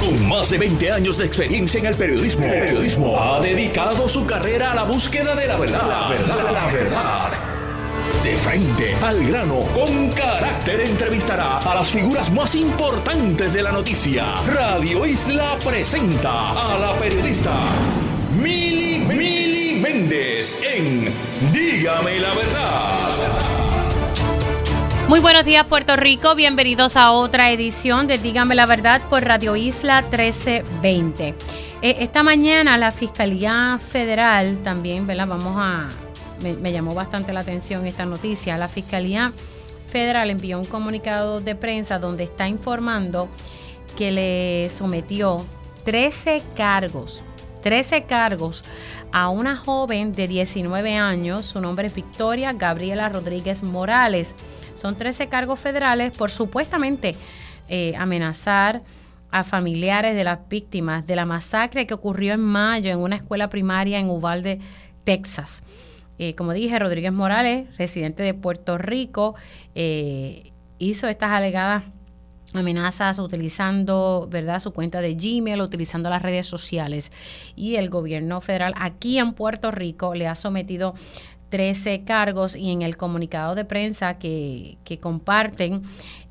[0.00, 4.72] Con más de 20 años de experiencia en el periodismo, periodismo ha dedicado su carrera
[4.72, 5.86] a la búsqueda de la verdad.
[5.86, 7.30] La verdad, la verdad.
[8.24, 14.34] De frente al grano, con carácter entrevistará a las figuras más importantes de la noticia.
[14.46, 17.52] Radio Isla presenta a la periodista
[18.34, 21.12] Mili, Mili Méndez en
[21.52, 23.09] Dígame la verdad.
[25.10, 29.56] Muy buenos días Puerto Rico, bienvenidos a otra edición de Dígame la verdad por Radio
[29.56, 31.34] Isla 1320.
[31.82, 35.26] Eh, esta mañana la Fiscalía Federal también, ¿verdad?
[35.26, 35.88] Vamos a,
[36.44, 39.32] me, me llamó bastante la atención esta noticia, la Fiscalía
[39.90, 43.28] Federal envió un comunicado de prensa donde está informando
[43.96, 45.44] que le sometió
[45.86, 47.24] 13 cargos,
[47.64, 48.62] 13 cargos
[49.12, 54.36] a una joven de 19 años, su nombre es Victoria Gabriela Rodríguez Morales.
[54.74, 57.16] Son 13 cargos federales por supuestamente
[57.68, 58.82] eh, amenazar
[59.30, 63.48] a familiares de las víctimas de la masacre que ocurrió en mayo en una escuela
[63.48, 64.60] primaria en Uvalde,
[65.04, 65.64] Texas.
[66.18, 69.34] Eh, como dije, Rodríguez Morales, residente de Puerto Rico,
[69.74, 71.84] eh, hizo estas alegadas
[72.54, 77.12] amenazas utilizando verdad su cuenta de Gmail, utilizando las redes sociales.
[77.56, 80.94] Y el gobierno federal aquí en Puerto Rico le ha sometido
[81.50, 85.82] 13 cargos y en el comunicado de prensa que, comparten,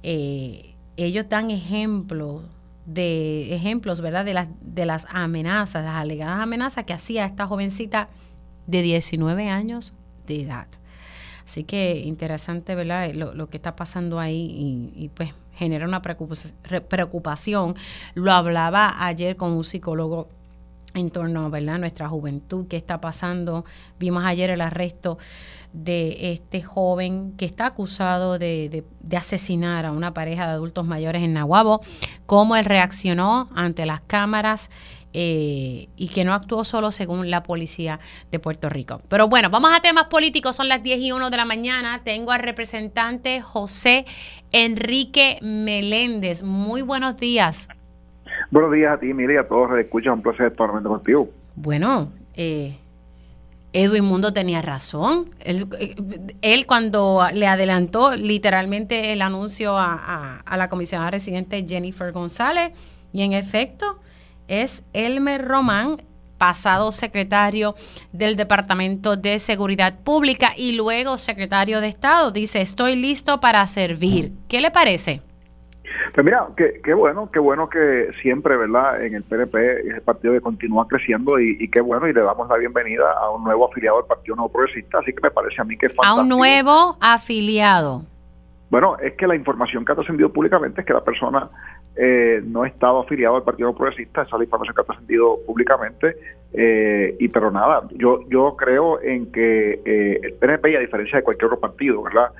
[0.04, 2.44] eh, ellos dan ejemplos
[2.86, 4.26] de ejemplos, ¿verdad?
[4.26, 8.10] De las, de las amenazas, las alegadas amenazas que hacía esta jovencita
[8.66, 9.94] de 19 años
[10.26, 10.68] de edad.
[11.46, 13.14] Así que interesante, ¿verdad?
[13.14, 17.76] Lo, lo que está pasando ahí y, y pues genera una preocupación.
[18.16, 20.30] Lo hablaba ayer con un psicólogo
[20.94, 23.66] en torno a nuestra juventud, qué está pasando.
[24.00, 25.18] Vimos ayer el arresto
[25.74, 28.84] de este joven que está acusado de,
[29.16, 31.82] asesinar a una pareja de adultos mayores en Nahuabo,
[32.26, 34.72] cómo él reaccionó ante las cámaras
[35.14, 38.00] eh, y que no actuó solo según la policía
[38.32, 39.02] de Puerto Rico.
[39.10, 42.02] Pero bueno, vamos a temas políticos, son las 10 y 1 de la mañana.
[42.04, 44.06] Tengo al representante José
[44.52, 46.44] Enrique Meléndez.
[46.44, 47.70] Muy buenos días.
[48.52, 50.14] Buenos días a ti, Mili, y a todos los escuchan.
[50.14, 51.30] Un placer estar contigo.
[51.56, 52.78] Bueno, eh,
[53.74, 55.26] Edwin Mundo tenía razón.
[55.44, 62.72] Él, cuando le adelantó literalmente el anuncio a, a, la comisionada residente Jennifer González,
[63.12, 64.00] y en efecto
[64.50, 65.98] es Elmer Román,
[66.38, 67.76] pasado secretario
[68.12, 72.32] del Departamento de Seguridad Pública y luego secretario de Estado.
[72.32, 74.32] Dice, estoy listo para servir.
[74.48, 75.22] ¿Qué le parece?
[76.14, 79.04] Pues mira, qué, bueno, qué bueno que siempre, ¿verdad?
[79.04, 82.58] En el PNP el partido que continúa creciendo y, qué bueno, y le damos la
[82.58, 85.78] bienvenida a un nuevo afiliado del Partido Nuevo Progresista, así que me parece a mí
[85.78, 86.20] que es fantástico.
[86.20, 88.04] A un nuevo afiliado.
[88.70, 91.50] Bueno, es que la información que ha trascendido públicamente es que la persona
[91.96, 95.40] eh, no ha estado afiliado al Partido Progresista, esa es la información que ha trascendido
[95.46, 96.16] públicamente,
[96.54, 101.24] eh, y pero nada, yo yo creo en que eh, el PNP, a diferencia de
[101.24, 102.32] cualquier otro partido, ¿verdad?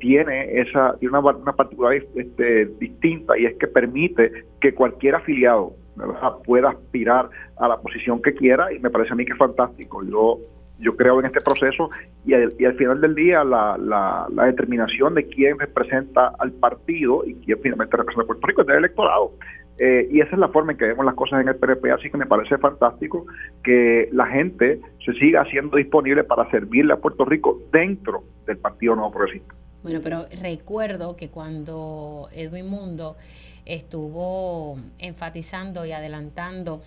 [0.00, 5.72] tiene esa tiene una, una particularidad este, distinta y es que permite que cualquier afiliado
[6.44, 10.02] pueda aspirar a la posición que quiera y me parece a mí que es fantástico.
[10.04, 10.38] Yo
[10.82, 11.88] yo creo en este proceso
[12.26, 17.58] y al, final del día la, la, determinación de quién representa al partido y quién
[17.62, 19.32] finalmente representa a Puerto Rico es del electorado.
[19.78, 22.10] Eh, y esa es la forma en que vemos las cosas en el PRP, así
[22.10, 23.26] que me parece fantástico
[23.64, 28.94] que la gente se siga haciendo disponible para servirle a Puerto Rico dentro del Partido
[28.94, 29.54] Nuevo Progresista.
[29.82, 33.16] Bueno, pero recuerdo que cuando Edwin Mundo
[33.64, 36.82] estuvo enfatizando y adelantando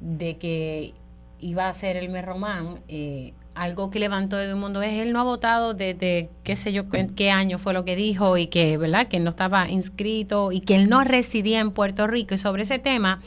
[0.00, 0.94] de que
[1.40, 5.20] iba a ser el Román, eh, algo que levantó de un mundo es él no
[5.20, 9.08] ha votado desde qué sé yo qué año fue lo que dijo y que verdad
[9.08, 12.78] que no estaba inscrito y que él no residía en Puerto Rico y sobre ese
[12.78, 13.20] tema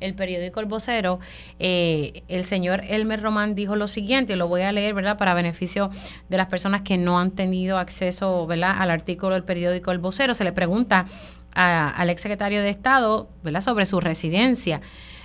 [0.00, 1.18] el periódico El Vocero,
[1.58, 5.90] eh, el señor Elmer Román dijo lo siguiente, lo voy a leer, ¿verdad?, para beneficio
[6.28, 10.34] de las personas que no han tenido acceso, ¿verdad?, al artículo del periódico El Vocero.
[10.34, 11.06] Se le pregunta
[11.52, 14.80] al exsecretario de Estado, ¿verdad?, sobre su residencia.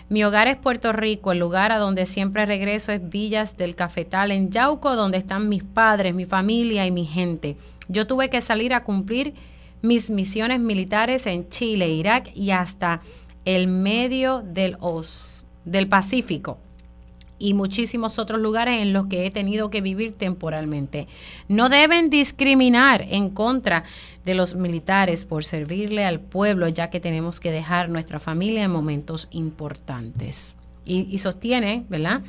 [0.09, 4.31] Mi hogar es Puerto Rico, el lugar a donde siempre regreso es Villas del Cafetal
[4.31, 7.57] en Yauco, donde están mis padres, mi familia y mi gente.
[7.87, 9.33] Yo tuve que salir a cumplir
[9.81, 13.01] mis misiones militares en Chile, Irak y hasta
[13.45, 14.77] el medio del,
[15.65, 16.57] del Pacífico
[17.43, 21.09] y muchísimos otros lugares en los que he tenido que vivir temporalmente.
[21.49, 23.83] No deben discriminar en contra
[24.23, 28.71] de los militares por servirle al pueblo, ya que tenemos que dejar nuestra familia en
[28.71, 30.55] momentos importantes.
[30.85, 32.21] Y, sostiene, ¿verdad?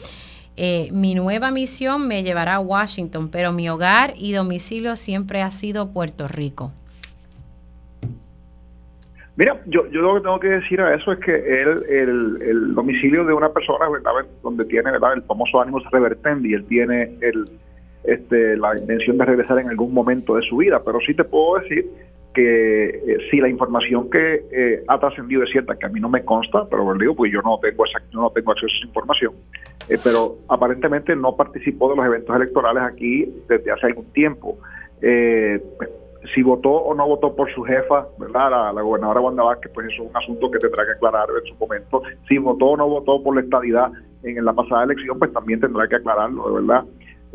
[0.56, 5.52] Eh, mi nueva misión me llevará a Washington, pero mi hogar y domicilio siempre ha
[5.52, 6.72] sido Puerto Rico.
[9.36, 12.74] Mira, yo, yo lo que tengo que decir a eso es que él, el, el
[12.74, 14.12] domicilio de una persona, ¿verdad?
[14.42, 15.14] donde tiene ¿verdad?
[15.14, 17.48] el famoso ánimo revertendi, él tiene el,
[18.04, 21.58] este, la intención de regresar en algún momento de su vida, pero sí te puedo
[21.58, 21.84] decir
[22.32, 26.08] que eh, si la información que eh, ha trascendido es cierta, que a mí no
[26.08, 28.86] me consta, pero lo digo, pues yo no tengo esa, no tengo acceso a esa
[28.86, 29.34] información,
[29.88, 34.58] eh, pero aparentemente no participó de los eventos electorales aquí desde hace algún tiempo.
[36.32, 38.72] Si votó o no votó por su jefa, ¿verdad?
[38.74, 41.58] La, gobernadora Wanda Vázquez, pues eso es un asunto que tendrá que aclarar en su
[41.58, 42.02] momento.
[42.28, 43.90] Si votó o no votó por la estadidad
[44.22, 46.84] en la pasada elección, pues también tendrá que aclararlo, de verdad.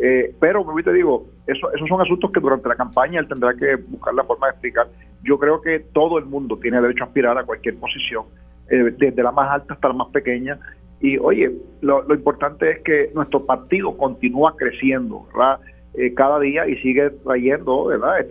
[0.02, 3.54] Eh, pero, me te digo, eso, esos son asuntos que durante la campaña él tendrá
[3.54, 4.88] que buscar la forma de explicar.
[5.24, 8.26] Yo creo que todo el mundo tiene derecho a aspirar a cualquier posición,
[8.70, 10.58] eh, desde la más alta hasta la más pequeña.
[11.02, 11.52] Y oye,
[11.82, 15.60] lo, importante es que nuestro partido continúa creciendo, ¿verdad?
[16.02, 18.26] Eh, cada día y sigue trayendo, ¿verdad?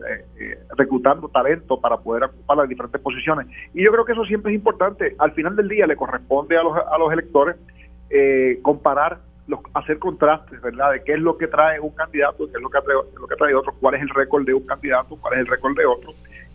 [0.78, 3.46] reclutando talento para poder ocupar las diferentes posiciones.
[3.74, 5.14] Y yo creo que eso siempre es importante.
[5.18, 7.56] Al final del día le corresponde a los, a los electores
[8.62, 9.18] comparar
[9.74, 10.92] hacer contrastes, ¿verdad?
[10.92, 13.36] De qué es lo que trae un candidato, qué es lo que trae, lo que
[13.36, 16.10] trae otro, cuál es el récord de un candidato, cuál es el récord de otro.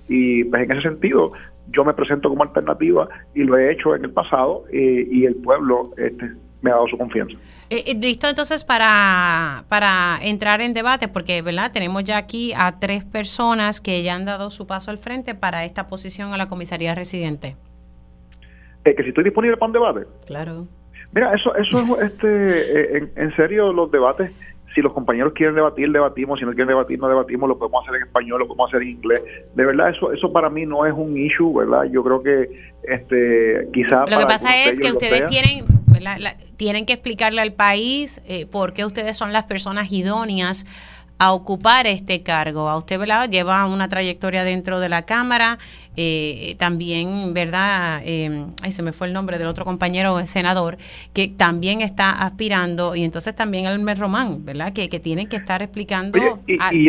[0.08, 1.32] Y pues en ese sentido,
[1.70, 5.92] yo me presento como alternativa y lo he hecho en el pasado y el pueblo
[5.98, 6.32] este,
[6.64, 7.40] me ha dado su confianza.
[7.70, 12.80] Eh, eh, listo entonces para, para entrar en debate, porque verdad tenemos ya aquí a
[12.80, 16.48] tres personas que ya han dado su paso al frente para esta posición a la
[16.48, 17.56] comisaría residente.
[18.86, 20.08] Eh, que si estoy disponible para un debate.
[20.26, 20.68] Claro.
[21.14, 24.32] Mira, eso, eso es, este, eh, en, serio, los debates,
[24.74, 27.98] si los compañeros quieren debatir, debatimos, si no quieren debatir, no debatimos, lo podemos hacer
[27.98, 29.22] en español, lo podemos hacer en inglés.
[29.54, 31.84] De verdad, eso, eso para mí no es un issue, ¿verdad?
[31.92, 32.50] Yo creo que,
[32.84, 34.10] este, quizás...
[34.10, 35.26] Lo que pasa es que ustedes
[35.94, 40.66] tienen, tienen que explicarle al país eh, por qué ustedes son las personas idóneas
[41.20, 42.68] a ocupar este cargo.
[42.68, 43.30] A usted, ¿verdad?
[43.30, 45.58] Lleva una trayectoria dentro de la Cámara,
[45.96, 48.02] eh, también, ¿verdad?
[48.04, 50.78] Eh, ay, se me fue el nombre del otro compañero senador,
[51.14, 54.74] que también está aspirando, y entonces también Elmer Román, ¿verdad?
[54.74, 56.20] Que, que tienen que estar explicando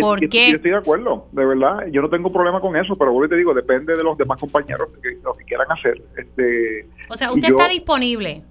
[0.00, 0.50] por qué.
[0.50, 3.36] Yo estoy de acuerdo, de verdad, yo no tengo problema con eso, pero vuelvo te
[3.36, 6.02] digo, depende de los demás compañeros, que, lo que quieran hacer.
[6.16, 8.42] Este, o sea, usted está disponible.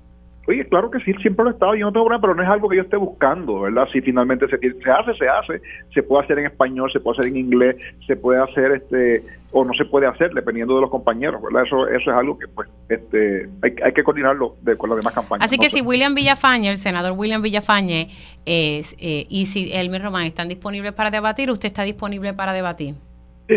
[0.46, 2.50] Oye, claro que sí, siempre lo he estado, yo no tengo problema, pero no es
[2.50, 3.88] algo que yo esté buscando, ¿verdad?
[3.94, 5.62] Si finalmente se, se hace, se hace,
[5.94, 9.64] se puede hacer en español, se puede hacer en inglés, se puede hacer, este, o
[9.64, 11.64] no se puede hacer, dependiendo de los compañeros, ¿verdad?
[11.66, 15.14] Eso, eso es algo que, pues, este, hay, hay que coordinarlo de, con las demás
[15.14, 15.46] campañas.
[15.46, 18.08] Así que si William Villafañe, el senador William Villafañe,
[18.46, 22.96] es, eh, y si Elmer Román están disponibles para debatir, ¿usted está disponible para debatir?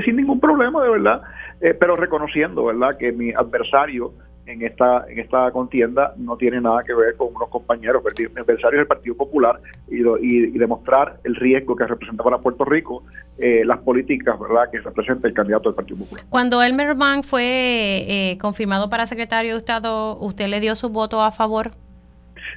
[0.04, 1.22] sin ningún problema, de verdad,
[1.60, 4.12] eh, pero reconociendo, ¿verdad?, que mi adversario
[4.46, 8.86] en esta en esta contienda no tiene nada que ver con unos compañeros adversarios del
[8.86, 13.02] Partido Popular y, y, demostrar el riesgo que representa para Puerto Rico
[13.38, 16.24] eh, las políticas verdad que representa el candidato del Partido Popular.
[16.30, 21.22] Cuando Elmer Bank fue eh, confirmado para secretario de Estado, ¿usted le dio su voto
[21.22, 21.72] a favor?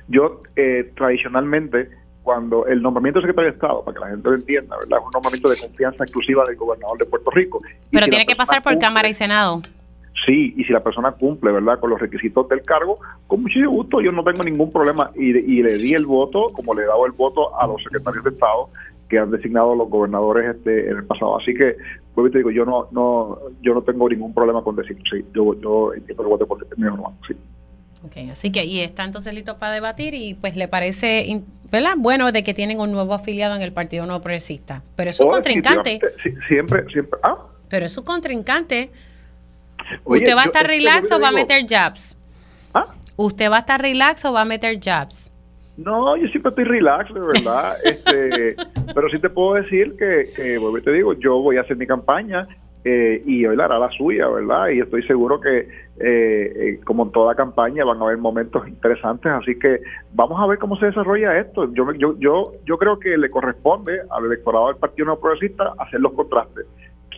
[0.08, 1.90] Yo eh, tradicionalmente
[2.22, 5.00] cuando el nombramiento de secretario de Estado, para que la gente lo entienda, ¿verdad?
[5.00, 7.62] es un nombramiento de confianza exclusiva del gobernador de Puerto Rico.
[7.92, 9.64] Pero tiene que pasar por Cámara y Senado.
[10.26, 14.02] Sí, y si la persona cumple, ¿verdad?, con los requisitos del cargo, con muchísimo gusto,
[14.02, 17.12] yo no tengo ningún problema y, le di el voto, como le he dado el
[17.14, 18.70] voto a los secretarios de Estado
[19.08, 21.38] que han designado los gobernadores este en el pasado.
[21.38, 21.76] Así que,
[22.14, 25.60] pues te digo, yo no no yo no tengo ningún problema con decir, sí, yo,
[25.60, 27.36] yo entiendo el voto por determinado sí.
[28.06, 31.96] Ok, así que ahí está entonces listo para debatir y pues le parece, ¿verdad?
[31.98, 34.84] Bueno, de que tienen un nuevo afiliado en el Partido Nuevo Progresista.
[34.96, 36.00] Pero es su oh, contrincante.
[36.48, 37.20] Siempre, siempre.
[37.24, 37.38] Ah.
[37.68, 38.90] Pero es su contrincante.
[40.04, 42.16] ¿Usted va a estar relax o va a meter jabs?
[42.74, 42.88] ¿Ah?
[43.16, 45.32] ¿Usted va a estar relax o va a meter jabs?
[45.78, 47.74] No, yo siempre estoy relax, de verdad.
[47.84, 48.56] este,
[48.94, 52.48] pero sí te puedo decir que, que te digo, yo voy a hacer mi campaña
[52.84, 54.70] eh, y hoy la hará la suya, ¿verdad?
[54.70, 55.68] Y estoy seguro que, eh,
[56.00, 59.82] eh, como en toda campaña, van a haber momentos interesantes, así que
[60.14, 61.74] vamos a ver cómo se desarrolla esto.
[61.74, 66.00] Yo, yo, yo, yo creo que le corresponde al electorado del Partido No Progresista hacer
[66.00, 66.66] los contrastes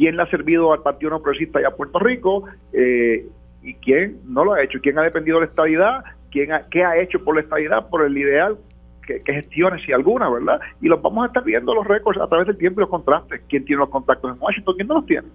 [0.01, 3.23] quién le ha servido al Partido No Progresista y a Puerto Rico eh,
[3.61, 6.97] y quién no lo ha hecho, quién ha dependido de la estabilidad, quién qué ha
[6.97, 8.57] hecho por la estabilidad, por el ideal,
[9.05, 10.59] que, gestiones, si alguna, ¿verdad?
[10.81, 13.41] Y los vamos a estar viendo los récords a través del tiempo y los contrastes.
[13.47, 14.75] ¿Quién tiene los contactos en Washington?
[14.75, 15.27] ¿Quién no los tiene?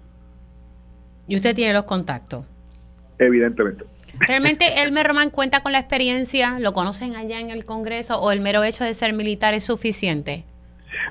[1.29, 2.43] ¿Y usted tiene los contactos?
[3.19, 3.85] Evidentemente.
[4.19, 6.59] ¿Realmente Elmer Román cuenta con la experiencia?
[6.59, 8.19] ¿Lo conocen allá en el Congreso?
[8.19, 10.43] ¿O el mero hecho de ser militar es suficiente?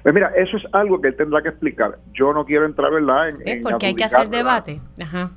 [0.02, 1.99] Pues mira, eso es algo que él tendrá que explicar.
[2.12, 3.28] Yo no quiero entrar, ¿verdad?
[3.28, 4.80] En, ¿Es porque hay que hacer debate.
[5.02, 5.30] Ajá.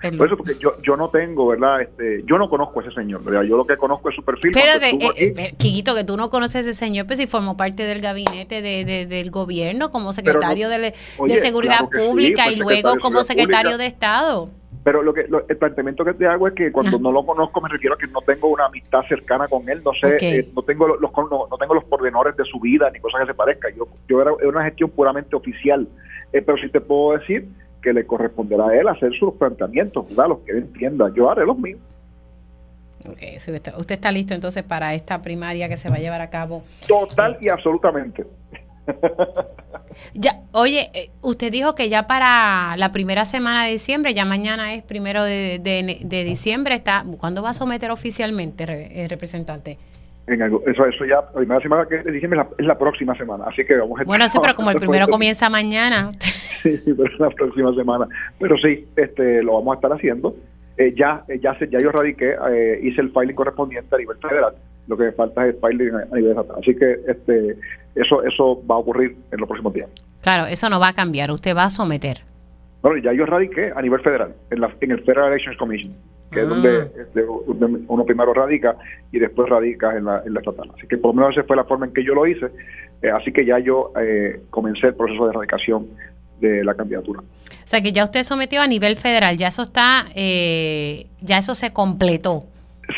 [0.00, 1.82] Por eso, porque yo, yo no tengo, ¿verdad?
[1.82, 3.42] Este, yo no conozco a ese señor, ¿verdad?
[3.42, 4.52] Yo lo que conozco es su perfil.
[4.54, 7.82] Pero, de, eh, eh, que tú no conoces a ese señor, pues si formó parte
[7.82, 10.94] del gabinete de, del gobierno como secretario de,
[11.42, 14.48] Seguridad Pública y luego como secretario de Estado.
[14.86, 17.68] Pero lo que el planteamiento que te hago es que cuando no lo conozco me
[17.68, 20.86] refiero a que no tengo una amistad cercana con él, no sé, eh, no tengo
[20.86, 23.74] los no, tengo los pormenores de su vida ni cosas que se parezcan.
[23.74, 25.88] Yo yo era, una gestión puramente oficial,
[26.32, 27.48] eh, pero sí te puedo decir
[27.82, 30.28] que le corresponderá a él hacer sus planteamientos, ¿verdad?
[30.28, 31.12] los que él entienda.
[31.12, 31.80] Yo haré los míos.
[33.10, 33.38] Okay.
[33.38, 36.62] usted está listo entonces para esta primaria que se va a llevar a cabo.
[36.86, 38.24] Total y absolutamente.
[40.14, 44.74] Ya, oye, eh, usted dijo que ya para la primera semana de diciembre, ya mañana
[44.74, 49.78] es primero de, de, diciembre, está ¿cuándo va a someter oficialmente, el eh, representante?
[50.26, 53.76] En eso, eso ya, la primera semana de diciembre es la, próxima semana, así que
[53.76, 56.10] vamos a Bueno, sí, pero como el primero comienza mañana.
[56.18, 58.08] sí, pero es la próxima semana.
[58.38, 60.34] Pero sí, este, lo vamos a estar haciendo.
[60.78, 62.36] Eh, ya, ya, ya yo radiqué,
[62.82, 64.54] hice el filing correspondiente a nivel federal
[64.88, 66.56] lo que me falta es el filing a nivel estatal.
[66.60, 67.56] Así que este
[67.94, 69.88] eso eso va a ocurrir en los próximos días.
[70.22, 72.18] Claro, eso no va a cambiar, usted va a someter.
[72.82, 75.92] Bueno, ya yo radiqué a nivel federal, en, la, en el Federal Elections Commission,
[76.30, 77.00] que es donde, ah.
[77.00, 78.76] este, uno primero radica
[79.10, 80.70] y después radica en la, en la estatal.
[80.76, 82.46] Así que por lo menos esa fue la forma en que yo lo hice,
[83.02, 85.88] eh, así que ya yo eh, comencé el proceso de radicación
[86.40, 87.20] de la candidatura.
[87.20, 91.54] O sea que ya usted sometió a nivel federal, ya eso está, eh, ya eso
[91.54, 92.44] se completó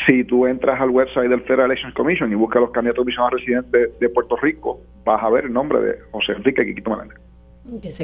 [0.05, 3.99] si tú entras al website del Federal Elections Commission y buscas los candidatos visionarios residentes
[3.99, 7.17] de Puerto Rico, vas a ver el nombre de José Enrique Quiquito Meléndez.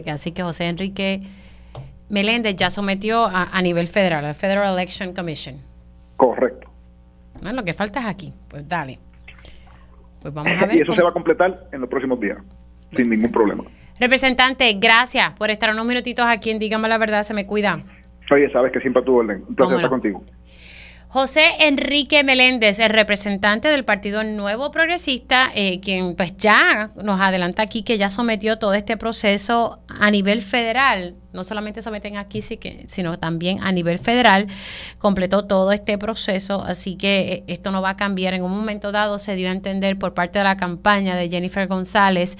[0.07, 1.21] Así que José Enrique
[2.09, 5.57] Meléndez ya sometió a, nivel federal, al Federal Election Commission.
[6.17, 6.69] Correcto.
[7.45, 8.33] Ah, lo que falta es aquí.
[8.47, 8.99] Pues dale.
[10.21, 10.75] Pues vamos a ver.
[10.77, 12.37] y eso se va a completar en los próximos días,
[12.95, 13.63] sin ningún problema.
[13.99, 17.81] Representante, gracias por estar unos minutitos aquí en Dígame la Verdad, se me cuida.
[18.31, 19.43] Oye, sabes que siempre a tu orden.
[19.47, 20.23] Un placer estar contigo.
[21.15, 27.63] José Enrique Meléndez, el representante del Partido Nuevo Progresista, eh, quien pues ya nos adelanta
[27.63, 33.17] aquí que ya sometió todo este proceso a nivel federal, no solamente someten aquí, sino
[33.17, 34.47] también a nivel federal,
[34.97, 38.33] completó todo este proceso, así que eh, esto no va a cambiar.
[38.33, 41.65] En un momento dado se dio a entender por parte de la campaña de Jennifer
[41.69, 42.37] González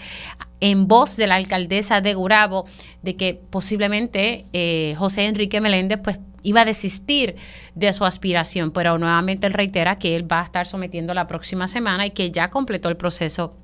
[0.60, 2.66] en voz de la alcaldesa de Gurabo
[3.04, 7.36] de que posiblemente eh, José Enrique Meléndez pues iba a desistir
[7.74, 11.68] de su aspiración, pero nuevamente él reitera que él va a estar sometiendo la próxima
[11.68, 13.58] semana y que ya completó el proceso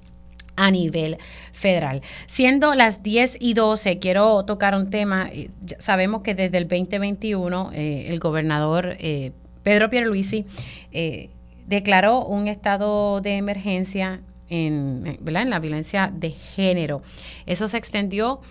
[0.58, 1.18] a nivel
[1.54, 2.02] federal.
[2.28, 5.30] Siendo las 10 y 12, quiero tocar un tema.
[5.32, 9.32] Eh, sabemos que desde el 2021 eh, el gobernador eh,
[9.64, 10.46] Pedro Pierluisi
[10.92, 11.30] eh,
[11.68, 17.02] declaró un estado de emergencia en, en la violencia de género.
[17.46, 18.42] Eso se extendió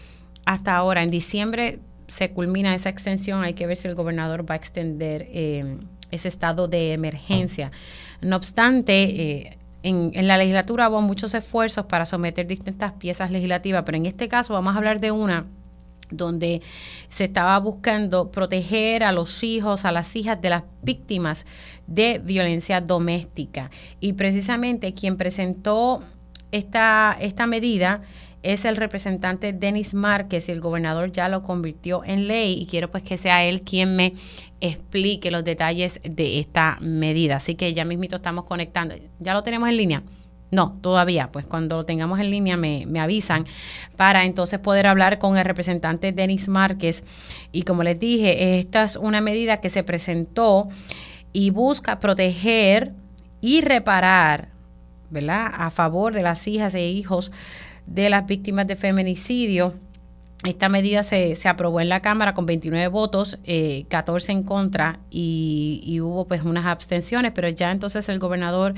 [0.47, 1.03] hasta ahora.
[1.03, 5.29] En diciembre se culmina esa extensión, hay que ver si el gobernador va a extender
[5.31, 5.79] eh,
[6.11, 7.71] ese estado de emergencia.
[8.21, 13.85] No obstante, eh, en, en, la legislatura hubo muchos esfuerzos para someter distintas piezas legislativas,
[13.87, 15.47] pero en este caso vamos a hablar de una
[16.11, 16.61] donde
[17.09, 21.47] se estaba buscando proteger a los hijos, a las hijas de las víctimas
[21.87, 23.71] de violencia doméstica.
[24.01, 26.03] Y precisamente quien presentó
[26.51, 28.03] esta, esta medida
[28.43, 32.91] es el representante Denis Márquez y el gobernador ya lo convirtió en ley y quiero
[32.91, 34.15] pues que sea él quien me
[34.61, 37.37] explique los detalles de esta medida.
[37.37, 38.95] Así que ya mismito estamos conectando.
[39.19, 40.03] ¿Ya lo tenemos en línea?
[40.51, 41.31] No, todavía.
[41.31, 43.45] Pues cuando lo tengamos en línea me, me, avisan
[43.97, 47.05] para entonces poder hablar con el representante Denis Márquez.
[47.53, 50.69] Y como les dije, esta es una medida que se presentó
[51.33, 52.93] y busca proteger
[53.41, 54.49] y reparar,
[55.11, 55.53] ¿verdad?
[55.55, 57.31] A favor de las hijas e hijos
[57.91, 59.75] de las víctimas de feminicidio.
[60.45, 63.39] Esta medida se, se aprobó en la Cámara con 29 votos,
[63.89, 68.73] 14 eh, en contra y, hubo pues unas abstenciones, pero ya entonces el gobernador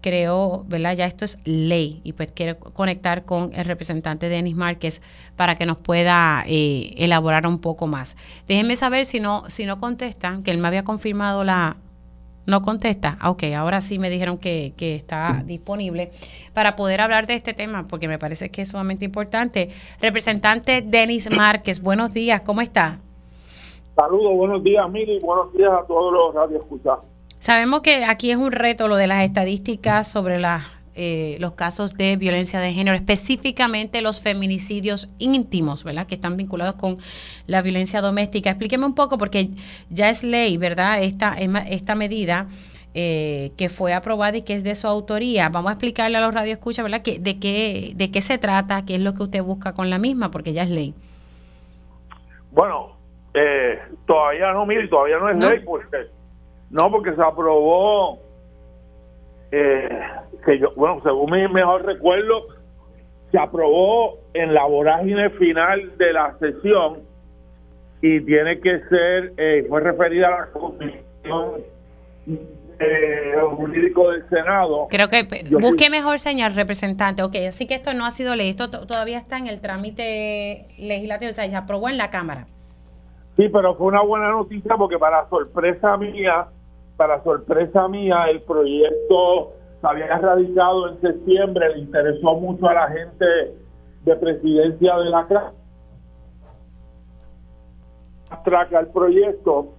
[0.00, 0.96] creó, ¿verdad?
[0.96, 5.02] Ya esto es ley y pues quiere conectar con el representante Denis Márquez
[5.36, 8.16] para que nos pueda eh, elaborar un poco más.
[8.48, 11.76] Déjenme saber si no, si no contestan, que él me había confirmado la,
[12.46, 13.16] no contesta.
[13.20, 16.10] Ah, ok, ahora sí me dijeron que, que, está disponible
[16.54, 19.70] para poder hablar de este tema, porque me parece que es sumamente importante.
[20.00, 22.98] Representante Denis Márquez, buenos días, ¿cómo está?
[23.94, 27.04] Saludos, buenos días, Mili, buenos días a todos los radioescuchados.
[27.38, 30.62] Sabemos que aquí es un reto lo de las estadísticas sobre las
[30.94, 36.06] eh, los casos de violencia de género, específicamente los feminicidios íntimos, ¿verdad?
[36.06, 36.98] Que están vinculados con
[37.46, 38.50] la violencia doméstica.
[38.50, 39.48] Explíqueme un poco, porque
[39.88, 41.02] ya es ley, ¿verdad?
[41.02, 42.48] Esta, esta medida
[42.94, 45.48] eh, que fue aprobada y que es de su autoría.
[45.48, 47.00] Vamos a explicarle a los radioescuchas, ¿verdad?
[47.02, 48.84] Que, de, qué, ¿De qué se trata?
[48.84, 50.30] ¿Qué es lo que usted busca con la misma?
[50.30, 50.94] Porque ya es ley.
[52.50, 52.96] Bueno,
[53.32, 53.72] eh,
[54.06, 56.10] todavía no, mire, todavía no es ley, porque
[56.68, 58.18] no, porque se aprobó
[59.52, 60.00] eh,
[60.44, 62.46] que yo, bueno, según mi mejor recuerdo,
[63.30, 67.00] se aprobó en la vorágine final de la sesión
[68.00, 71.62] y tiene que ser, eh, fue referida a la comisión
[72.78, 74.88] eh, jurídico del Senado.
[74.90, 75.26] Creo que
[75.60, 77.22] busque mejor, señor representante.
[77.22, 81.30] Ok, así que esto no ha sido ley, esto todavía está en el trámite legislativo,
[81.30, 82.46] o sea, se aprobó en la Cámara.
[83.36, 86.48] Sí, pero fue una buena noticia porque para sorpresa mía,
[87.02, 92.88] para sorpresa mía, el proyecto se había radicado en septiembre, le interesó mucho a la
[92.90, 93.26] gente
[94.04, 95.52] de presidencia de la.
[98.44, 99.74] Traca el proyecto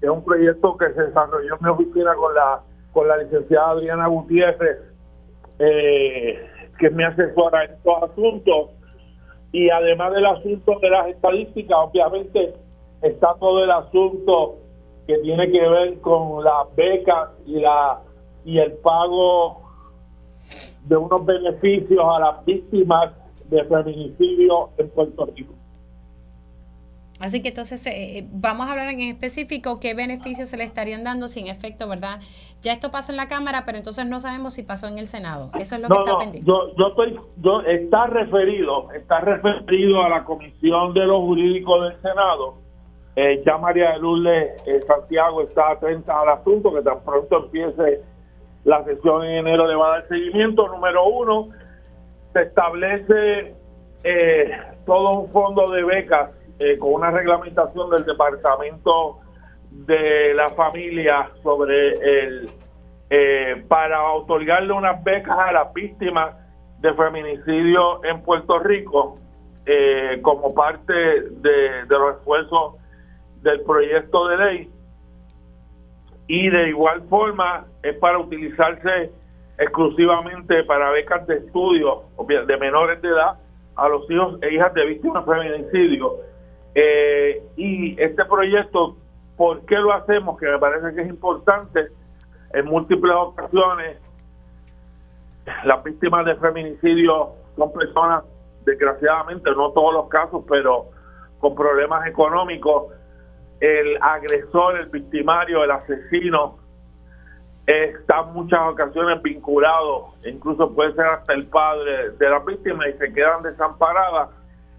[0.00, 2.60] es un proyecto que se desarrolló en mi oficina con la
[2.92, 4.78] con la licenciada Adriana Gutiérrez,
[5.58, 6.46] eh,
[6.78, 8.70] que es mi asesora en estos asuntos.
[9.50, 12.54] Y además del asunto de las estadísticas, obviamente
[13.02, 14.58] está todo el asunto
[15.08, 17.98] que tiene que ver con las becas y la
[18.44, 19.62] y el pago
[20.84, 23.12] de unos beneficios a las víctimas
[23.46, 25.54] de feminicidio en Puerto Rico.
[27.20, 31.02] Así que entonces eh, eh, vamos a hablar en específico qué beneficios se le estarían
[31.04, 32.20] dando sin efecto, ¿verdad?
[32.62, 35.50] Ya esto pasó en la Cámara, pero entonces no sabemos si pasó en el Senado.
[35.58, 36.48] Eso es lo que está pendiente.
[36.48, 42.02] Yo, yo estoy, yo está referido, está referido a la Comisión de los Jurídicos del
[42.02, 42.67] Senado.
[43.20, 48.00] Eh, ya María de Lourdes Santiago está atenta al asunto, que tan pronto empiece
[48.62, 50.68] la sesión en enero le va a dar seguimiento.
[50.68, 51.48] Número uno,
[52.32, 53.56] se establece
[54.86, 59.18] todo un fondo de becas eh, con una reglamentación del Departamento
[59.70, 62.50] de la Familia sobre el
[63.10, 66.36] eh, para otorgarle unas becas a las víctimas
[66.78, 69.14] de feminicidio en Puerto Rico
[69.66, 72.74] eh, como parte de los esfuerzos
[73.42, 74.70] del proyecto de ley
[76.26, 79.10] y de igual forma es para utilizarse
[79.58, 83.38] exclusivamente para becas de estudio de menores de edad
[83.76, 86.28] a los hijos e hijas de víctimas de feminicidio
[86.80, 88.96] eh, y este proyecto,
[89.36, 90.38] ¿por qué lo hacemos?
[90.38, 91.88] Que me parece que es importante.
[92.52, 93.98] En múltiples ocasiones,
[95.64, 98.22] las víctimas de feminicidio son personas,
[98.64, 100.86] desgraciadamente, no todos los casos, pero
[101.40, 102.92] con problemas económicos.
[103.60, 106.58] El agresor, el victimario, el asesino,
[107.66, 112.94] está en muchas ocasiones vinculado, incluso puede ser hasta el padre de la víctima y
[112.94, 114.30] se quedan desamparadas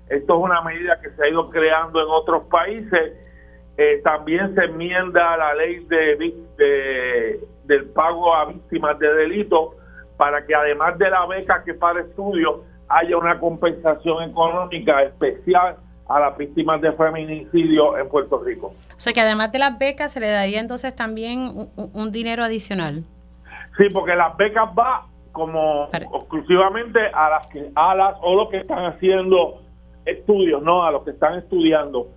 [0.09, 3.13] esto es una medida que se ha ido creando en otros países.
[3.77, 9.75] Eh, también se enmienda la ley de, del pago a víctimas de delitos
[10.17, 15.77] para que además de la beca que para estudios haya una compensación económica especial
[16.09, 18.67] a las víctimas de feminicidio en Puerto Rico.
[18.67, 23.03] O sea que además de las becas se le daría entonces también un, dinero adicional.
[23.77, 28.57] Sí, porque las becas va como exclusivamente a las que a las o lo que
[28.57, 29.61] están haciendo
[30.05, 32.07] estudios, no a los que están estudiando.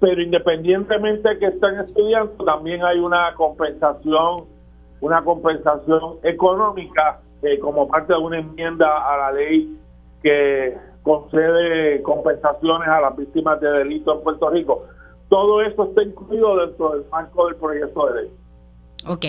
[0.00, 4.44] Pero independientemente de que estén estudiando, también hay una compensación,
[5.00, 9.78] una compensación económica eh, como parte de una enmienda a la ley
[10.22, 14.86] que concede compensaciones a las víctimas de delitos en Puerto Rico.
[15.28, 18.30] Todo eso está incluido dentro del marco del proyecto de ley.
[19.06, 19.24] Ok,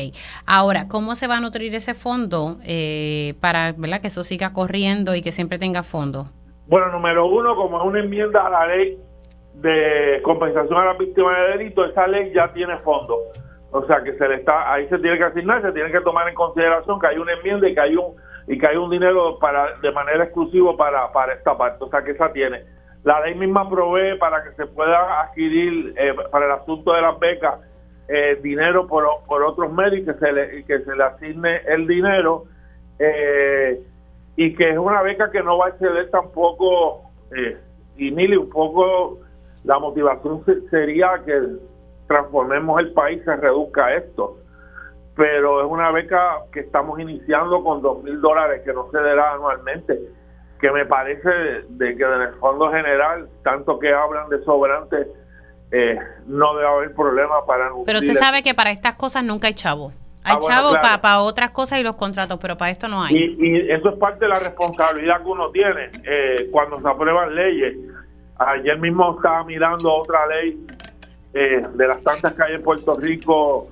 [0.47, 4.01] ahora, ¿cómo se va a nutrir ese fondo eh, para ¿verdad?
[4.01, 6.25] que eso siga corriendo y que siempre tenga fondo?
[6.65, 8.97] Bueno, número uno, como es una enmienda a la ley
[9.53, 13.19] de compensación a las víctimas de delito, esa ley ya tiene fondo.
[13.69, 16.27] O sea que se le está, ahí se tiene que asignar, se tiene que tomar
[16.27, 18.15] en consideración que hay una enmienda y que hay un
[18.47, 21.83] y que hay un dinero para de manera exclusiva para, para esta parte.
[21.83, 22.63] O sea que esa tiene.
[23.03, 27.19] La ley misma provee para que se pueda adquirir eh, para el asunto de las
[27.19, 27.59] becas
[28.07, 32.45] eh, dinero por, por otros medios que se le, que se le asigne el dinero.
[32.99, 33.81] Eh,
[34.37, 37.01] y que es una beca que no va a exceder tampoco,
[37.35, 37.57] eh,
[37.97, 39.19] y Mili, un poco
[39.63, 41.41] la motivación sería que
[42.07, 44.37] transformemos el país, se reduzca esto,
[45.17, 49.33] pero es una beca que estamos iniciando con dos mil dólares que no se dará
[49.33, 49.99] anualmente,
[50.61, 51.29] que me parece
[51.69, 55.07] de que en el fondo general, tanto que hablan de sobrantes,
[55.71, 57.71] eh, no debe haber problema para...
[57.85, 59.91] Pero usted sabe que para estas cosas nunca hay chavo.
[60.23, 63.15] Hay ah, chavos para otras cosas y los contratos, pero para esto no hay.
[63.15, 67.75] Y, eso es parte de la responsabilidad que uno tiene eh, cuando se aprueban leyes.
[68.37, 70.63] Ayer mismo estaba mirando otra ley
[71.33, 73.67] eh, de las tantas que hay en Puerto Rico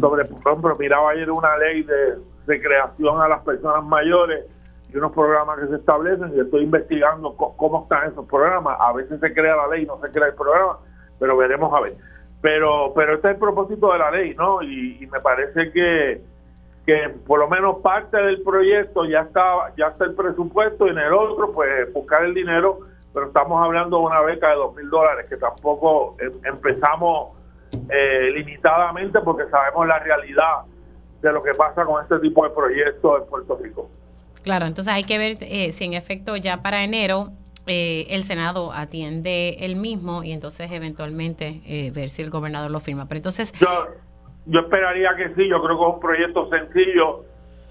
[0.00, 4.46] sobre, por ejemplo, miraba ayer una ley de recreación a las personas mayores
[4.92, 8.76] y unos programas que se establecen y estoy investigando cómo están esos programas.
[8.80, 10.78] A veces se crea la ley, no se crea el programa,
[11.18, 11.96] pero veremos a ver
[12.40, 14.62] pero pero este es el propósito de la ley, ¿no?
[14.62, 16.20] Y, me parece que,
[16.86, 20.98] que por lo menos parte del proyecto ya está ya está el presupuesto y en
[20.98, 22.80] el otro pues buscar el dinero
[23.14, 27.37] pero estamos hablando de una beca de dos mil dólares que tampoco em, empezamos
[27.88, 30.62] eh, limitadamente porque sabemos la realidad
[31.22, 33.90] de lo que pasa con este tipo de proyectos en Puerto Rico.
[34.42, 37.32] Claro, entonces hay que ver eh, si en efecto ya para enero
[37.66, 42.80] eh, el Senado atiende el mismo y entonces eventualmente eh, ver si el gobernador lo
[42.80, 43.06] firma.
[43.08, 43.52] Pero entonces...
[43.52, 43.68] Yo,
[44.46, 47.24] yo esperaría que sí, yo creo que es un proyecto sencillo,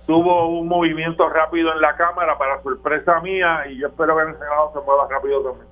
[0.06, 4.30] tuvo un movimiento rápido en la Cámara para sorpresa mía y yo espero que en
[4.30, 5.67] el Senado se mueva rápido también.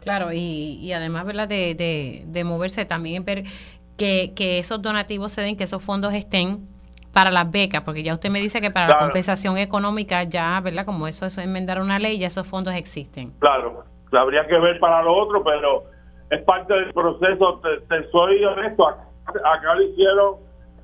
[0.00, 1.48] Claro, y, y además ¿verdad?
[1.48, 3.44] De, de, de moverse también, ver
[3.96, 6.66] que, que esos donativos se den, que esos fondos estén
[7.12, 10.84] para las becas, porque ya usted me dice que para la compensación económica ya, ¿verdad?
[10.84, 13.32] Como eso, eso es enmendar una ley, ya esos fondos existen.
[13.40, 15.84] Claro, habría que ver para lo otro, pero
[16.30, 17.60] es parte del proceso.
[17.88, 20.36] Te, soy honesto, acá, lo hicieron,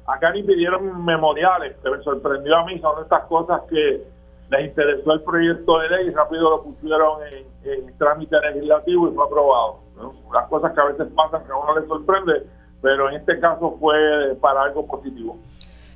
[0.07, 4.03] acá ni pidieron memoriales, que me sorprendió a mí, son estas cosas que
[4.51, 7.54] les interesó el proyecto de ley y rápido lo pusieron en,
[7.99, 9.81] trámite legislativo y fue aprobado.
[10.33, 12.47] Las cosas que a veces pasan que a uno le sorprende,
[12.83, 15.39] pero en este caso fue para algo positivo.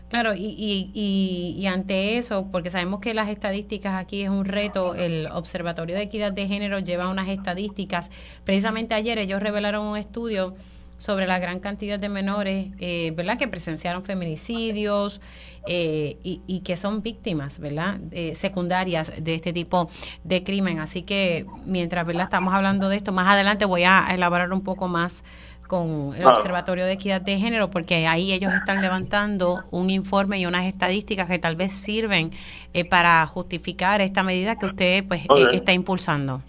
[0.09, 4.95] Claro, y, y, y, ante eso, porque sabemos que las estadísticas aquí es un reto,
[4.95, 8.11] el Observatorio de Equidad de Género lleva unas estadísticas.
[8.45, 10.55] Precisamente ayer ellos revelaron un estudio
[10.99, 15.21] sobre la gran cantidad de menores, eh, ¿verdad?, que presenciaron feminicidios
[15.67, 19.89] eh, y, y, que son víctimas, ¿verdad?, eh, secundarias de este tipo
[20.25, 20.81] de crimen.
[20.81, 24.89] Así que mientras, ¿verdad?, estamos hablando de esto, más adelante voy a elaborar un poco
[24.89, 25.25] más
[25.69, 30.47] con el Observatorio de Equidad de Género, porque ahí ellos están levantando un informe y
[30.47, 32.31] unas estadísticas que tal vez sirven
[32.73, 36.41] eh, para justificar esta medida que usted pues eh, está impulsando.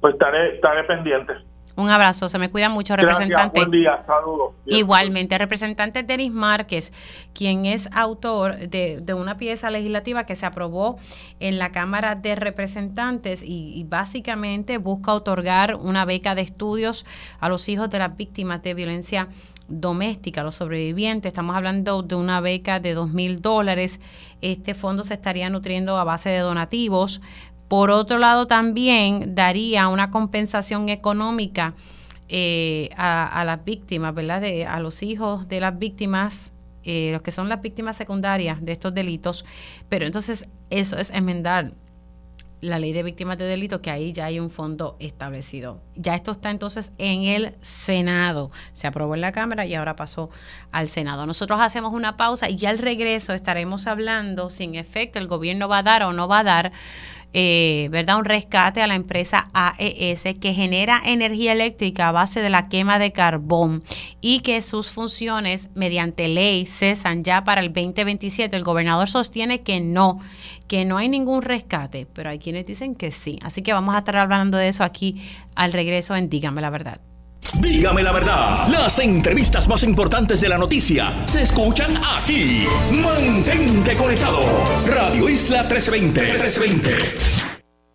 [0.00, 1.34] Pues estaré, estaré pendiente.
[1.76, 3.60] Un abrazo, se me cuida mucho, representante.
[3.60, 4.52] buen día, saludos.
[4.66, 6.92] Igualmente, representante Denis Márquez,
[7.32, 10.98] quien es autor de, de, una pieza legislativa que se aprobó
[11.40, 17.06] en la Cámara de Representantes y, y, básicamente busca otorgar una beca de estudios
[17.40, 19.28] a los hijos de las víctimas de violencia
[19.68, 21.30] doméstica, los sobrevivientes.
[21.30, 24.00] Estamos hablando de una beca de dos mil dólares.
[24.42, 27.22] Este fondo se estaría nutriendo a base de donativos
[27.68, 31.74] por otro lado, también daría una compensación económica
[32.28, 34.40] eh, a, las víctimas, ¿verdad?
[34.40, 36.52] De, a los hijos de las víctimas,
[36.84, 39.44] eh, los que son las víctimas secundarias de estos delitos.
[39.88, 41.72] Pero entonces eso es enmendar
[42.62, 45.82] la ley de víctimas de delitos, que ahí ya hay un fondo establecido.
[45.96, 48.52] Ya esto está entonces en el Senado.
[48.72, 50.30] Se aprobó en la Cámara y ahora pasó
[50.70, 51.26] al Senado.
[51.26, 55.78] Nosotros hacemos una pausa y al regreso estaremos hablando si en efecto el gobierno va
[55.78, 56.72] a dar o no va a dar
[57.34, 58.18] eh, ¿verdad?
[58.18, 62.98] Un rescate a la empresa AES que genera energía eléctrica a base de la quema
[62.98, 63.82] de carbón
[64.20, 68.56] y que sus funciones mediante ley cesan ya para el 2027.
[68.56, 70.20] El gobernador sostiene que no,
[70.68, 73.38] que no hay ningún rescate, pero hay quienes dicen que sí.
[73.42, 75.22] Así que vamos a estar hablando de eso aquí
[75.54, 77.11] al regreso en Dígame la verdad.
[77.58, 82.66] Dígame la verdad, las entrevistas más importantes de la noticia se escuchan aquí.
[82.92, 84.40] Mantente conectado.
[84.86, 86.22] Radio Isla 1320.
[86.22, 87.42] 1320.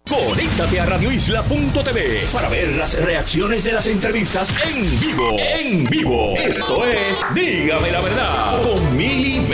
[0.08, 5.38] Conéctate a radioisla.tv para ver las reacciones de las entrevistas en vivo.
[5.38, 6.34] En vivo.
[6.38, 9.46] Esto es Dígame la verdad con Mili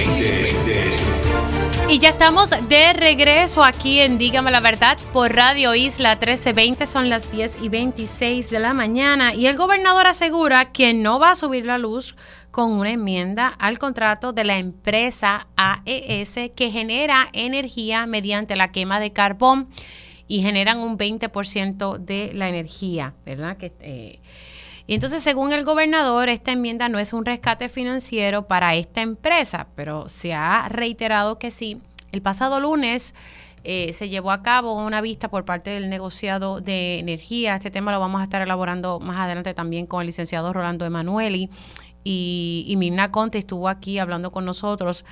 [1.94, 7.08] y ya estamos de regreso aquí en Dígame la Verdad por Radio Isla 1320, son
[7.08, 11.36] las 10 y 26 de la mañana y el gobernador asegura que no va a
[11.36, 12.16] subir la luz
[12.50, 19.00] con una enmienda al contrato de la empresa AES que genera energía mediante la quema
[19.00, 19.70] de carbón
[20.28, 23.56] y generan un 20% de la energía, ¿verdad?
[23.58, 24.20] Que, eh,
[24.86, 29.68] y entonces, según el gobernador, esta enmienda no es un rescate financiero para esta empresa,
[29.76, 31.82] pero se ha reiterado que sí.
[32.12, 33.16] El pasado lunes
[33.64, 37.56] eh, se llevó a cabo una vista por parte del negociado de energía.
[37.56, 41.50] Este tema lo vamos a estar elaborando más adelante también con el licenciado Rolando Emanueli.
[42.04, 45.06] Y, y Mirna Conte estuvo aquí hablando con nosotros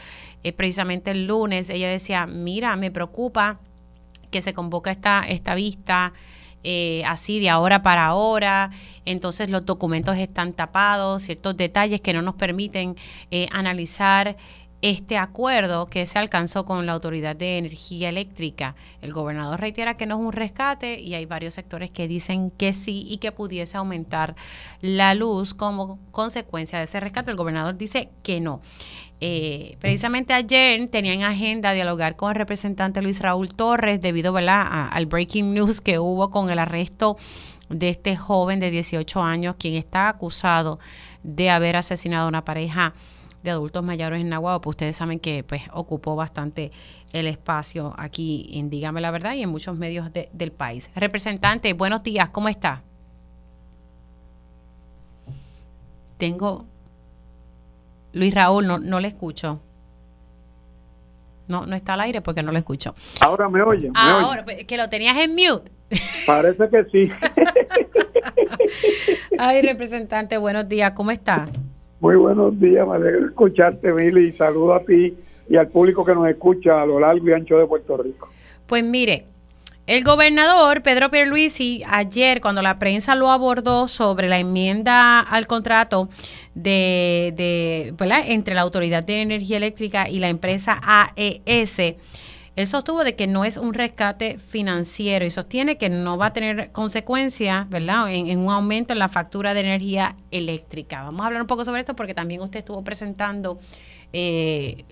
[0.43, 1.69] eh, precisamente el lunes.
[1.69, 3.61] Ella decía, mira, me preocupa
[4.31, 6.11] que se convoca esta, esta vista
[6.63, 8.69] eh, así de ahora para ahora,
[9.05, 12.95] entonces los documentos están tapados, ciertos detalles que no nos permiten
[13.31, 14.35] eh, analizar
[14.81, 18.75] este acuerdo que se alcanzó con la Autoridad de Energía Eléctrica.
[19.01, 22.73] El gobernador reitera que no es un rescate y hay varios sectores que dicen que
[22.73, 24.35] sí y que pudiese aumentar
[24.81, 27.31] la luz como consecuencia de ese rescate.
[27.31, 28.61] El gobernador dice que no.
[29.23, 35.05] Eh, precisamente ayer tenía en agenda dialogar con el representante Luis Raúl Torres debido al
[35.05, 37.17] breaking news que hubo con el arresto
[37.69, 40.79] de este joven de 18 años quien está acusado
[41.21, 42.95] de haber asesinado a una pareja
[43.43, 46.71] de adultos mayores en Nahuatl, pues ustedes saben que pues ocupó bastante
[47.13, 50.89] el espacio aquí en Dígame la Verdad y en muchos medios del país.
[50.95, 52.81] Representante, buenos días, ¿cómo está?
[56.17, 56.70] Tengo...
[58.13, 59.61] Luis Raúl, no, no le escucho.
[61.47, 62.95] No, no está al aire porque no lo escucho.
[63.19, 63.91] Ahora me oye.
[63.93, 65.71] Ahora, pues, que lo tenías en mute.
[66.25, 67.11] Parece que sí.
[69.37, 71.45] Ay, representante, buenos días, ¿cómo está?
[71.99, 75.17] Muy buenos días, me alegro escucharte, Mili, y saludo a ti
[75.49, 78.29] y al público que nos escucha a lo largo y ancho de Puerto Rico.
[78.67, 79.25] Pues mire,
[79.87, 86.09] el gobernador Pedro Pierluisi ayer cuando la prensa lo abordó sobre la enmienda al contrato
[86.55, 87.93] de, de
[88.27, 91.95] entre la Autoridad de Energía Eléctrica y la empresa AES,
[92.57, 96.33] él sostuvo de que no es un rescate financiero y sostiene que no va a
[96.33, 101.03] tener consecuencias, ¿verdad?, en, un aumento en la factura de energía eléctrica.
[101.03, 103.57] Vamos a hablar un poco sobre esto porque también usted estuvo presentando
[104.11, 104.83] eh,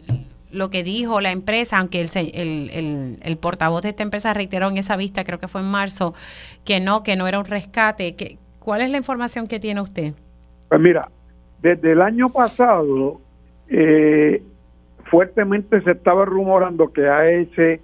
[0.52, 4.98] lo que dijo la empresa, aunque el, el, portavoz de esta empresa reiteró en esa
[4.98, 6.14] vista, creo que fue en marzo,
[6.66, 8.16] que no, que no era un rescate.
[8.60, 10.14] ¿Cuál es la información que tiene usted?
[10.68, 11.10] Pues mira,
[11.62, 13.22] desde el año pasado,
[13.68, 14.42] eh,
[15.06, 17.80] fuertemente se estaba rumorando que AES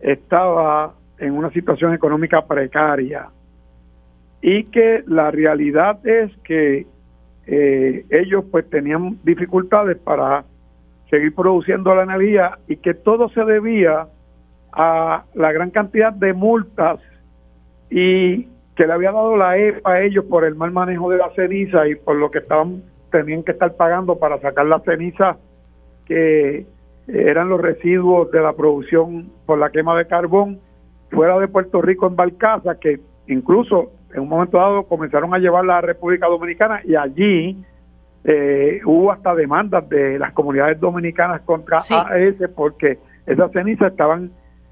[0.00, 3.28] estaba en una situación económica precaria
[4.40, 6.86] y que la realidad es que
[7.46, 10.44] eh, ellos pues tenían dificultades para
[11.10, 14.06] seguir produciendo la energía y que todo se debía
[14.72, 17.00] a la gran cantidad de multas
[17.90, 18.44] y
[18.76, 21.88] que le había dado la EPA a ellos por el mal manejo de la ceniza
[21.88, 25.36] y por lo que estaban tenían que estar pagando para sacar la ceniza
[26.06, 26.66] que
[27.08, 30.60] eran los residuos de la producción por la quema de carbón
[31.10, 35.78] fuera de Puerto Rico en Balcaza que incluso en un momento dado comenzaron a llevarla
[35.78, 37.64] a la República Dominicana y allí
[38.24, 44.30] eh, hubo hasta demandas de las comunidades dominicanas contra AES porque esas cenizas estaban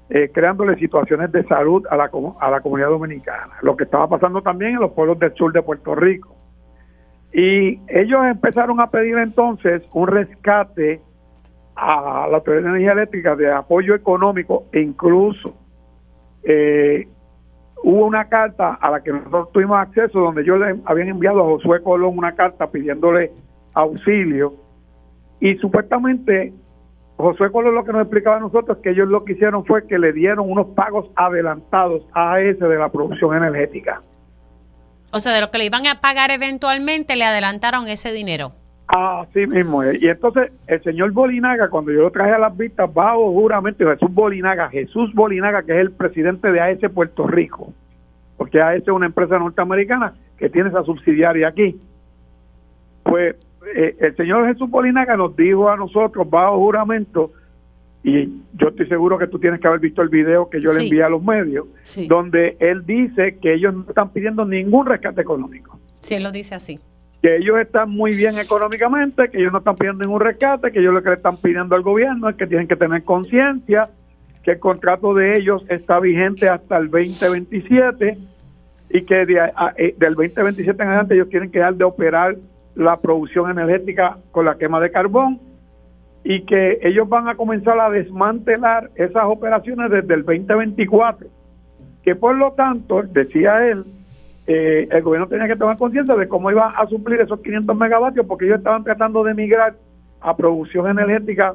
[0.09, 2.09] eh, creándole situaciones de salud a la,
[2.39, 5.61] a la comunidad dominicana, lo que estaba pasando también en los pueblos del sur de
[5.61, 6.35] Puerto Rico.
[7.31, 11.01] Y ellos empezaron a pedir entonces un rescate
[11.75, 15.53] a la Autoridad de Energía Eléctrica de apoyo económico e incluso
[16.43, 17.07] eh,
[17.83, 21.45] hubo una carta a la que nosotros tuvimos acceso donde yo le habían enviado a
[21.45, 23.31] Josué Colón una carta pidiéndole
[23.73, 24.53] auxilio
[25.39, 26.53] y supuestamente
[27.17, 29.85] Josué Colón lo que nos explicaba a nosotros es que ellos lo que hicieron fue
[29.87, 34.01] que le dieron unos pagos adelantados a ese de la producción energética.
[35.11, 38.53] O sea, de lo que le iban a pagar eventualmente le adelantaron ese dinero.
[38.91, 43.31] Así mismo Y entonces el señor Bolinaga, cuando yo lo traje a las vistas bajo
[43.31, 47.71] juramento, Jesús Bolinaga, Jesús Bolinaga, que es el presidente de AES Puerto Rico,
[48.35, 51.79] porque AES es una empresa norteamericana que tiene esa subsidiaria aquí.
[53.03, 53.35] Pues
[53.75, 57.31] eh, el señor Jesús Bolinaga nos dijo a nosotros bajo juramento,
[58.03, 60.85] y yo estoy seguro que tú tienes que haber visto el video que yo le
[60.85, 61.67] envié a los medios,
[62.07, 65.77] donde él dice que ellos no están pidiendo ningún rescate económico.
[65.99, 66.79] Sí, él lo dice así
[67.21, 70.93] que ellos están muy bien económicamente, que ellos no están pidiendo ningún rescate, que ellos
[70.93, 73.89] lo que le están pidiendo al gobierno es que tienen que tener conciencia,
[74.43, 78.17] que el contrato de ellos está vigente hasta el 2027
[78.91, 82.37] y que eh, del 2027 en adelante ellos quieren quedar de operar
[82.75, 85.39] la producción energética con la quema de carbón
[86.23, 91.27] y que ellos van a comenzar a desmantelar esas operaciones desde el 2024,
[92.03, 93.83] que por lo tanto, decía él,
[94.51, 98.25] eh, el gobierno tenía que tomar conciencia de cómo iba a suplir esos 500 megavatios
[98.25, 99.75] porque ellos estaban tratando de migrar
[100.21, 101.53] a producción energética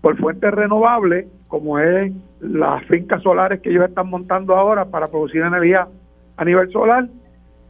[0.00, 5.42] por fuentes renovables, como es las fincas solares que ellos están montando ahora para producir
[5.42, 5.88] energía
[6.36, 7.08] a nivel solar.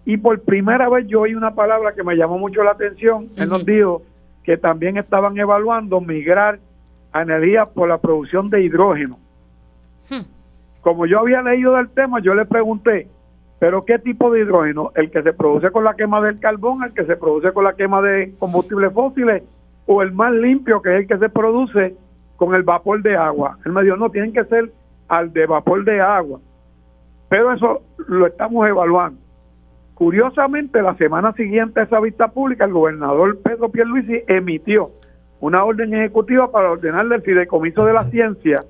[0.04, 3.30] Y por primera vez yo oí una palabra que me llamó mucho la atención.
[3.36, 4.02] Él nos dijo
[4.44, 6.58] que también estaban evaluando migrar
[7.12, 9.18] a energía por la producción de hidrógeno.
[10.10, 10.26] Hmm.
[10.82, 13.08] Como yo había leído del tema, yo le pregunté,
[13.58, 14.92] pero ¿qué tipo de hidrógeno?
[14.94, 17.74] ¿El que se produce con la quema del carbón, el que se produce con la
[17.74, 19.42] quema de combustibles fósiles
[19.86, 21.96] o el más limpio que es el que se produce
[22.36, 23.58] con el vapor de agua?
[23.64, 24.70] Él me dijo, no, tienen que ser
[25.08, 26.40] al de vapor de agua.
[27.28, 29.20] Pero eso lo estamos evaluando.
[29.94, 34.92] Curiosamente, la semana siguiente a esa vista pública, el gobernador Pedro Pierluisi emitió
[35.40, 38.64] una orden ejecutiva para ordenarle el fideicomiso de la ciencia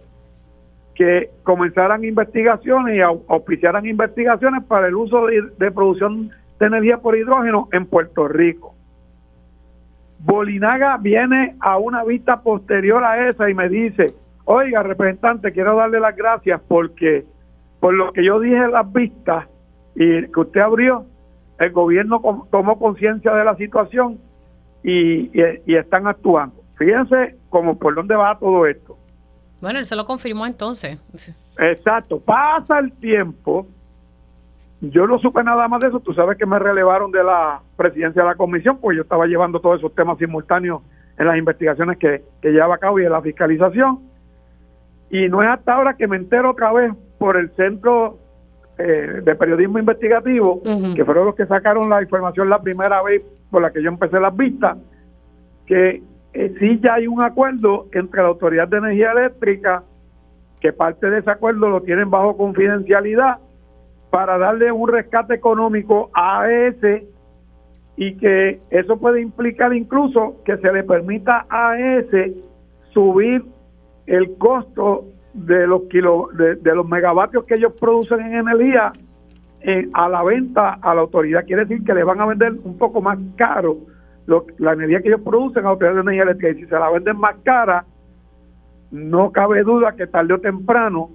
[0.99, 7.69] que comenzaran investigaciones y auspiciaran investigaciones para el uso de, producción de energía por hidrógeno
[7.71, 8.75] en Puerto Rico.
[10.19, 14.13] Bolinaga viene a una vista posterior a esa y me dice,
[14.45, 17.25] oiga, representante, quiero darle las gracias porque
[17.79, 19.47] por lo que yo dije en las vistas
[19.95, 21.07] y que usted abrió,
[21.61, 24.19] el gobierno tomó conciencia de la situación
[24.83, 25.31] y,
[25.73, 26.57] están actuando.
[26.77, 28.99] fíjense como por dónde va todo esto.
[29.61, 30.99] Bueno, él se lo confirmó entonces.
[31.59, 33.67] Exacto, pasa el tiempo,
[34.81, 38.23] yo no supe nada más de eso, tú sabes que me relevaron de la presidencia
[38.23, 40.83] de la comisión, pues yo estaba llevando todos esos temas simultáneos
[41.19, 44.01] en las investigaciones que, que llevaba a cabo y en la fiscalización.
[45.11, 48.19] Y no es hasta ahora que me entero otra vez por el Centro
[48.79, 50.63] eh, de Periodismo Investigativo,
[50.95, 54.21] que fueron los que sacaron la información la primera vez por la que yo empecé
[54.21, 54.79] las vistas,
[55.67, 56.01] que
[56.39, 59.83] eh, sí ya hay un acuerdo entre la Autoridad de Energía Eléctrica,
[60.61, 63.39] que parte de ese acuerdo lo tienen bajo confidencialidad,
[64.11, 67.09] para darle un rescate económico a ese
[67.97, 72.35] y que eso puede implicar incluso que se le permita a ese
[72.93, 73.45] subir
[74.07, 78.93] el costo de los kilo, de, los megavatios que ellos producen en energía
[79.93, 81.45] a la venta a la autoridad.
[81.45, 83.79] Quiere decir que le van a vender un poco más caro
[84.59, 86.51] la energía que ellos producen a autoridad de energía eléctrica.
[86.51, 87.85] Y si se la venden más cara,
[88.91, 91.11] no cabe duda que tarde o temprano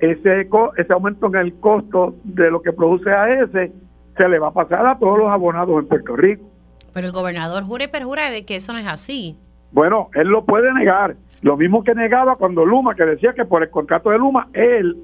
[0.00, 3.10] ese, ese aumento en el costo de lo que produce
[3.42, 3.72] ese
[4.16, 6.44] se le va a pasar a todos los abonados en Puerto Rico.
[6.92, 9.36] Pero el gobernador jura y perjura de que eso no es así.
[9.70, 11.14] Bueno, él lo puede negar.
[11.42, 14.96] Lo mismo que negaba cuando Luma, que decía que por el contrato de Luma, él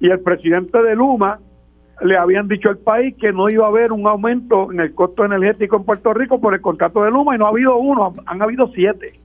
[0.00, 1.40] y el presidente de Luma
[2.02, 5.24] le habían dicho al país que no iba a haber un aumento en el costo
[5.24, 8.42] energético en Puerto Rico por el contrato de Luma y no ha habido uno, han
[8.42, 9.20] habido siete.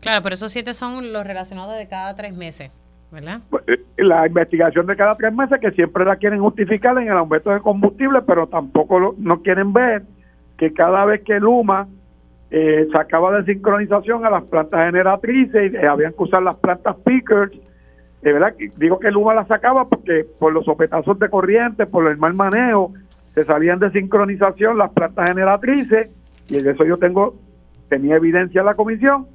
[0.00, 2.70] Claro, pero esos siete son los relacionados de cada tres meses,
[3.10, 3.40] ¿verdad?
[3.50, 7.16] Pues, eh, la investigación de cada tres meses que siempre la quieren justificar en el
[7.16, 10.02] aumento de combustible, pero tampoco no quieren ver
[10.56, 11.88] que cada vez que Luma
[12.50, 16.96] eh, sacaba de sincronización a las plantas generatrices y eh, habían que usar las plantas
[17.04, 17.52] pickers,
[18.26, 22.16] de verdad digo que Luma las sacaba porque por los sopetazos de corriente, por el
[22.16, 22.92] mal manejo,
[23.32, 26.10] se salían de sincronización las plantas generatrices
[26.48, 27.36] y de eso yo tengo
[27.88, 29.28] tenía evidencia en la comisión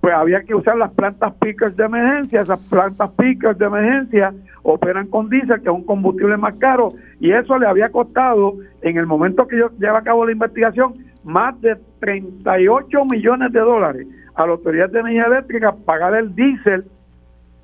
[0.00, 2.40] pues había que usar las plantas pickers de emergencia.
[2.40, 7.32] Esas plantas pickers de emergencia operan con diésel, que es un combustible más caro, y
[7.32, 11.60] eso le había costado, en el momento que yo lleva a cabo la investigación, más
[11.60, 16.84] de 38 millones de dólares a la Autoridad de Energía Eléctrica pagar el diésel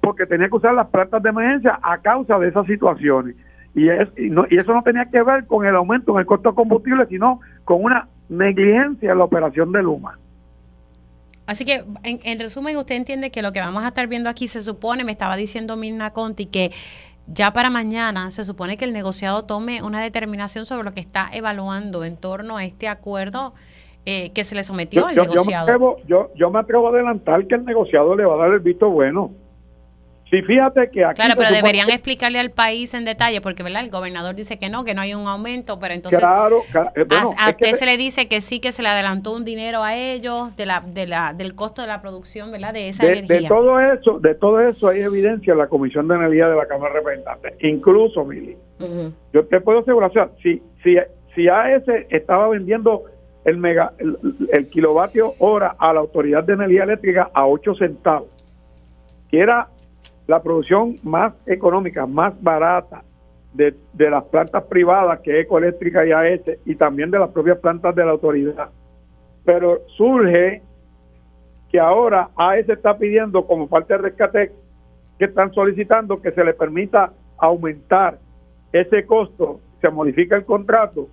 [0.03, 3.37] porque tenía que usar las plantas de emergencia a causa de esas situaciones.
[3.75, 6.27] Y, es, y, no, y eso no tenía que ver con el aumento en el
[6.27, 10.19] costo de combustible, sino con una negligencia en la operación de Luma.
[11.47, 14.61] Así que, en, resumen, usted entiende que lo que vamos a estar viendo aquí se
[14.61, 16.71] supone, me estaba diciendo Mirna Conti, que
[17.27, 21.31] ya para mañana se supone que el negociado tome una determinación sobre lo que está
[21.33, 23.55] evaluando en torno a este acuerdo
[24.05, 25.97] eh, que se le sometió al negociado.
[26.07, 28.91] yo, yo me atrevo a adelantar que el negociado le va a dar el visto
[28.91, 29.31] bueno.
[30.33, 31.17] Sí, fíjate que aquí...
[31.17, 33.85] Claro, pero deberían explicarle al país en detalle, porque ¿verdad?
[33.85, 36.63] el gobernador dice que no, que no hay un aumento, pero entonces claro,
[36.97, 37.05] eh,
[37.39, 40.57] a, usted se le dice que sí, que se le adelantó un dinero a ellos
[40.57, 42.73] de la, de la, del costo de la producción ¿verdad?
[42.73, 43.43] de esa energía.
[43.43, 46.65] De todo eso de todo eso hay evidencia en la Comisión de Energía de la
[46.65, 47.53] Cámara de Representantes.
[47.61, 48.57] Incluso, Mili,
[49.35, 50.97] yo te puedo asegurar, o sea, si, si,
[51.35, 53.03] si AES estaba vendiendo
[53.45, 54.17] el, mega, el,
[54.51, 58.31] el kilovatio hora a la Autoridad de Energía Eléctrica a 8 centavos,
[59.31, 59.69] que era
[60.27, 63.03] la producción más económica, más barata
[63.53, 67.95] de, las plantas privadas que es Ecoeléctrica y AES y también de las propias plantas
[67.95, 68.71] de la autoridad.
[69.45, 70.63] Pero surge
[71.71, 74.53] que ahora AES está pidiendo como parte del rescate
[75.19, 78.19] que están solicitando que se le permita aumentar
[78.73, 81.09] ese costo, se modifica el contrato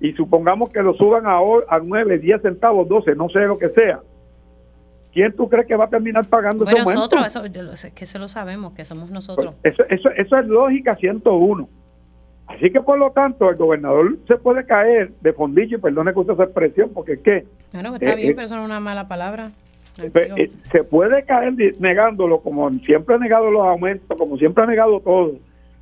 [0.00, 3.68] y supongamos que lo suban a, a 9, 10 centavos, 12, no sé lo que
[3.70, 4.00] sea
[5.12, 7.42] ¿quién tú crees que va a terminar pagando bueno, nosotros, eso,
[7.94, 9.54] que eso lo sabemos, que somos nosotros.
[9.62, 11.68] Pues, eso, eso, eso es lógica 101.
[12.46, 16.18] Así que por lo tanto el gobernador se puede caer de fondillo, y perdone que
[16.18, 17.46] use esa expresión, porque es que...
[17.72, 19.50] Bueno, está eh, bien, eh, pero eso no es una mala palabra.
[20.00, 25.00] Eh, se puede caer negándolo, como siempre ha negado los aumentos, como siempre ha negado
[25.00, 25.34] todo,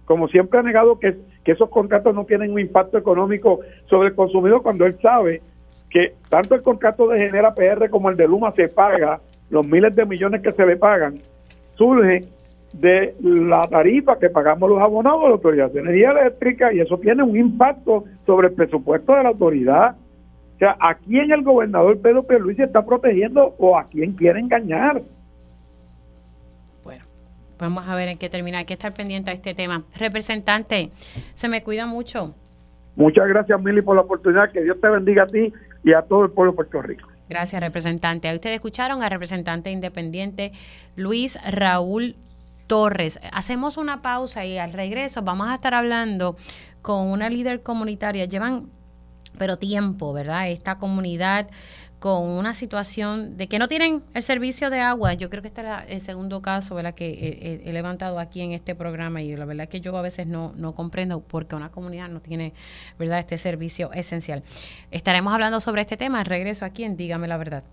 [0.04, 4.14] como siempre ha negado que, que esos contratos no tienen un impacto económico sobre el
[4.16, 5.42] consumidor cuando él sabe
[5.90, 9.94] que tanto el contrato de Genera PR como el de Luma se paga, los miles
[9.94, 11.18] de millones que se le pagan,
[11.74, 12.22] surge
[12.72, 16.98] de la tarifa que pagamos los abonados de la Autoridad de Energía Eléctrica y eso
[16.98, 19.96] tiene un impacto sobre el presupuesto de la autoridad.
[20.54, 25.02] O sea, ¿a quién el gobernador Pedro Pierluisi está protegiendo o a quién quiere engañar?
[26.84, 27.04] Bueno,
[27.58, 28.58] vamos a ver en qué termina.
[28.58, 29.82] Hay que estar pendiente a este tema.
[29.98, 30.90] Representante,
[31.34, 32.34] se me cuida mucho.
[32.94, 34.52] Muchas gracias, Mili, por la oportunidad.
[34.52, 35.52] Que Dios te bendiga a ti
[35.84, 37.08] y a todo el pueblo de Puerto Rico.
[37.28, 38.28] Gracias, representante.
[38.28, 40.52] A ustedes escucharon al representante independiente
[40.96, 42.16] Luis Raúl
[42.66, 43.20] Torres.
[43.32, 46.36] Hacemos una pausa y al regreso vamos a estar hablando
[46.82, 48.24] con una líder comunitaria.
[48.24, 48.68] Llevan,
[49.38, 50.48] pero tiempo, ¿verdad?
[50.48, 51.48] Esta comunidad
[52.00, 55.14] con una situación de que no tienen el servicio de agua.
[55.14, 56.94] Yo creo que este es el segundo caso ¿verdad?
[56.94, 60.52] que he, levantado aquí en este programa y la verdad que yo a veces no,
[60.56, 62.54] no comprendo por qué una comunidad no tiene
[62.98, 64.42] verdad este servicio esencial.
[64.90, 66.24] Estaremos hablando sobre este tema.
[66.24, 67.64] Regreso aquí en Dígame la verdad.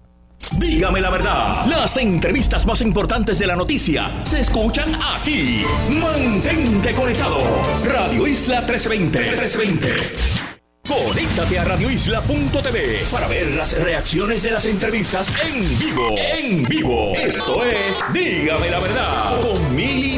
[0.58, 1.66] Dígame la verdad.
[1.66, 5.64] Las entrevistas más importantes de la noticia se escuchan aquí.
[6.02, 7.40] Mantente conectado.
[7.86, 9.20] Radio Isla 1320.
[9.20, 10.57] 1320.
[10.88, 16.08] Conéctate a radioisla.tv para ver las reacciones de las entrevistas en vivo.
[16.18, 17.14] En vivo.
[17.16, 20.18] Esto es Dígame la verdad con Mili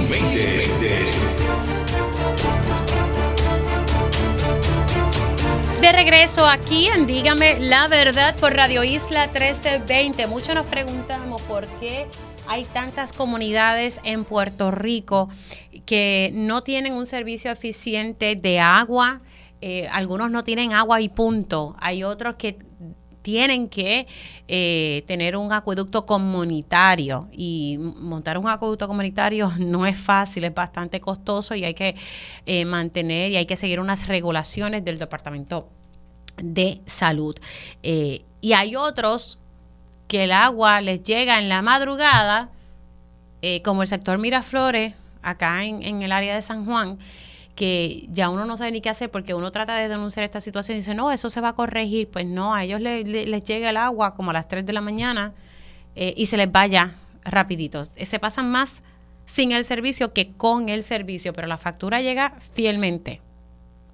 [5.82, 10.28] De regreso aquí en Dígame la verdad por Radio Isla 1320.
[10.28, 12.06] Muchos nos preguntamos por qué
[12.48, 15.30] hay tantas comunidades en Puerto Rico
[15.88, 19.22] que no tienen un servicio eficiente de agua
[19.62, 21.76] eh, algunos no tienen agua y punto.
[21.80, 22.60] Hay otros que
[23.22, 24.08] tienen que
[24.48, 31.02] eh, tener un acueducto comunitario y montar un acueducto comunitario no es fácil, es bastante
[31.02, 31.96] costoso y hay que
[32.46, 35.70] eh, mantener y hay que seguir unas regulaciones del Departamento
[36.42, 37.36] de Salud.
[37.84, 39.40] y hay otros
[40.08, 42.50] que el agua les llega en la madrugada,
[43.64, 46.98] como el sector Miraflores, acá en, en el área de San Juan,
[47.60, 50.78] que ya uno no sabe ni qué hacer porque uno trata de denunciar esta situación
[50.78, 52.10] y dice, no, eso se va a corregir.
[52.10, 55.34] Pues no, a ellos les, llega el agua como a las 3 de la mañana
[55.98, 56.96] eh, y se les vaya
[57.26, 57.84] rapidito.
[57.84, 58.82] Se pasan más
[59.26, 63.20] sin el servicio que con el servicio, pero la factura llega fielmente.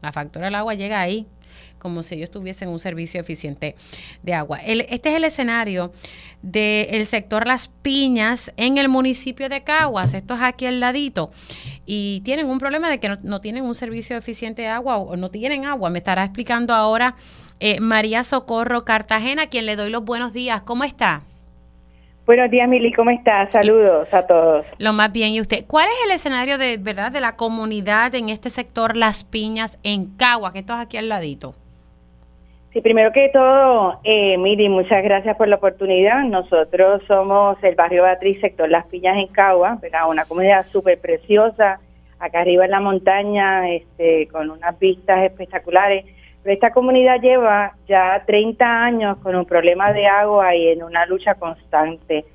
[0.04, 1.26] La factura del agua llega ahí
[1.86, 3.76] como si ellos tuviesen un servicio eficiente
[4.24, 4.58] de agua.
[4.58, 5.94] este es el escenario
[6.42, 10.16] del sector Las Piñas en el municipio de Caguas.
[10.16, 11.32] Esto es aquí al ladito.
[11.86, 15.30] Y tienen un problema de que no, tienen un servicio eficiente de agua o no
[15.30, 15.90] tienen agua.
[15.90, 17.16] Me estará explicando ahora
[17.60, 20.62] eh, María Socorro Cartagena, quien le doy los buenos días.
[20.62, 21.22] ¿Cómo está?
[22.26, 23.52] Buenos días, Mili, ¿cómo está?
[23.52, 24.66] Saludos a todos.
[24.80, 25.64] Lo más bien, ¿y usted?
[25.68, 30.08] ¿Cuál es el escenario de verdad de la comunidad en este sector Las Piñas en
[30.18, 31.54] Caguas, que esto es aquí al ladito?
[32.76, 36.26] Sí, primero que todo, eh, Miri, muchas gracias por la oportunidad.
[36.26, 41.80] Nosotros somos el barrio Beatriz, sector Las Piñas en Cagua, una comunidad súper preciosa,
[42.20, 46.04] acá arriba en la montaña, este, con unas vistas espectaculares.
[46.44, 51.06] Pero esta comunidad lleva ya 30 años con un problema de agua y en una
[51.06, 52.26] lucha constante.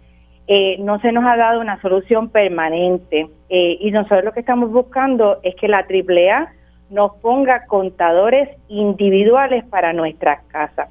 [0.46, 4.72] Eh, no se nos ha dado una solución permanente eh, y nosotros lo que estamos
[4.72, 6.50] buscando es que la AAA
[6.90, 10.88] nos ponga contadores individuales para nuestras casas.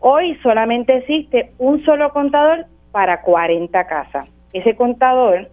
[0.00, 4.26] Hoy solamente existe un solo contador para 40 casas.
[4.52, 5.48] Ese contador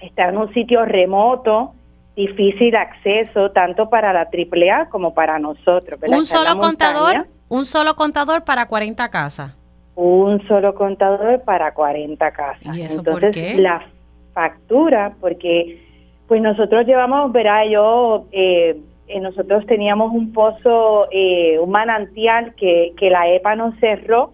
[0.00, 1.72] está en un sitio remoto,
[2.16, 6.00] difícil acceso, tanto para la AAA como para nosotros.
[6.06, 7.26] ¿Un solo contador?
[7.48, 9.52] ¿Un solo contador para 40 casas?
[9.94, 12.76] Un solo contador para 40 casas.
[12.76, 13.54] ¿Y eso Entonces, por qué?
[13.60, 13.84] la
[14.32, 15.80] factura, porque
[16.26, 18.26] pues nosotros llevamos, verá, yo...
[18.32, 24.32] Eh, eh, nosotros teníamos un pozo, eh, un manantial que, la EPA nos cerró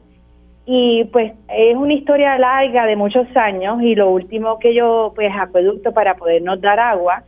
[0.64, 5.32] y pues es una historia larga de muchos años y lo último que yo, pues
[5.36, 7.24] acueducto para podernos dar agua,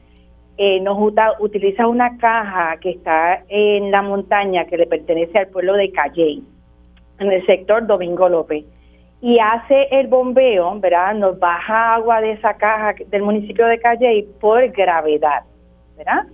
[0.57, 0.97] eh, nos
[1.41, 6.45] utiliza una caja que está en la montaña que le pertenece al pueblo de Calley,
[7.19, 8.65] en el sector Domingo López.
[9.21, 11.15] Y hace el bombeo, ¿verdad?
[11.15, 15.43] Nos baja agua de esa caja del municipio de Calley por gravedad,
[15.97, 16.27] ¿verdad?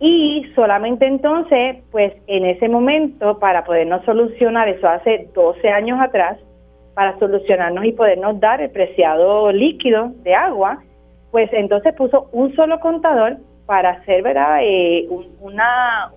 [0.00, 6.38] Y solamente entonces, pues en ese momento, para podernos solucionar, eso hace 12 años atrás,
[6.94, 10.82] para solucionarnos y podernos dar el preciado líquido de agua,
[11.30, 14.60] pues entonces puso un solo contador para hacer ¿verdad?
[14.62, 15.08] Eh,
[15.40, 16.10] una,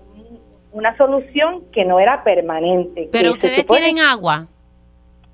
[0.71, 3.09] una solución que no era permanente.
[3.11, 4.47] Pero ustedes tienen agua.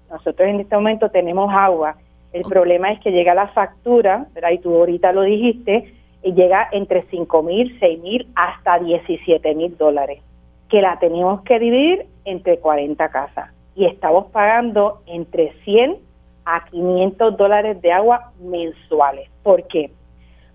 [0.09, 1.95] Nosotros en este momento tenemos agua.
[2.33, 4.51] El problema es que llega la factura, ¿verdad?
[4.51, 5.93] y tú ahorita lo dijiste,
[6.33, 10.21] llega entre 5 mil, 6 mil, hasta 17 mil dólares,
[10.69, 13.51] que la tenemos que dividir entre 40 casas.
[13.75, 15.97] Y estamos pagando entre 100
[16.45, 19.29] a 500 dólares de agua mensuales.
[19.43, 19.91] ¿Por qué?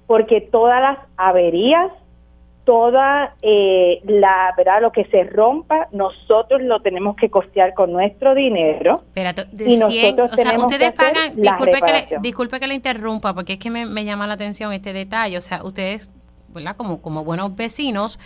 [0.06, 1.92] Porque todas las averías
[2.64, 8.34] toda eh, la verdad lo que se rompa nosotros lo tenemos que costear con nuestro
[8.34, 9.02] dinero.
[9.14, 13.58] Y nosotros o sea, ustedes pagan disculpe que, le, disculpe que le interrumpa porque es
[13.58, 15.36] que me, llama la atención este detalle.
[15.38, 16.08] O sea ustedes
[16.48, 18.18] verdad como como buenos vecinos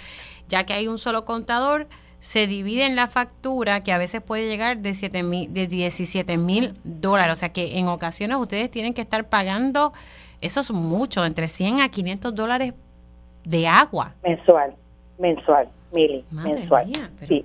[0.48, 1.86] ya que hay un solo contador
[2.18, 6.36] se divide en la factura que a veces puede llegar de siete mil de 17
[6.36, 7.32] mil dólares.
[7.32, 9.92] O sea que en ocasiones ustedes tienen que estar pagando
[10.40, 12.74] eso es mucho entre 100 a 500 dólares
[13.46, 14.12] de agua.
[14.22, 14.74] Mensual,
[15.18, 16.90] mensual, Mili, mensual.
[17.28, 17.44] Sí.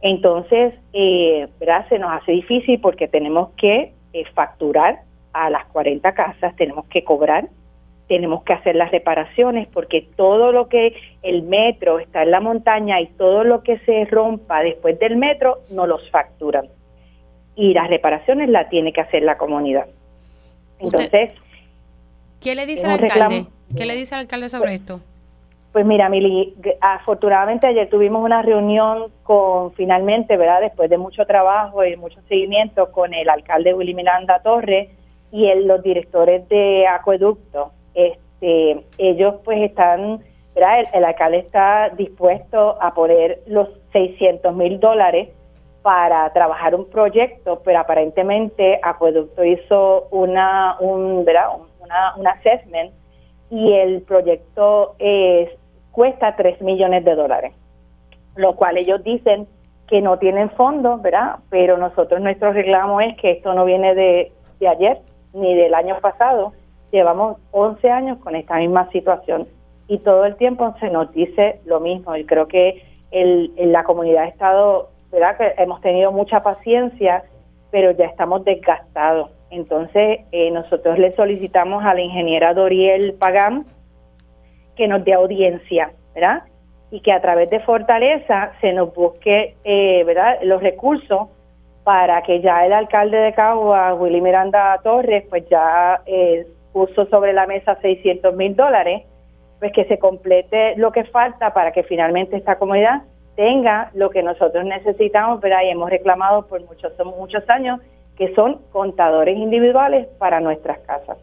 [0.00, 1.86] Entonces, eh, ¿verdad?
[1.88, 5.00] se nos hace difícil porque tenemos que eh, facturar
[5.32, 7.48] a las 40 casas, tenemos que cobrar,
[8.08, 13.00] tenemos que hacer las reparaciones porque todo lo que el metro está en la montaña
[13.00, 16.66] y todo lo que se rompa después del metro no los facturan.
[17.56, 19.86] Y las reparaciones la tiene que hacer la comunidad.
[20.78, 21.32] Entonces,
[22.40, 23.46] ¿qué le dice al alcalde?
[23.76, 25.00] ¿Qué le dice al alcalde sobre esto?
[25.76, 30.62] Pues mira, Mili, afortunadamente ayer tuvimos una reunión con, finalmente, ¿verdad?
[30.62, 34.88] Después de mucho trabajo y mucho seguimiento con el alcalde Willy Miranda Torres
[35.30, 37.72] y el, los directores de acueducto.
[37.92, 40.20] Este, ellos pues están,
[40.54, 40.88] ¿verdad?
[40.94, 45.28] El, alcalde está dispuesto a poner los 600 mil dólares
[45.82, 51.48] para trabajar un proyecto, pero aparentemente Acueducto hizo una, un, ¿verdad?
[52.16, 52.94] Un assessment
[53.50, 55.50] y el proyecto es
[55.96, 57.54] cuesta 3 millones de dólares,
[58.34, 59.48] lo cual ellos dicen
[59.88, 61.36] que no tienen fondos, ¿verdad?
[61.48, 64.30] Pero nosotros nuestro reclamo es que esto no viene de,
[64.68, 64.98] ayer
[65.32, 66.52] ni del año pasado,
[66.92, 69.48] llevamos 11 años con esta misma situación
[69.88, 72.14] y todo el tiempo se nos dice lo mismo.
[72.14, 75.38] Y creo que el, la comunidad ha estado, ¿verdad?
[75.38, 77.24] Que hemos tenido mucha paciencia,
[77.70, 79.30] pero ya estamos desgastados.
[79.48, 83.64] Entonces, eh, nosotros le solicitamos a la ingeniera Doriel Pagán,
[84.76, 86.42] que nos dé audiencia, ¿verdad?
[86.90, 91.28] Y que a través de Fortaleza se nos busque, eh, ¿verdad?, los recursos
[91.84, 97.32] para que ya el alcalde de Cagua, Willy Miranda Torres, pues ya eh, puso sobre
[97.32, 99.04] la mesa 600 mil dólares,
[99.60, 103.02] pues que se complete lo que falta para que finalmente esta comunidad
[103.36, 105.62] tenga lo que nosotros necesitamos, ¿verdad?
[105.64, 107.80] Y hemos reclamado por muchos, muchos años,
[108.16, 111.18] que son contadores individuales para nuestras casas.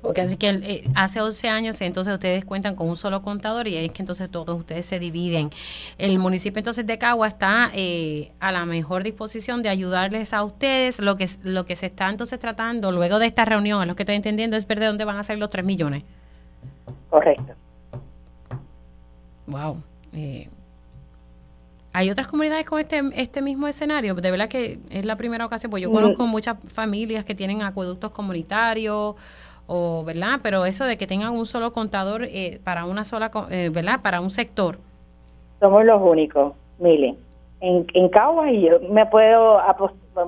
[0.00, 3.76] Porque así que eh, hace 11 años entonces ustedes cuentan con un solo contador y
[3.76, 5.50] ahí es que entonces todos ustedes se dividen.
[5.98, 11.00] El municipio entonces de Cagua está eh, a la mejor disposición de ayudarles a ustedes.
[11.00, 14.14] Lo que, lo que se está entonces tratando luego de esta reunión, lo que estoy
[14.14, 16.04] entendiendo, es ver de dónde van a ser los 3 millones.
[17.10, 17.54] Correcto.
[19.46, 19.82] Wow.
[20.12, 20.48] Eh,
[21.92, 24.14] ¿Hay otras comunidades con este, este mismo escenario?
[24.14, 25.92] De verdad que es la primera ocasión, pues yo mm.
[25.92, 29.16] conozco muchas familias que tienen acueductos comunitarios
[29.68, 33.70] o verdad pero eso de que tengan un solo contador eh, para una sola eh,
[33.72, 34.78] verdad para un sector.
[35.60, 37.16] Somos los únicos Mili
[37.60, 39.60] en, en Caguas y yo me puedo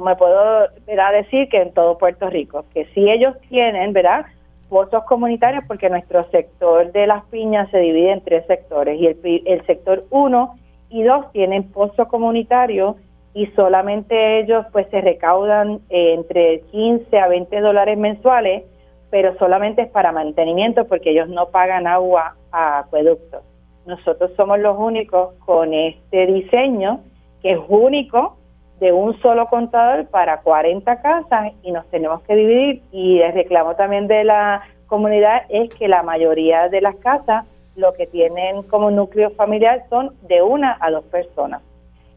[0.04, 1.12] me puedo ¿verdad?
[1.12, 4.26] decir que en todo Puerto Rico que si ellos tienen verdad
[4.68, 9.42] pozos comunitarios porque nuestro sector de las piñas se divide en tres sectores y el,
[9.46, 10.54] el sector uno
[10.90, 12.96] y dos tienen pozos comunitarios
[13.32, 18.64] y solamente ellos pues se recaudan eh, entre 15 a 20 dólares mensuales
[19.10, 23.42] pero solamente es para mantenimiento porque ellos no pagan agua a acueductos.
[23.86, 27.00] Nosotros somos los únicos con este diseño
[27.42, 28.36] que es único
[28.78, 33.74] de un solo contador para 40 casas y nos tenemos que dividir y el reclamo
[33.76, 37.46] también de la comunidad es que la mayoría de las casas
[37.76, 41.62] lo que tienen como núcleo familiar son de una a dos personas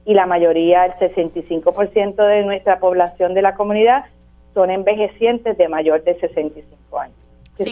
[0.05, 4.05] y la mayoría, el 65% de nuestra población de la comunidad
[4.53, 6.69] son envejecientes de mayor de 65
[6.99, 7.17] años.
[7.55, 7.71] Que,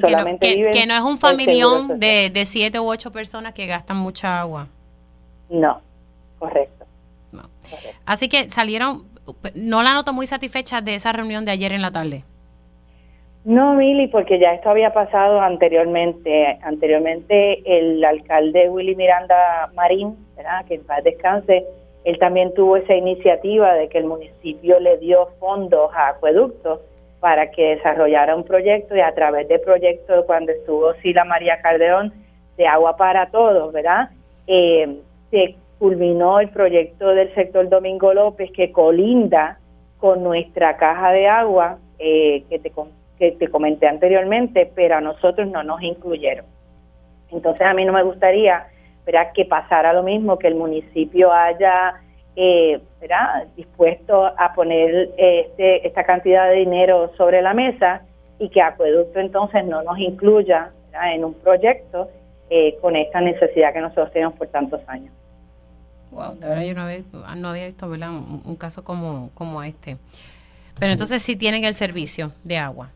[0.71, 4.67] que, no, es un familión de, de siete u ocho personas que gastan mucha agua.
[5.49, 5.81] No,
[6.37, 6.85] correcto.
[8.05, 9.03] Así que salieron,
[9.55, 12.23] no la noto muy satisfecha de esa reunión de ayer en la tarde.
[13.43, 16.59] No, Mili, porque ya esto había pasado anteriormente.
[16.61, 20.65] Anteriormente el alcalde Willy Miranda Marín, ¿verdad?
[20.65, 21.65] que en paz descanse,
[22.03, 26.81] él también tuvo esa iniciativa de que el municipio le dio fondos a acueductos
[27.21, 32.11] para que desarrollara un proyecto y a través del proyecto, cuando estuvo Sila María Calderón,
[32.57, 34.09] de Agua para Todos, ¿verdad?
[34.47, 34.97] Eh,
[35.29, 39.59] se culminó el proyecto del sector Domingo López que colinda
[39.99, 42.71] con nuestra caja de agua eh, que, te,
[43.17, 46.45] que te comenté anteriormente, pero a nosotros no nos incluyeron.
[47.31, 48.65] Entonces a mí no me gustaría
[49.05, 49.31] ¿verdad?
[49.33, 51.93] que pasara lo mismo, que el municipio haya
[52.35, 52.79] eh,
[53.55, 58.01] dispuesto a poner este, esta cantidad de dinero sobre la mesa
[58.39, 60.71] y que Acueducto entonces no nos incluya
[61.13, 62.09] en un proyecto
[62.49, 65.13] eh, con esta necesidad que nosotros tenemos por tantos años.
[66.11, 69.97] Wow, de verdad yo no había, visto Un, caso como, como este.
[70.79, 72.89] Pero entonces sí tienen el servicio de agua.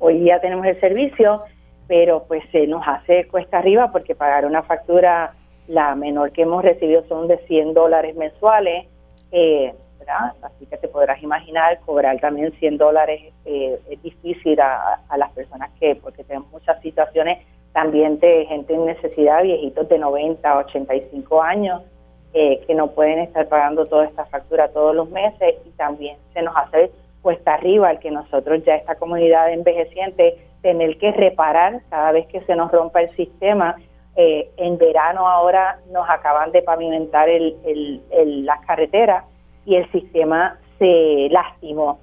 [0.00, 1.40] Hoy ya tenemos el servicio,
[1.86, 5.34] pero pues se nos hace cuesta arriba porque pagar una factura,
[5.68, 8.86] la menor que hemos recibido son de 100 dólares mensuales,
[9.32, 10.32] eh, ¿verdad?
[10.42, 15.70] Así que te podrás imaginar, cobrar también 100 dólares eh, es difícil a, las personas
[15.80, 17.38] que, porque tenemos muchas situaciones
[17.72, 21.82] también de gente en necesidad, viejitos de 90, 85 años,
[22.34, 26.42] eh, que no pueden estar pagando toda esta factura todos los meses y también se
[26.42, 26.90] nos hace
[27.22, 32.40] cuesta arriba el que nosotros ya esta comunidad envejeciente tener que reparar cada vez que
[32.42, 33.76] se nos rompa el sistema.
[34.16, 39.24] Eh, en verano ahora nos acaban de pavimentar el, el, las carreteras
[39.66, 41.98] y el sistema se lastimó.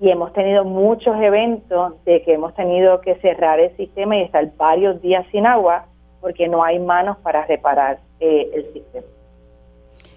[0.00, 4.46] Y hemos tenido muchos eventos de que hemos tenido que cerrar el sistema y estar
[4.56, 5.86] varios días sin agua
[6.20, 9.06] porque no hay manos para reparar eh, el sistema.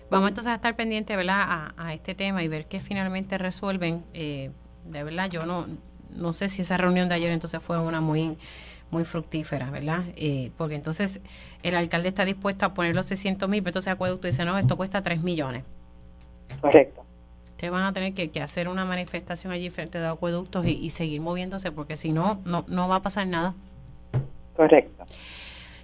[0.10, 1.72] Vamos entonces a estar pendientes ¿verdad?
[1.78, 4.04] A, este tema y ver qué finalmente resuelven.
[4.14, 4.52] Eh,
[4.86, 5.68] de verdad, yo no,
[6.14, 8.38] no sé si esa reunión de ayer entonces fue una muy
[8.92, 10.02] muy fructífera, ¿verdad?
[10.16, 11.22] Eh, porque entonces
[11.64, 14.78] el alcalde está dispuesto a poner los 600 mil, pero entonces Acueducto dice, no, esto
[14.78, 15.64] cuesta 3 millones.
[16.60, 17.04] Correcto.
[17.52, 21.72] Ustedes van a tener que, hacer una manifestación allí frente de acueductos y, seguir moviéndose,
[21.72, 23.54] porque si no, no, no va a pasar nada.
[24.56, 25.06] Correcto.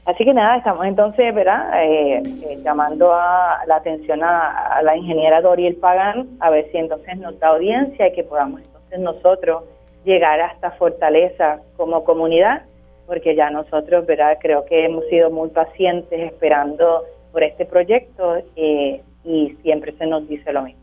[0.08, 1.84] Así que nada, estamos entonces, ¿verdad?
[1.84, 7.18] Eh, eh, llamando a la atención a, la ingeniera Doriel Pagán, a ver si entonces
[7.18, 9.66] nos da audiencia y que podamos entonces nosotros
[10.05, 12.64] llegar hasta Fortaleza como comunidad,
[13.08, 14.38] porque ya nosotros, ¿verdad?
[14.39, 20.28] Creo que hemos sido muy pacientes esperando por este proyecto eh, y siempre se nos
[20.28, 20.82] dice lo mismo.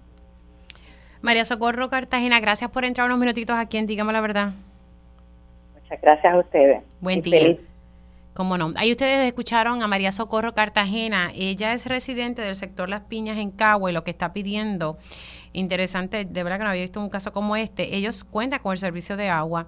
[1.21, 4.53] María Socorro Cartagena, gracias por entrar unos minutitos aquí en Dígame la Verdad.
[5.75, 6.83] Muchas gracias a ustedes.
[7.01, 7.57] Buen día.
[8.35, 8.73] Cómo no.
[8.75, 11.31] Ahí ustedes escucharon a María Socorro Cartagena.
[11.37, 14.99] Ella es residente del sector Las Piñas en Cagua y lo que está pidiendo,
[15.55, 17.97] interesante, de verdad que no había visto un caso como este.
[17.97, 19.67] Ellos cuentan con el servicio de agua,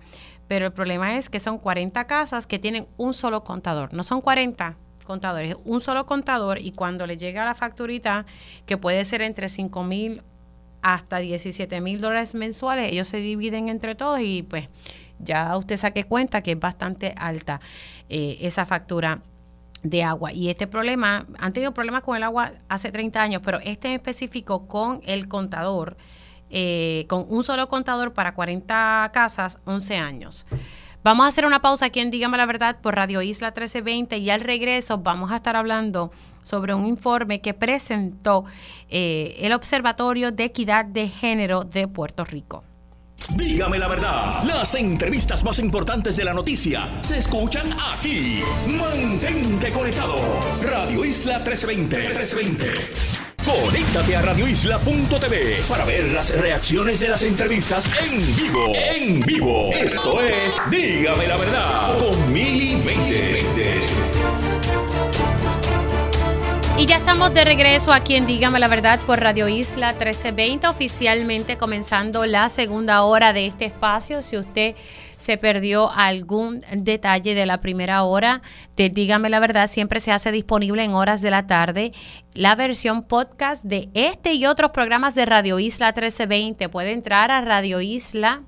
[0.49, 3.95] pero el problema es que son 40 casas que tienen un solo contador.
[3.95, 8.27] No son 40 contadores, un solo contador y cuando le llega la facturita,
[8.67, 10.23] que puede ser entre 5 mil
[10.83, 14.69] hasta 17 mil dólares mensuales, ellos se dividen entre todos y pues
[15.19, 17.61] ya usted saque cuenta que es bastante alta
[18.09, 19.23] eh, esa factura
[19.91, 20.33] de agua.
[20.33, 23.95] Y este problema, han tenido problemas con el agua hace 30 años, pero este en
[23.95, 25.97] específico con el contador,
[26.51, 30.47] eh, con un solo contador para 40 casas, 11 años.
[31.03, 34.31] Vamos a hacer una pausa aquí en Dígame la Verdad por Radio Isla 1320 y
[34.31, 36.11] al regreso vamos a estar hablando
[36.43, 38.45] sobre un informe que presentó
[38.89, 42.65] eh, el Observatorio de Equidad de Género de Puerto Rico.
[43.35, 48.41] Dígame la verdad, las entrevistas más importantes de la noticia se escuchan aquí.
[48.69, 50.17] Mantente conectado.
[50.63, 51.99] Radio Isla 1320.
[51.99, 53.27] 1320.
[53.47, 58.73] Conéctate a radioisla.tv para ver las reacciones de las entrevistas en vivo.
[58.75, 59.71] En vivo.
[59.73, 62.77] Esto es Dígame la verdad con Mili
[66.79, 71.57] Y ya estamos de regreso aquí en Dígame la Verdad por Radio Isla 1320, oficialmente
[71.57, 74.21] comenzando la segunda hora de este espacio.
[74.21, 74.75] Si usted
[75.17, 78.43] se perdió algún detalle de la primera hora
[78.77, 81.93] de Dígame la Verdad, siempre se hace disponible en horas de la tarde
[82.35, 86.69] la versión podcast de este y otros programas de Radio Isla 1320.
[86.69, 88.43] Puede entrar a Radio Isla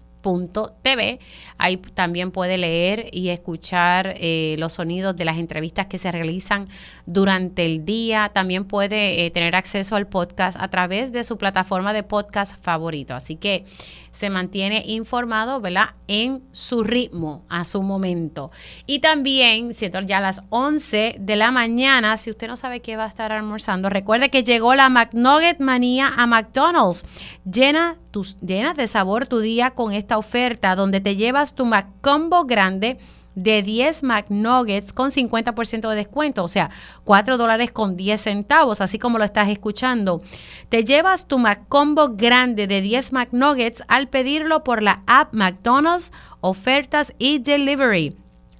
[0.83, 1.19] TV.
[1.59, 6.69] Ahí también puede leer y escuchar eh, los sonidos de las entrevistas que se realizan
[7.07, 8.31] durante el día.
[8.33, 13.15] También puede eh, tener acceso al podcast a través de su plataforma de podcast favorito.
[13.15, 13.65] Así que
[14.11, 15.95] se mantiene informado, ¿verdad?
[16.07, 18.51] En su ritmo, a su momento.
[18.87, 23.05] Y también, siendo ya las 11 de la mañana, si usted no sabe qué va
[23.05, 27.05] a estar almorzando, recuerde que llegó la McNugget manía a McDonald's.
[27.45, 32.45] Llena, tus, llena de sabor tu día con esta oferta donde te llevas tu McCombo
[32.45, 32.99] grande
[33.43, 36.71] de 10 McNuggets con 50% de descuento, o sea,
[37.05, 40.21] 4 dólares con 10 centavos, así como lo estás escuchando.
[40.69, 47.13] Te llevas tu McCombo grande de 10 McNuggets al pedirlo por la app McDonald's, ofertas
[47.19, 48.17] y delivery.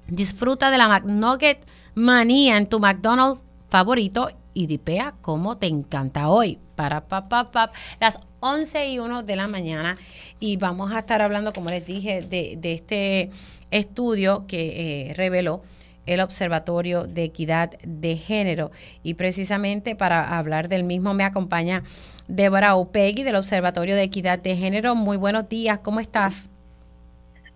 [0.07, 6.59] Disfruta de la McNugget manía en tu McDonald's favorito y dipea como te encanta hoy.
[6.77, 9.99] Para pa, pa, pa, las 11 y 1 de la mañana
[10.41, 13.31] y vamos a estar hablando, como les dije, de, de este
[13.71, 15.63] estudio que eh, reveló
[16.07, 18.71] el Observatorio de Equidad de Género.
[19.03, 21.83] Y precisamente para hablar del mismo me acompaña
[22.29, 24.95] Débora Opegui del Observatorio de Equidad de Género.
[24.95, 26.51] Muy buenos días, ¿cómo estás?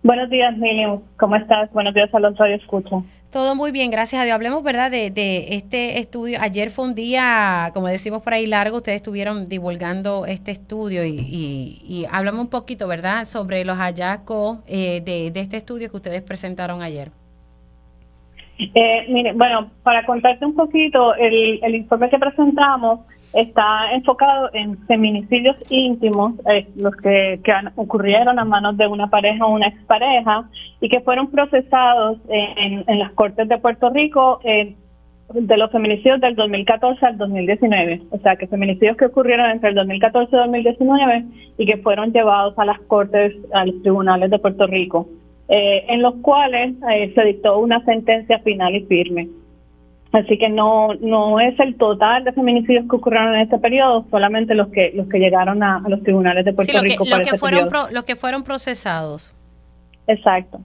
[0.03, 0.99] Buenos días, Miriam.
[1.17, 1.71] ¿Cómo estás?
[1.71, 2.97] Buenos días a los radio escucha.
[3.33, 4.35] Todo muy bien, gracias a Dios.
[4.35, 6.37] Hablemos, ¿verdad?, de, de, este estudio.
[6.39, 8.77] Ayer fue un día, como decimos por ahí, largo.
[8.77, 15.01] Ustedes estuvieron divulgando este estudio y, y, hablamos un poquito, ¿verdad?, sobre los hallazgos eh,
[15.03, 17.09] de, de, este estudio que ustedes presentaron ayer.
[18.59, 22.99] Eh, mire, bueno, para contarte un poquito, el, el informe que presentamos
[23.33, 29.45] está enfocado en feminicidios íntimos, eh, los que, que ocurrieron a manos de una pareja
[29.45, 30.49] o una expareja
[30.81, 34.39] y que fueron procesados en, en las Cortes de Puerto Rico.
[34.43, 34.75] Eh,
[35.33, 39.75] de los feminicidios del 2014 al 2019, o sea, que feminicidios que ocurrieron entre el
[39.75, 41.25] 2014 y 2019
[41.57, 45.07] y que fueron llevados a las cortes, a los tribunales de Puerto Rico,
[45.47, 49.29] eh, en los cuales eh, se dictó una sentencia final y firme.
[50.13, 54.53] Así que no no es el total de feminicidios que ocurrieron en este periodo, solamente
[54.53, 57.03] los que los que llegaron a, los tribunales de Puerto Rico.
[57.03, 59.33] Lo que, fueron los que fueron procesados.
[60.05, 60.61] Exacto.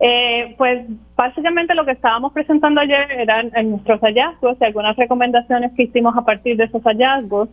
[0.00, 5.84] Eh, pues básicamente lo que estábamos presentando ayer eran nuestros hallazgos y algunas recomendaciones que
[5.84, 7.50] hicimos a partir de esos hallazgos.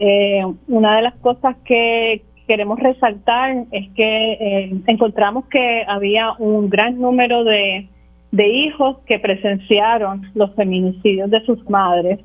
[0.00, 6.68] Eh, una de las cosas que queremos resaltar es que eh, encontramos que había un
[6.68, 7.88] gran número de,
[8.32, 12.20] hijos que presenciaron los feminicidios de sus madres.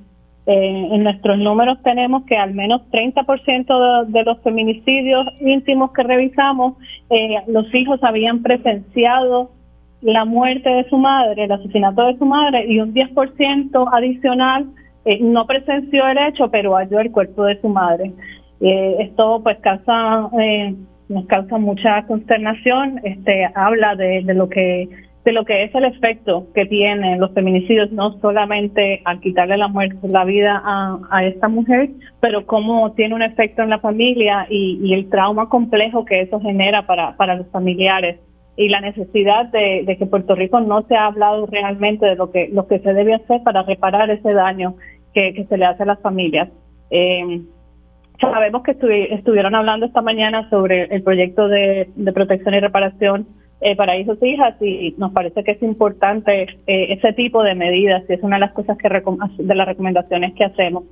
[0.46, 6.76] en nuestros números tenemos que al menos 30% de, de los feminicidios íntimos que revisamos,
[7.48, 9.52] los hijos habían presenciado
[10.04, 14.68] la muerte de su madre, el asesinato de su madre y un 10% adicional
[15.06, 18.12] eh, no presenció el hecho, pero halló el cuerpo de su madre.
[18.62, 20.76] Eh, esto pues causa eh,
[21.10, 23.00] nos causa mucha consternación.
[23.04, 24.90] Este habla de, lo que
[25.24, 29.70] de lo que es el efecto que tienen los feminicidios, no solamente al quitarle la
[29.70, 34.80] muerte, la vida a, esta mujer, pero cómo tiene un efecto en la familia y,
[34.84, 38.20] y el trauma complejo que eso genera para, para los familiares
[38.56, 42.50] y la necesidad de, que Puerto Rico no se ha hablado realmente de lo que
[42.52, 44.76] lo que se debe hacer para reparar ese daño
[45.14, 46.50] que, se le hace a las familias.
[46.92, 47.42] Eh,
[48.20, 48.72] sabemos que
[49.12, 53.28] estuvieron hablando esta mañana sobre el proyecto de, protección y reparación
[53.64, 57.56] eh, para hijos e hijas y nos parece que es importante eh, ese tipo de
[57.56, 60.84] medidas y es una de las cosas que de las recomendaciones que hacemos.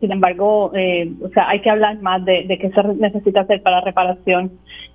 [0.00, 4.50] sin embargo, o sea, hay que hablar más de, qué se necesita hacer para reparación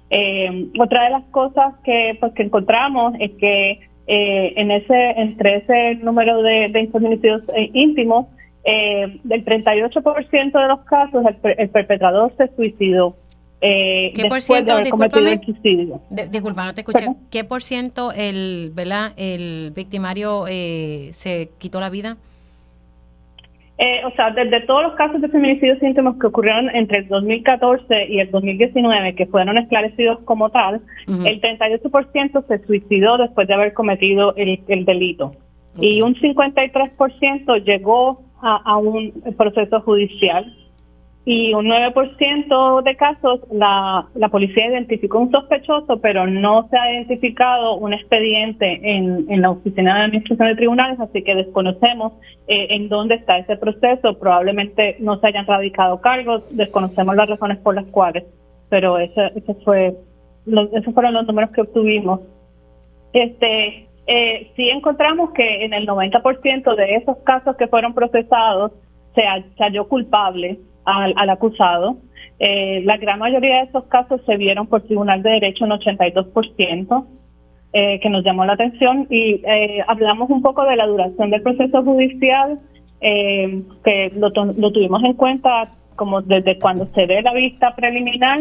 [0.09, 5.57] eh, otra de las cosas que, pues, que encontramos es que eh, en ese entre
[5.57, 8.27] ese número de, de eh, íntimos,
[8.63, 13.15] eh, del 38% de los casos el, perpetrador se suicidó.
[13.61, 17.07] Eh, ¿Qué por ciento, de disculpa, no te escuché.
[17.31, 19.13] ¿Qué por ciento el, ¿verdad?
[19.17, 22.17] el victimario se quitó la vida?
[23.77, 28.07] Eh, o sea, desde todos los casos de feminicidios íntimos que ocurrieron entre el 2014
[28.07, 33.73] y el 2019, que fueron esclarecidos como tal, el 38% se suicidó después de haber
[33.73, 35.33] cometido el, delito.
[35.77, 40.53] Y un 53% llegó a un proceso judicial
[41.27, 46.93] y un 9% de casos la, la policía identificó un sospechoso, pero no se ha
[46.93, 52.13] identificado un expediente en, en la Oficina de Administración de Tribunales, así que desconocemos
[52.47, 54.19] eh, en dónde está ese proceso.
[54.19, 58.23] Probablemente no se hayan radicado cargos, desconocemos las razones por las cuales,
[58.69, 59.97] pero ese, ese fue,
[60.73, 62.19] esos fueron los números que obtuvimos.
[63.13, 68.73] Este, eh, sí encontramos que en el 90% de esos casos que fueron procesados
[69.15, 69.23] se
[69.63, 71.97] halló culpable al, acusado.
[72.39, 77.05] Eh, la gran mayoría de esos casos se vieron por Tribunal de Derecho en 82%,
[77.73, 81.41] eh, que nos llamó la atención, y eh, hablamos un poco de la duración del
[81.41, 82.59] proceso judicial,
[83.01, 88.39] eh, que lo, lo tuvimos en cuenta como desde cuando se ve la vista preliminar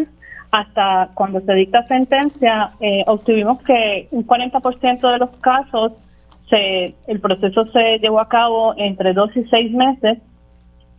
[0.51, 2.71] hasta cuando se dicta sentencia,
[3.07, 5.93] obtuvimos que un 40% de los casos
[6.49, 10.19] se, el proceso se llevó a cabo entre dos y seis meses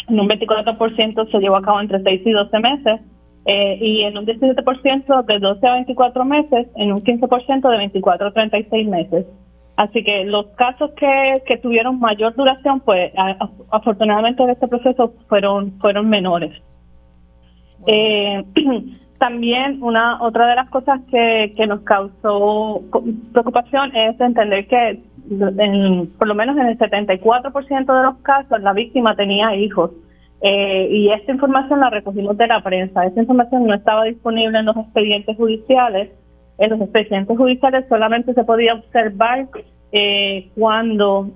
[0.08, 3.01] en un 24% se llevó a cabo entre 6 y 12 meses,
[3.45, 8.28] eh, y en un 17% de 12 a 24 meses, en un 15% de 24
[8.28, 9.26] a 36 meses.
[9.78, 13.12] Así que los casos que, que tuvieron mayor duración, pues
[13.72, 16.53] afortunadamente en este proceso fueron, fueron menores.
[17.86, 18.43] Eh,
[19.20, 22.82] también una otra de las cosas que, que nos causó
[23.32, 25.01] preocupación es entender que
[26.17, 29.91] por lo menos en el 74% de los casos la víctima tenía hijos.
[30.41, 33.05] Eh, y esta información la recogimos de la prensa.
[33.05, 36.11] Esta información no estaba disponible en los expedientes judiciales.
[36.57, 39.47] En los expedientes judiciales solamente se podía observar
[39.91, 41.32] eh, cuando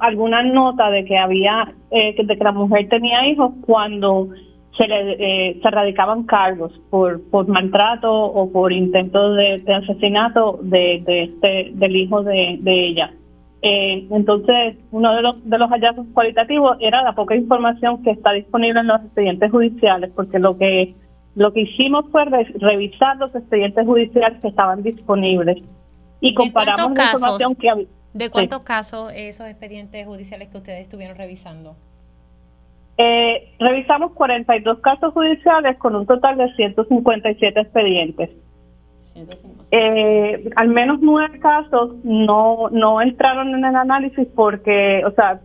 [0.00, 4.28] alguna nota de que había eh, de que la mujer tenía hijos cuando
[4.76, 11.02] se le eh, se radicaban cargos por por maltrato o por intento de, asesinato de,
[11.04, 13.12] de, este del hijo de, de ella.
[13.62, 18.32] Eh, entonces uno de los de los hallazgos cualitativos era la poca información que está
[18.32, 20.94] disponible en los expedientes judiciales porque lo que
[21.34, 25.58] lo que hicimos fue revisar los expedientes judiciales que estaban disponibles.
[26.20, 31.16] Y comparamos la información que había ¿De cuántos casos esos expedientes judiciales que ustedes estuvieron
[31.16, 31.76] revisando?
[32.96, 38.30] Eh, revisamos 42 casos judiciales con un total de 157 expedientes.
[39.70, 45.40] Eh, al menos nueve casos no, no entraron en el análisis porque, o sea,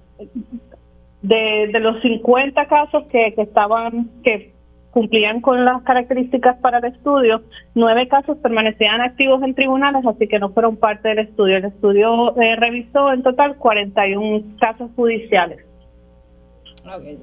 [1.22, 4.54] de, de los 50 casos que, que estaban, que
[4.92, 7.44] cumplían con las características para el estudio,
[7.76, 11.58] nueve casos permanecían activos en tribunales, así que no fueron parte del estudio.
[11.58, 15.69] El estudio eh, revisó en total 41 casos judiciales.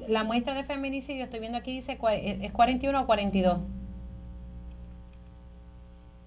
[0.07, 3.57] La muestra de feminicidio, estoy viendo aquí, dice, ¿es 41 o 42?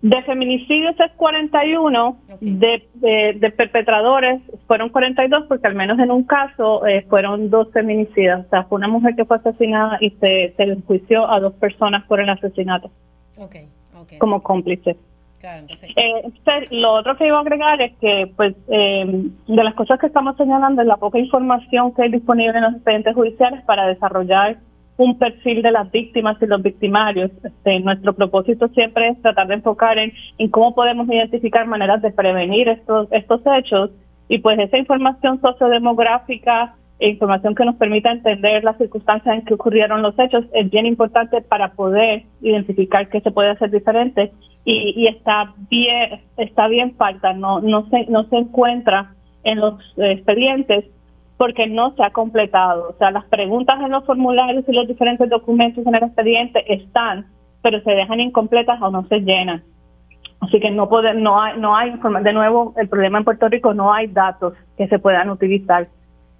[0.02, 6.86] De feminicidios es 41, de, de, perpetradores fueron 42 porque al menos en un caso
[6.86, 8.46] eh, fueron dos feminicidas.
[8.46, 12.06] O sea, fue una mujer que fue asesinada y se, se enjuició a dos personas
[12.06, 12.90] por el asesinato
[13.36, 13.68] okay,
[14.18, 14.96] como cómplices.
[15.42, 19.04] Eh, lo otro que iba a agregar es que, pues, eh,
[19.46, 22.74] de las cosas que estamos señalando es la poca información que hay disponible en los
[22.74, 24.58] expedientes judiciales para desarrollar
[24.98, 27.30] un perfil de las víctimas y los victimarios.
[27.42, 30.12] Este, nuestro propósito siempre es tratar de enfocar en,
[30.50, 33.90] cómo podemos identificar maneras de prevenir estos, estos hechos
[34.28, 39.54] y pues esa información sociodemográfica e información que nos permita entender las circunstancias en que
[39.54, 44.30] ocurrieron los hechos es bien importante para poder identificar qué se puede hacer diferente
[44.64, 49.74] y, y está bien está bien falta no no se no se encuentra en los
[49.96, 50.84] expedientes
[51.40, 52.90] porque no se ha completado.
[52.90, 57.28] O sea, las preguntas en los formularios y los diferentes documentos en el expediente están,
[57.62, 59.62] pero se dejan incompletas o no se llenan.
[60.40, 63.72] Así que no puede, no hay, no hay de nuevo el problema en Puerto Rico
[63.72, 65.88] no hay datos que se puedan utilizar.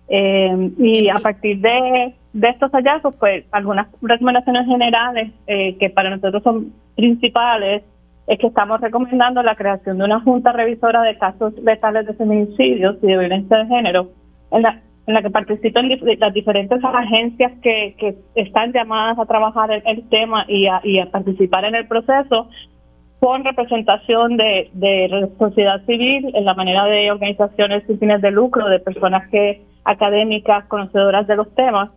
[0.09, 6.11] Eh, y a partir de, de, estos hallazgos, pues algunas recomendaciones generales eh, que para
[6.11, 7.85] nosotros son principales
[8.31, 12.97] es que estamos recomendando la creación de una junta revisora de casos letales de feminicidios
[13.03, 14.11] y de violencia de género
[14.53, 19.73] en la, en la que participan las diferentes agencias que, que están llamadas a trabajar
[19.73, 22.49] el, el tema y a, y a, participar en el proceso
[23.19, 28.69] con representación de, de sociedad civil en la manera de organizaciones sin fines de lucro,
[28.69, 31.91] de personas que académicas, conocedoras de los temas,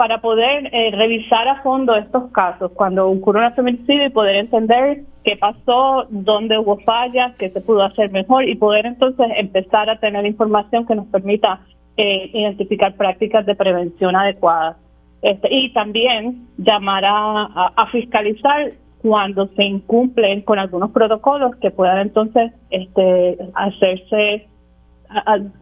[0.00, 5.02] para poder eh, revisar a fondo estos casos cuando ocurre un feminicidio y poder entender
[5.24, 10.00] qué pasó, dónde hubo fallas, qué se pudo hacer mejor y poder entonces empezar a
[10.00, 11.60] tener información que nos permita
[11.98, 14.78] eh, identificar prácticas de prevención adecuadas.
[15.20, 18.72] Este, y también llamar a, fiscalizar
[19.02, 24.48] cuando se incumplen con algunos protocolos que puedan entonces este, hacerse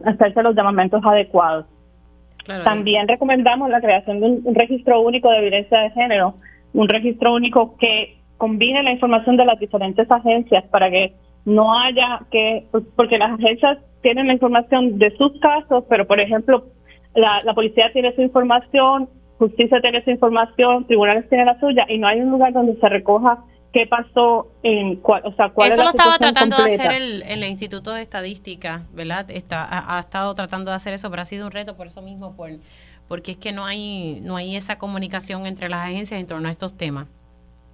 [0.05, 1.65] hacerse los llamamientos adecuados.
[2.45, 6.35] También recomendamos la creación de un, registro único de violencia de género,
[6.73, 11.13] un registro único que combine la información de las diferentes agencias para que
[11.45, 12.65] no haya que,
[12.95, 16.65] porque las agencias tienen la información de sus casos, pero por ejemplo,
[17.15, 22.07] la, policía tiene su información, justicia tiene su información, tribunales tienen la suya, y no
[22.07, 23.39] hay un lugar donde se recoja
[23.73, 27.43] qué pasó en cuál, o sea, cuál Eso lo estaba tratando de hacer el, el,
[27.43, 29.29] Instituto de Estadística, ¿verdad?
[29.29, 32.35] Está, ha, estado tratando de hacer eso, pero ha sido un reto por eso mismo,
[32.35, 32.51] por,
[33.07, 36.51] porque es que no hay, no hay esa comunicación entre las agencias en torno a
[36.51, 37.07] estos temas.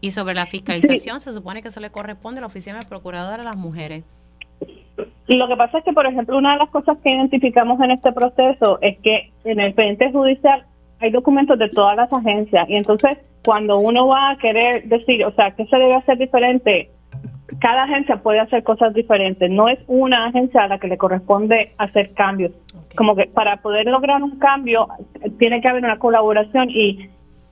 [0.02, 3.40] Y sobre la fiscalización, se supone que se le corresponde a la oficina del procurador
[3.40, 4.04] a las mujeres.
[5.28, 8.12] Lo que pasa es que, por ejemplo, una de las cosas que identificamos en este
[8.12, 10.66] proceso es que en el expediente judicial
[11.00, 15.32] hay documentos de todas las agencias y entonces cuando uno va a querer decir, o
[15.34, 16.90] sea, ¿qué se debe hacer diferente?
[17.60, 19.50] Cada agencia puede hacer cosas diferentes.
[19.52, 22.52] No es una agencia a la que le corresponde hacer cambios.
[22.96, 24.88] Como que para poder lograr un cambio
[25.38, 27.08] tiene que haber una colaboración y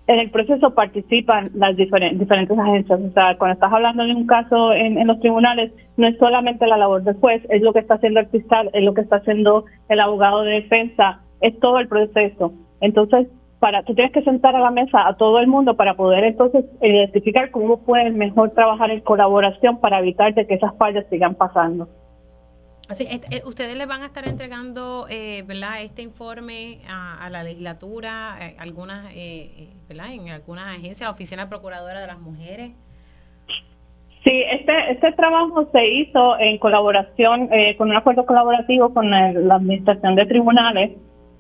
[0.08, 3.00] en el proceso participan las diferentes, diferentes agencias.
[3.00, 6.78] O sea, cuando estás hablando de un caso en, los tribunales, no es solamente la
[6.78, 9.66] labor del juez, es lo que está haciendo el fiscal, es lo que está haciendo
[9.88, 12.54] el abogado de defensa, es todo el proceso.
[12.84, 13.28] Entonces,
[13.60, 16.66] para tú tienes que sentar a la mesa a todo el mundo para poder entonces
[16.82, 21.88] identificar cómo pueden mejor trabajar en colaboración para evitar de que esas fallas sigan pasando.
[22.90, 25.82] Así, eh, ustedes le van a estar entregando, eh, ¿verdad?
[25.82, 30.12] Este informe a, la legislatura, eh, algunas, eh, ¿verdad?
[30.12, 32.72] En algunas agencias, la oficina procuradora de las mujeres.
[34.26, 40.16] Sí, este este trabajo se hizo en colaboración con un acuerdo colaborativo con la administración
[40.16, 40.92] de tribunales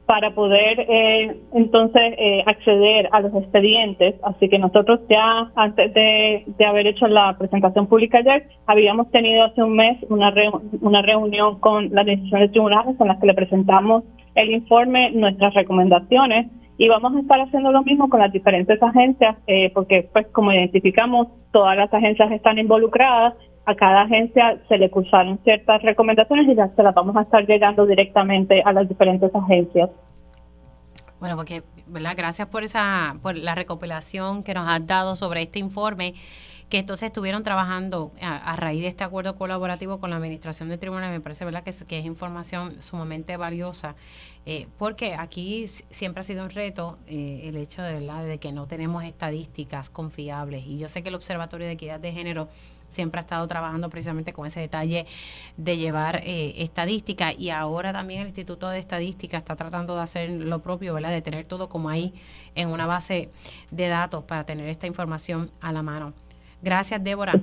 [0.05, 4.15] para poder eh, entonces eh, acceder a los expedientes.
[4.23, 9.63] Así que nosotros ya antes de, haber hecho la presentación pública ayer, habíamos tenido hace
[9.63, 10.33] un mes una,
[10.81, 14.03] una reunión con las decisiones tribunales en las que le presentamos
[14.35, 16.47] el informe, nuestras recomendaciones
[16.77, 20.51] y vamos a estar haciendo lo mismo con las diferentes agencias eh, porque pues como
[20.51, 23.35] identificamos todas las agencias están involucradas
[23.65, 27.45] a cada agencia se le cursaron ciertas recomendaciones y ya se las vamos a estar
[27.45, 29.89] llegando directamente a las diferentes agencias.
[31.19, 32.15] Bueno, porque, ¿verdad?
[32.17, 36.13] Gracias por esa, por la recopilación que nos has dado sobre este informe
[36.73, 41.11] que entonces estuvieron trabajando a, raíz de este acuerdo colaborativo con la Administración de Tribunales.
[41.11, 43.95] Me parece verdad que es, información sumamente valiosa,
[44.47, 48.25] eh, porque aquí siempre ha sido un reto eh, el hecho de, ¿verdad?
[48.25, 50.65] de que no tenemos estadísticas confiables.
[50.65, 52.49] Y yo sé que el Observatorio de Equidad de Género
[52.93, 55.05] siempre ha estado trabajando precisamente con ese detalle
[55.57, 60.29] de llevar eh, estadística y ahora también el Instituto de Estadística está tratando de hacer
[60.29, 61.11] lo propio, ¿verdad?
[61.11, 62.13] De tener todo como ahí
[62.55, 63.29] en una base
[63.71, 66.13] de datos para tener esta información a la mano.
[66.61, 67.33] Gracias, Débora.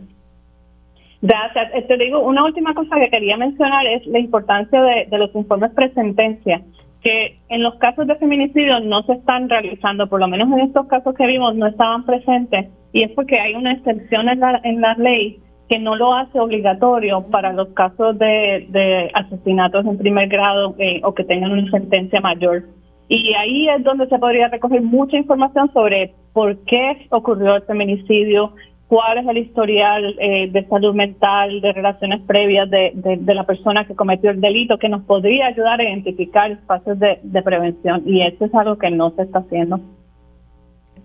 [1.22, 1.74] Gracias.
[1.74, 5.34] Eh, te digo, una última cosa que quería mencionar es la importancia de, de los
[5.34, 6.62] informes presentencia,
[7.02, 10.86] que en los casos de feminicidio no se están realizando, por lo menos en estos
[10.86, 14.80] casos que vimos no estaban presentes, y es porque hay una excepción en la, en
[14.80, 20.28] la ley que no lo hace obligatorio para los casos de, de asesinatos en primer
[20.28, 22.64] grado eh, o que tengan una sentencia mayor.
[23.08, 28.52] Y ahí es donde se podría recoger mucha información sobre por qué ocurrió el feminicidio,
[28.88, 33.86] cuál es el historial eh, de salud mental, de relaciones previas de, de, la persona
[33.86, 38.02] que cometió el delito, que nos podría ayudar a identificar espacios de, de prevención.
[38.06, 39.80] Y eso es algo que no se está haciendo.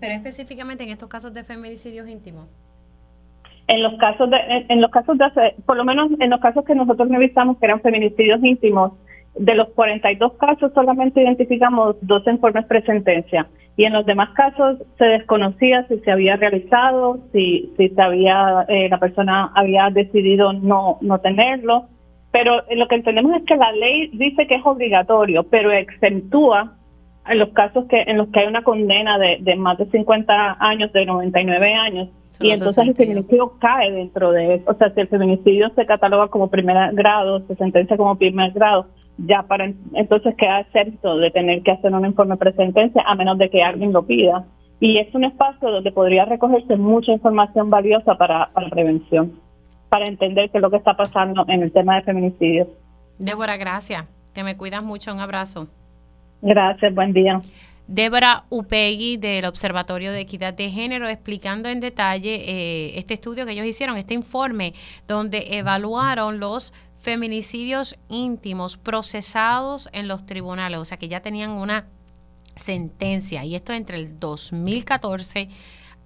[0.00, 2.48] Pero específicamente en estos casos de feminicidios íntimos.
[3.68, 4.36] En los casos de,
[4.68, 7.80] en, los casos de, por lo menos en los casos que nosotros revisamos que eran
[7.80, 8.92] feminicidios íntimos,
[9.34, 15.04] de los 42 casos solamente identificamos dos informes presentencia y en los demás casos se
[15.04, 20.98] desconocía si se había realizado, si, si se había, eh, la persona había decidido no,
[21.02, 21.86] no tenerlo.
[22.32, 26.76] Pero lo que entendemos es que la ley dice que es obligatorio, pero exentúa
[27.28, 30.56] en los casos que en los que hay una condena de, de más de 50
[30.60, 32.08] años, de 99 años,
[32.40, 34.70] y entonces el feminicidio cae dentro de eso.
[34.70, 38.86] O sea, si el feminicidio se cataloga como primer grado, se sentencia como primer grado,
[39.18, 43.48] ya para entonces queda excepto de tener que hacer un informe presentencia a menos de
[43.48, 44.44] que alguien lo pida.
[44.78, 49.40] Y es un espacio donde podría recogerse mucha información valiosa para, para prevención,
[49.88, 52.68] para entender qué es lo que está pasando en el tema de feminicidio.
[53.18, 54.04] Débora, gracias.
[54.34, 55.14] Te me cuidas mucho.
[55.14, 55.68] Un abrazo.
[56.42, 57.40] Gracias, buen día.
[57.88, 63.52] Débora Upegui del Observatorio de Equidad de Género explicando en detalle eh, este estudio que
[63.52, 64.74] ellos hicieron, este informe
[65.06, 71.86] donde evaluaron los feminicidios íntimos procesados en los tribunales, o sea que ya tenían una
[72.56, 75.48] sentencia y esto entre el 2014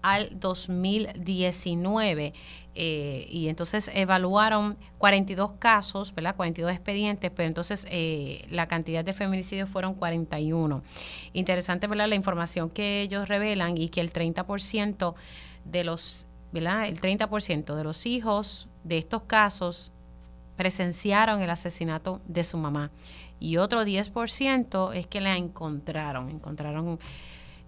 [0.02, 2.32] al 2019.
[2.74, 6.36] Eh, y entonces evaluaron 42 casos, ¿verdad?
[6.36, 10.82] 42 expedientes, pero entonces eh, la cantidad de feminicidios fueron 41.
[11.32, 12.08] Interesante, ¿verdad?
[12.08, 15.14] La información que ellos revelan y que el 30%
[15.64, 16.86] de los, ¿verdad?
[16.86, 19.92] El 30% de los hijos de estos casos
[20.56, 22.90] presenciaron el asesinato de su mamá.
[23.40, 26.98] Y otro 10% es que la encontraron, encontraron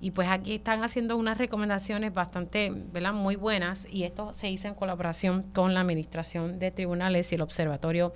[0.03, 3.13] y pues aquí están haciendo unas recomendaciones bastante, ¿verdad?
[3.13, 7.41] Muy buenas y esto se hizo en colaboración con la Administración de Tribunales y el
[7.41, 8.13] Observatorio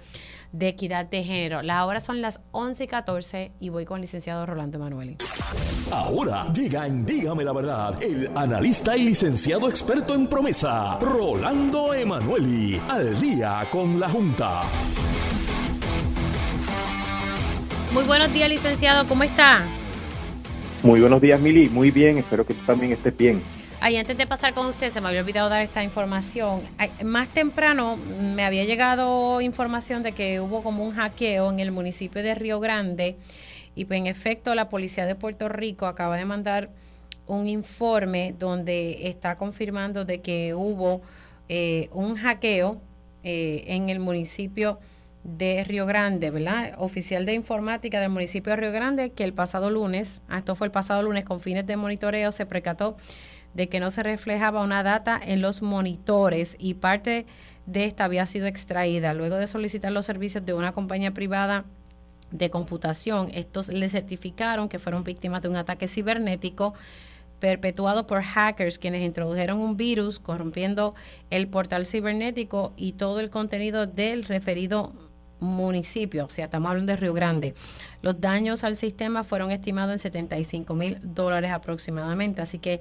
[0.50, 1.62] de Equidad de Género.
[1.62, 5.18] La hora son las 11 y 14 y voy con el licenciado Rolando Emanueli.
[5.92, 12.82] Ahora llega en Dígame la Verdad el analista y licenciado experto en promesa, Rolando Emanueli,
[12.88, 14.62] al día con la Junta.
[17.92, 19.64] Muy buenos días, licenciado, ¿cómo está?
[20.82, 21.68] Muy buenos días, Mili.
[21.68, 23.42] Muy bien, espero que tú también estés bien.
[23.80, 26.62] Ay, antes de pasar con usted, se me había olvidado dar esta información.
[27.04, 27.96] más temprano
[28.34, 32.58] me había llegado información de que hubo como un hackeo en el municipio de Río
[32.58, 33.16] Grande
[33.74, 36.70] y pues en efecto la policía de Puerto Rico acaba de mandar
[37.26, 41.02] un informe donde está confirmando de que hubo
[41.48, 42.80] eh, un hackeo
[43.24, 44.95] eh, en el municipio de
[45.64, 46.74] Río Grande, ¿verdad?
[46.78, 50.68] Oficial de informática del municipio de Río Grande, que el pasado lunes, ah, esto fue
[50.68, 52.96] el pasado lunes, con fines de monitoreo, se percató
[53.54, 57.26] de que no se reflejaba una data en los monitores y parte
[57.66, 59.14] de esta había sido extraída.
[59.14, 61.64] Luego de solicitar los servicios de una compañía privada
[62.30, 66.74] de computación, estos le certificaron que fueron víctimas de un ataque cibernético
[67.40, 70.94] perpetuado por hackers quienes introdujeron un virus corrompiendo
[71.30, 74.92] el portal cibernético y todo el contenido del referido
[75.40, 77.54] municipio, o sea, estamos hablando de Río Grande.
[78.02, 82.80] Los daños al sistema fueron estimados en 75 mil dólares aproximadamente, así que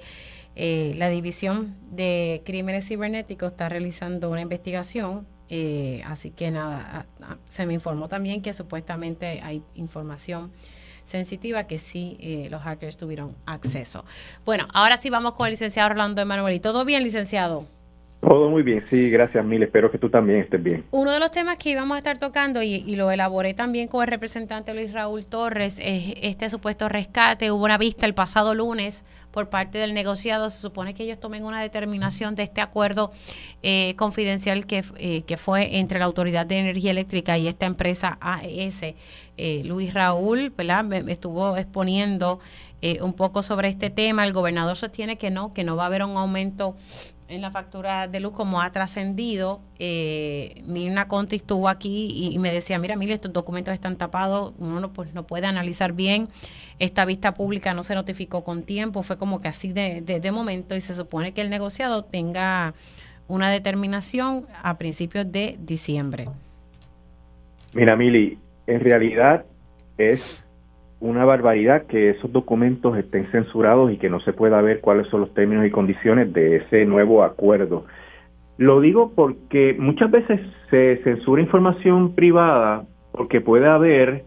[0.54, 7.06] eh, la División de Crímenes Cibernéticos está realizando una investigación, eh, así que nada,
[7.46, 10.50] se me informó también que supuestamente hay información
[11.04, 14.04] sensitiva que sí eh, los hackers tuvieron acceso.
[14.44, 16.54] Bueno, ahora sí vamos con el licenciado Orlando Emanuel.
[16.54, 17.64] ¿Y todo bien, licenciado?
[18.20, 20.84] Todo muy bien, sí, gracias Mil, espero que tú también estés bien.
[20.90, 24.08] Uno de los temas que íbamos a estar tocando y, lo elaboré también con el
[24.08, 27.50] representante Luis Raúl Torres es este supuesto rescate.
[27.50, 30.48] Hubo una vista el pasado lunes por parte del negociado.
[30.48, 33.12] Se supone que ellos tomen una determinación de este acuerdo
[33.62, 38.94] eh, confidencial que, eh, fue entre la Autoridad de Energía Eléctrica y esta empresa AES.
[39.36, 40.84] Eh, Luis Raúl ¿verdad?
[40.84, 42.40] Me, estuvo exponiendo
[43.00, 44.24] un poco sobre este tema.
[44.24, 46.76] El gobernador sostiene que no, que no va a haber un aumento
[47.28, 49.60] en la factura de luz como ha trascendido.
[49.78, 54.80] Eh, Mirna Conti estuvo aquí y, me decía, mira, mira, estos documentos están tapados, uno
[54.80, 56.28] no, pues, no puede analizar bien.
[56.78, 60.76] Esta vista pública no se notificó con tiempo, fue como que así de, de, momento
[60.76, 62.74] y se supone que el negociado tenga
[63.28, 66.28] una determinación a principios de diciembre.
[67.74, 69.44] Mira, Mili, en realidad
[69.98, 70.45] es
[71.00, 75.20] una barbaridad que esos documentos estén censurados y que no se pueda ver cuáles son
[75.20, 77.84] los términos y condiciones de ese nuevo acuerdo.
[78.58, 80.40] Lo digo porque muchas veces
[80.70, 84.24] se censura información privada porque puede haber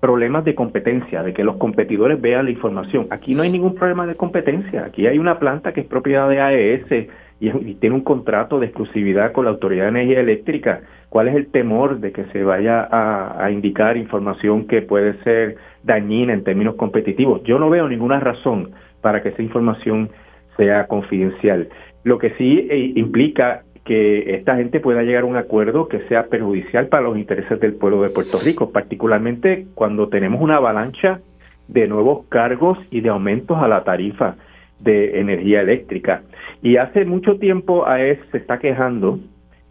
[0.00, 3.06] problemas de competencia, de que los competidores vean la información.
[3.10, 4.84] Aquí no hay ningún problema de competencia.
[4.84, 7.08] Aquí hay una planta que es propiedad de AES
[7.40, 10.80] y, tiene un contrato de exclusividad con la Autoridad de Energía Eléctrica.
[11.08, 16.32] ¿Cuál es el temor de que se vaya a indicar información que puede ser dañina
[16.32, 17.42] en términos competitivos.
[17.44, 18.70] Yo no veo ninguna razón
[19.00, 20.10] para que esa información
[20.56, 21.68] sea confidencial.
[22.04, 26.26] Lo que sí eh, implica que esta gente pueda llegar a un acuerdo que sea
[26.26, 31.20] perjudicial para los intereses del pueblo de Puerto Rico, particularmente cuando tenemos una avalancha
[31.68, 34.36] de nuevos cargos y de aumentos a la tarifa
[34.78, 36.22] de energía eléctrica.
[36.62, 39.18] Y hace mucho tiempo AES se está quejando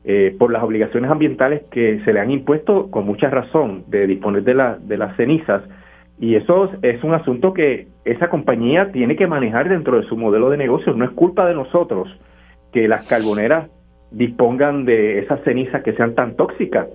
[0.04, 4.44] eh, por las obligaciones ambientales que se le han impuesto con mucha razón de disponer
[4.44, 5.64] de, la, de las cenizas
[6.22, 10.52] y eso es un asunto que esa compañía tiene que manejar dentro de su modelo
[10.52, 10.94] de negocio.
[10.94, 12.16] No es culpa de nosotros
[12.72, 13.72] que las carboneras
[14.12, 16.88] dispongan de esas cenizas que sean tan tóxicas.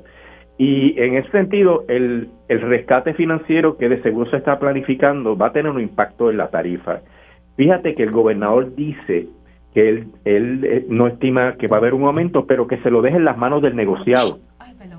[0.58, 5.48] Y en ese sentido, el, el rescate financiero que de seguro se está planificando va
[5.48, 7.00] a tener un impacto en la tarifa.
[7.56, 9.26] Fíjate que el gobernador dice
[9.74, 12.92] que él, él eh, no estima que va a haber un aumento, pero que se
[12.92, 14.38] lo deje en las manos del negociado.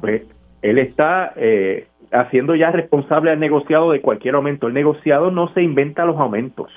[0.01, 0.23] Pues,
[0.61, 4.67] él está eh, haciendo ya responsable al negociado de cualquier aumento.
[4.67, 6.71] El negociado no se inventa los aumentos.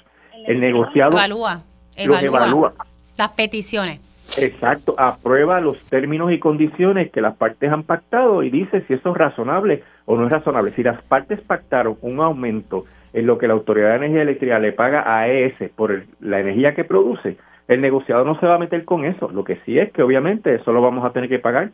[0.47, 1.62] El, negociado evalúa,
[1.97, 2.72] evalúa,
[3.16, 4.01] las peticiones.
[4.39, 9.11] Exacto, aprueba los términos y condiciones que las partes han pactado y dice si eso
[9.11, 10.72] es razonable o no es razonable.
[10.76, 14.72] Si las partes pactaron un aumento en lo que la Autoridad de Energía Eléctrica le
[14.72, 18.85] paga a ES por la energía que produce, el negociado no se va a meter
[18.85, 19.28] con eso.
[19.31, 21.70] Lo que sí es que obviamente eso lo vamos a tener que pagar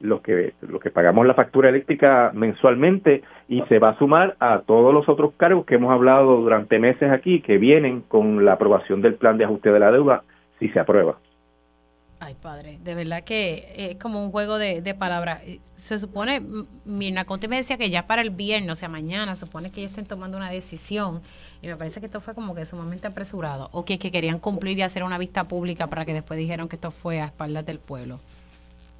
[0.00, 4.60] lo que, lo que pagamos la factura eléctrica mensualmente y se va a sumar a
[4.60, 9.02] todos los otros cargos que hemos hablado durante meses aquí que vienen con la aprobación
[9.02, 10.22] del plan de ajuste de la deuda
[10.58, 11.16] si se aprueba.
[12.20, 15.40] Ay, padre, de verdad que es como un juego de, de palabras.
[15.74, 16.42] Se supone,
[16.84, 19.90] Mirna Conte me decía que ya para el viernes, o sea, mañana, supone que ellos
[19.90, 21.22] estén tomando una decisión.
[21.62, 23.68] Y me parece que esto fue como que sumamente apresurado.
[23.72, 26.74] O que, que querían cumplir y hacer una vista pública para que después dijeron que
[26.74, 28.18] esto fue a espaldas del pueblo.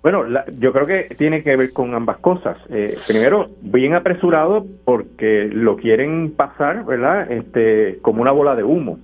[0.03, 0.25] Bueno,
[0.59, 2.57] yo creo que tiene que ver con ambas cosas.
[2.71, 7.31] Eh, primero, bien apresurado porque lo quieren pasar, ¿verdad?
[7.31, 9.01] Este, como una bola de humo.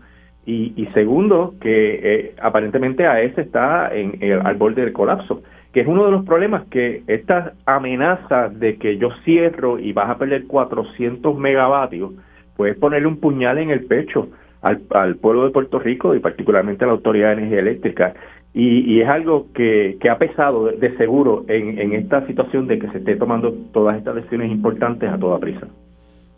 [0.46, 5.42] Y, segundo, que eh, aparentemente AES está en, al borde del colapso,
[5.72, 10.10] que es uno de los problemas que esta amenaza de que yo cierro y vas
[10.10, 12.12] a perder 400 megavatios,
[12.58, 14.28] puedes ponerle un puñal en el pecho
[14.60, 18.14] al, al pueblo de Puerto Rico y particularmente a la Autoridad de Energía Eléctrica.
[18.56, 23.16] Y, es algo que, ha pesado de, seguro en, esta situación de que se esté
[23.16, 25.66] tomando todas estas decisiones importantes a toda prisa.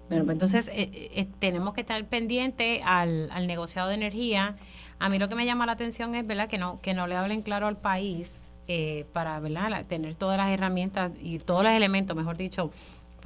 [0.09, 4.57] Bueno, pues entonces eh, eh, tenemos que estar pendientes al, al, negociado de energía.
[4.99, 7.17] A mí lo que me llama la atención es verdad que no que no le
[7.17, 9.85] hablen claro al país eh, para ¿verdad?
[9.87, 12.73] tener todas las herramientas y todos los elementos, mejor dicho,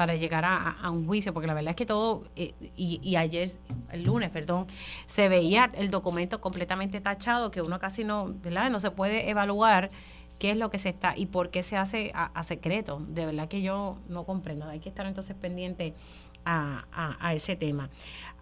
[0.01, 3.51] para llegar a, un juicio, porque la verdad es que todo, eh, y, ayer,
[3.93, 4.67] el lunes, perdón,
[5.07, 8.71] se veía el documento completamente tachado, que uno casi no, ¿verdad?
[8.71, 9.91] No se puede evaluar
[10.39, 13.03] qué es lo que se está y por qué se hace a, secreto.
[13.09, 14.65] De verdad que yo no comprendo.
[14.65, 15.93] Hay que estar entonces pendiente
[16.47, 16.87] a,
[17.21, 17.91] a, ese tema.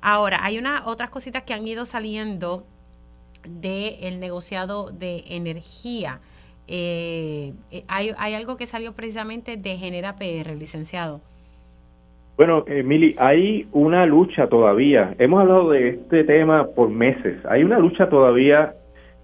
[0.00, 2.68] Ahora, hay una, otras cositas que han ido saliendo
[3.42, 6.20] del negociado de energía.
[6.68, 11.20] Eh, eh, hay, hay algo que salió precisamente de Genera PR, licenciado.
[12.38, 15.12] Bueno, Emily, hay una lucha todavía.
[15.18, 17.44] Hemos hablado de este tema por meses.
[17.44, 18.74] Hay una lucha todavía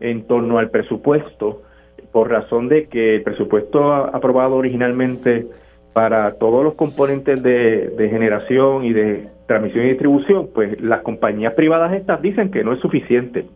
[0.00, 1.62] en torno al presupuesto
[2.10, 5.46] por razón de que el presupuesto aprobado originalmente
[5.92, 11.94] para todos los componentes de, generación y de transmisión y distribución, pues las compañías privadas
[11.94, 13.46] estas dicen que no es suficiente.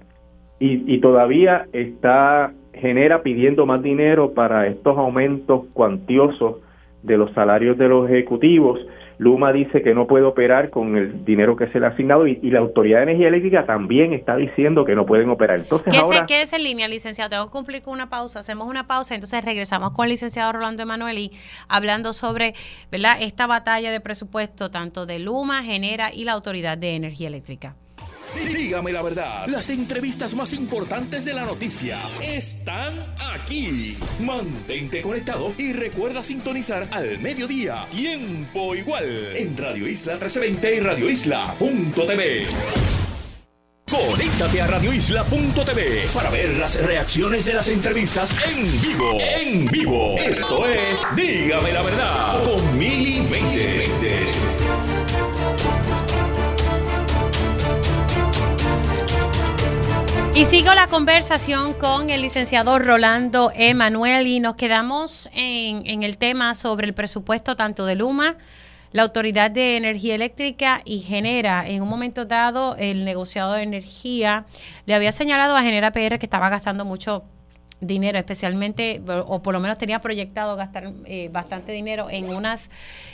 [0.61, 6.59] Y, y todavía está genera pidiendo más dinero para estos aumentos cuantiosos
[7.03, 8.79] de los salarios de los ejecutivos.
[9.19, 12.39] Luma dice que no puede operar con el dinero que se le ha asignado y,
[12.51, 15.59] la Autoridad de Energía Eléctrica también está diciendo que no pueden operar.
[15.59, 16.25] Entonces ¿Qué ahora...
[16.25, 17.29] quédese en línea, licenciado.
[17.29, 18.39] Tengo que cumplir con una pausa.
[18.39, 21.31] Hacemos una pausa, entonces regresamos con el licenciado Rolando Emanuel
[21.69, 22.53] hablando sobre
[22.93, 23.17] ¿verdad?
[23.21, 27.75] esta batalla de presupuesto tanto de Luma, Genera y la Autoridad de Energía Eléctrica.
[28.35, 33.97] Dígame la verdad, las entrevistas más importantes de la noticia están aquí.
[34.21, 41.11] Mantente conectado y recuerda sintonizar al mediodía, tiempo igual, en Radio Isla 1320 y Radio
[41.11, 42.47] Isla.tv.
[43.91, 49.19] Conéctate a radioisla.tv para ver las reacciones de las entrevistas en vivo.
[49.41, 50.17] En vivo.
[50.19, 53.21] Esto es Dígame la verdad con Mili
[60.39, 66.17] Y sigo la conversación con el licenciado Rolando Emanuel y nos quedamos en, en, el
[66.17, 68.37] tema sobre el presupuesto tanto de Luma,
[68.93, 71.67] la Autoridad de Energía Eléctrica y Genera.
[71.67, 74.47] En un momento dado, el negociado de energía
[74.87, 77.25] le había señalado a Genera PR que estaba gastando mucho
[77.81, 82.71] dinero, especialmente, o por lo menos tenía proyectado gastar eh, bastante dinero en unas,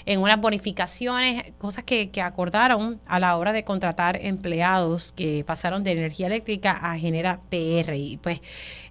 [0.07, 5.85] en unas bonificaciones, cosas que, que, acordaron a la hora de contratar empleados que pasaron
[5.85, 7.95] de energía eléctrica a Genera PR.
[7.95, 8.41] Y pues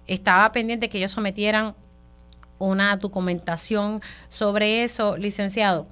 [0.06, 1.74] estaba pendiente que ellos sometieran
[2.58, 5.86] una documentación sobre eso, licenciado.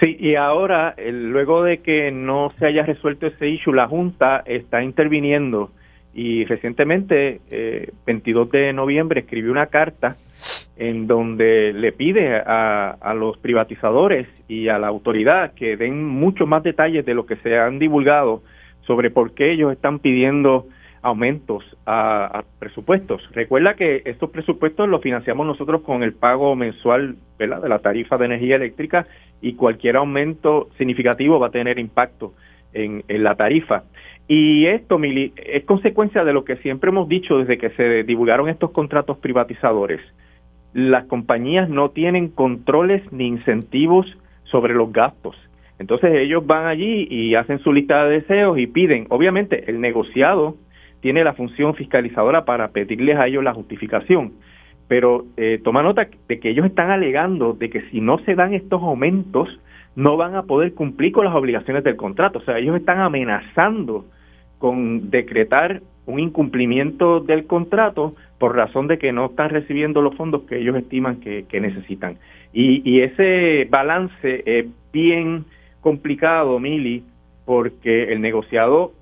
[0.00, 4.82] Sí, y ahora, luego de que no se haya resuelto ese issue, la Junta está
[4.82, 5.72] interviniendo
[6.12, 10.16] y recientemente, eh, 22 de noviembre, escribió una carta
[10.76, 16.48] en donde le pide a, a, los privatizadores y a la autoridad que den muchos
[16.48, 18.42] más detalles de lo que se han divulgado
[18.86, 20.66] sobre por qué ellos están pidiendo
[21.02, 23.22] aumentos a, presupuestos.
[23.32, 28.26] Recuerda que estos presupuestos los financiamos nosotros con el pago mensual de la tarifa de
[28.26, 29.06] energía eléctrica
[29.40, 32.34] y cualquier aumento significativo va a tener impacto
[32.72, 33.84] en la tarifa.
[34.32, 38.48] Y esto, Mili, es consecuencia de lo que siempre hemos dicho desde que se divulgaron
[38.48, 39.98] estos contratos privatizadores.
[40.72, 44.06] Las compañías no tienen controles ni incentivos
[44.44, 45.34] sobre los gastos.
[45.80, 50.54] Entonces ellos van allí y hacen su lista de deseos y piden, obviamente el negociado
[51.00, 54.34] tiene la función fiscalizadora para pedirles a ellos la justificación,
[54.86, 58.54] pero eh, toma nota de que ellos están alegando de que si no se dan
[58.54, 59.48] estos aumentos,
[59.96, 62.38] no van a poder cumplir con las obligaciones del contrato.
[62.38, 64.04] O sea, ellos están amenazando
[64.60, 70.42] con decretar un incumplimiento del contrato por razón de que no están recibiendo los fondos
[70.42, 72.18] que ellos estiman que, necesitan.
[72.52, 75.46] Y, ese balance es bien
[75.80, 77.04] complicado, Mili,
[77.46, 78.92] porque el negociado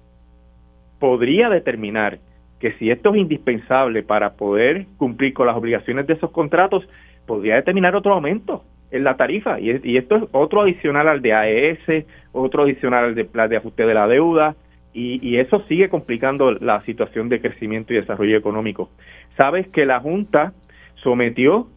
[1.00, 2.18] podría determinar
[2.60, 6.88] que si esto es indispensable para poder cumplir con las obligaciones de esos contratos,
[7.26, 8.62] podría determinar otro aumento
[8.92, 9.58] en la tarifa.
[9.58, 13.56] Y, y esto es otro adicional al de AES, otro adicional al de plan de
[13.56, 14.54] ajuste de la deuda,
[14.92, 18.90] y, eso sigue complicando la situación de crecimiento y desarrollo económico.
[19.36, 20.52] Sabes que la Junta
[21.02, 21.68] sometió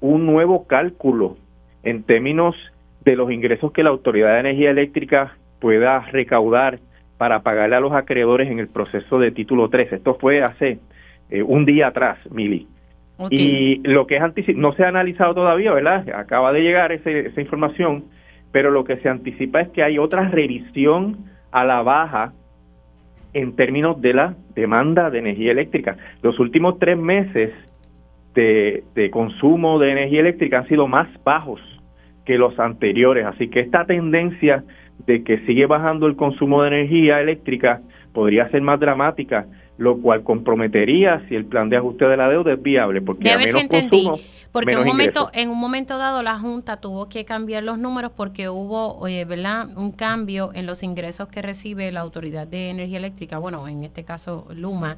[0.00, 1.36] un nuevo cálculo
[1.82, 2.56] en términos
[3.04, 6.78] de los ingresos que la Autoridad de Energía Eléctrica pueda recaudar
[7.18, 9.92] para pagarle a los acreedores en el proceso de título 3.
[9.94, 10.78] Esto fue hace
[11.30, 12.68] eh, un día atrás, Mili.
[13.30, 16.06] Y lo que es no se ha analizado todavía, ¿verdad?
[16.14, 18.04] Acaba de llegar esa información,
[18.52, 21.24] pero lo que se anticipa es que hay otra revisión
[21.56, 22.34] a la baja
[23.32, 25.96] en términos de la demanda de energía eléctrica.
[26.20, 27.50] Los últimos tres meses
[28.34, 31.58] de, consumo de energía eléctrica han sido más bajos
[32.26, 34.64] que los anteriores, así que esta tendencia
[35.06, 37.80] de que sigue bajando el consumo de energía eléctrica
[38.12, 39.46] podría ser más dramática
[39.78, 43.38] lo cual comprometería si el plan de ajuste de la deuda es viable, porque a
[43.38, 44.18] menos consumo,
[44.52, 48.48] porque un momento, en un momento dado la Junta tuvo que cambiar los números porque
[48.48, 49.68] hubo, ¿verdad?
[49.76, 54.04] un cambio en los ingresos que recibe la Autoridad de Energía Eléctrica, bueno, en este
[54.04, 54.96] caso Luma,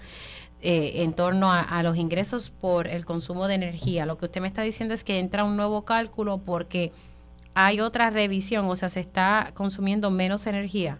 [0.61, 4.07] eh, en torno a, los ingresos por el consumo de energía.
[4.07, 6.93] Lo que usted me está diciendo es que entra un nuevo cálculo porque
[7.55, 10.99] hay otra revisión, o sea, se está consumiendo menos energía.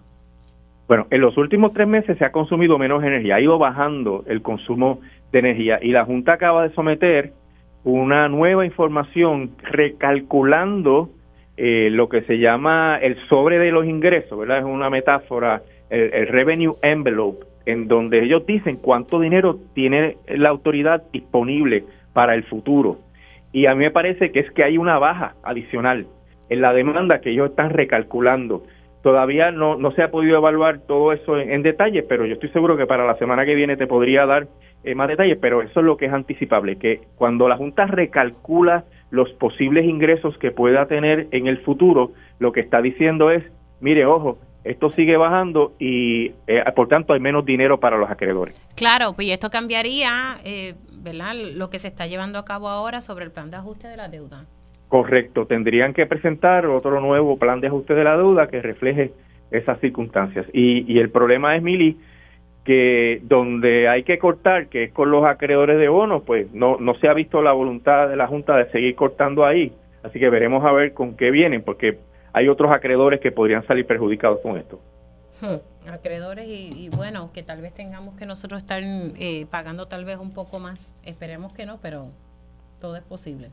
[0.89, 4.41] Bueno, en los últimos tres meses se ha consumido menos energía, ha ido bajando el
[4.41, 5.01] consumo
[5.31, 7.33] de energía y la Junta acaba de someter
[7.85, 11.11] una nueva información recalculando
[11.59, 14.61] eh, lo que se llama el sobre de los ingresos, ¿verdad?
[14.61, 15.61] Es una metáfora,
[15.91, 21.85] el, revenue envelope, en donde ellos dicen cuánto dinero tiene la autoridad disponible
[22.15, 22.97] para el futuro.
[23.53, 26.07] Y a mí me parece que es que hay una baja adicional
[26.49, 28.63] en la demanda que ellos están recalculando.
[29.03, 32.77] Todavía no, no se ha podido evaluar todo eso en, detalle, pero yo estoy seguro
[32.77, 34.49] que para la semana que viene te podría dar
[34.85, 38.85] eh, más detalles, pero eso es lo que es anticipable, que cuando la Junta recalcula
[39.11, 43.45] los posibles ingresos que pueda tener en el futuro, lo que está diciendo es,
[43.81, 48.61] mire, ojo, esto sigue bajando y eh, por tanto hay menos dinero para los acreedores.
[48.77, 51.35] Claro, pues esto cambiaría, eh, ¿verdad?
[51.35, 54.09] Lo que se está llevando a cabo ahora sobre el plan de ajuste de la
[54.09, 54.45] deuda.
[54.89, 59.13] Correcto, tendrían que presentar otro nuevo plan de ajuste de la deuda que refleje
[59.51, 60.47] esas circunstancias.
[60.53, 61.99] Y, y el problema es, Mili,
[62.65, 66.95] que donde hay que cortar, que es con los acreedores de bonos, pues no, no
[66.97, 69.73] se ha visto la voluntad de la Junta de seguir cortando ahí.
[70.03, 71.99] Así que veremos a ver con qué vienen, porque
[72.33, 74.81] hay otros acreedores que podrían salir perjudicados con esto.
[75.41, 80.19] Hmm, acreedores y, bueno, que tal vez tengamos que nosotros estar eh, pagando tal vez
[80.19, 80.95] un poco más.
[81.05, 82.09] Esperemos que no, pero
[82.81, 83.49] todo es posible.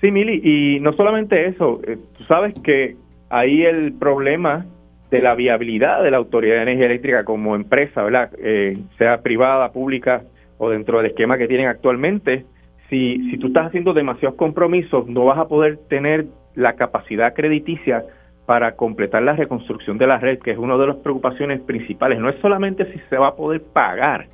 [0.00, 2.96] Sí, Mili, y no solamente eso, eh, tú sabes que
[3.30, 4.64] ahí el problema
[5.10, 8.30] de la viabilidad de la Autoridad de Energía Eléctrica como empresa, ¿verdad?
[8.38, 10.22] Eh, sea privada, pública
[10.58, 12.44] o dentro del esquema que tienen actualmente,
[12.88, 18.04] si, si tú estás haciendo demasiados compromisos, no vas a poder tener la capacidad crediticia
[18.46, 22.18] para completar la reconstrucción de la red, que es una de las preocupaciones principales.
[22.18, 24.26] No es solamente si se va a poder pagar,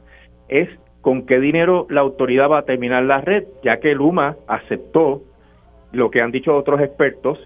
[0.48, 0.68] es
[1.00, 5.22] con qué dinero la autoridad va a terminar la red, ya que Luma aceptó
[5.94, 7.38] lo que han dicho otros expertos,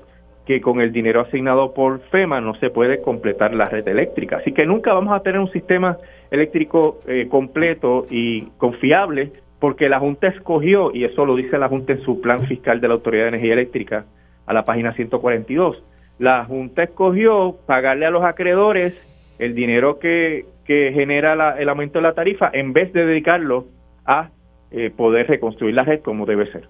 [0.46, 4.38] que con el dinero asignado por FEMA no se puede completar la red eléctrica.
[4.38, 5.98] Así que nunca vamos a tener un sistema
[6.30, 9.30] eléctrico eh, completo y confiable
[9.60, 12.88] porque la Junta escogió, y eso lo dice la Junta en su plan fiscal de
[12.88, 14.06] la Autoridad de Energía Eléctrica
[14.46, 15.84] a la página 142,
[16.18, 18.94] la Junta escogió pagarle a los acreedores
[19.38, 23.66] el dinero que, que genera el aumento de la tarifa en vez de dedicarlo
[24.04, 24.30] a
[24.70, 26.68] eh, poder reconstruir la red como debe ser.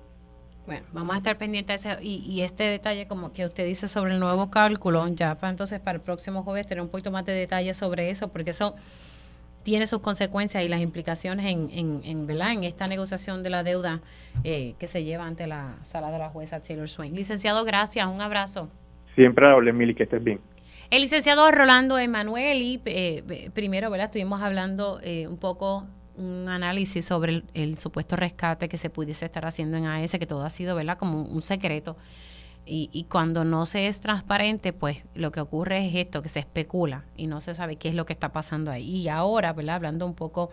[0.68, 1.98] Bueno, vamos a estar pendientes de eso.
[2.02, 5.96] Y, este detalle, como que usted dice sobre el nuevo cálculo, ya para entonces para
[5.96, 8.74] el próximo jueves tener un poquito más de detalle sobre eso, porque eso
[9.62, 12.52] tiene sus consecuencias y las implicaciones en, en, en, ¿verdad?
[12.52, 14.02] en esta negociación de la deuda
[14.44, 17.14] eh, que se lleva ante la sala de la jueza Taylor Swain.
[17.14, 18.68] Licenciado, gracias, un abrazo.
[19.14, 20.38] Siempre hable, Mili, que estés bien.
[20.90, 24.08] El licenciado Rolando Emanuel, y eh, primero, ¿verdad?
[24.08, 25.86] Estuvimos hablando eh, un poco
[26.18, 30.44] un análisis sobre el, supuesto rescate que se pudiese estar haciendo en AS, que todo
[30.44, 31.96] ha sido, ¿verdad?, como un secreto.
[32.66, 36.40] Y, y, cuando no se es transparente, pues lo que ocurre es esto, que se
[36.40, 38.96] especula y no se sabe qué es lo que está pasando ahí.
[38.96, 39.76] Y ahora, ¿verdad?
[39.76, 40.50] Hablando un poco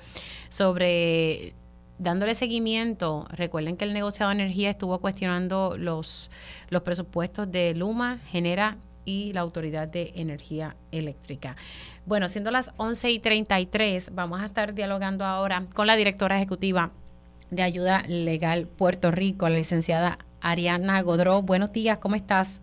[0.47, 1.55] sobre
[1.97, 6.31] dándole seguimiento, recuerden que el negociado de energía estuvo cuestionando los,
[6.69, 11.55] los presupuestos de Luma, Genera y la Autoridad de Energía Eléctrica.
[12.05, 16.91] Bueno, siendo las 11 y 33, vamos a estar dialogando ahora con la directora ejecutiva
[17.49, 21.41] de Ayuda Legal Puerto Rico, la licenciada Ariana Godró.
[21.41, 22.61] Buenos días, ¿cómo estás?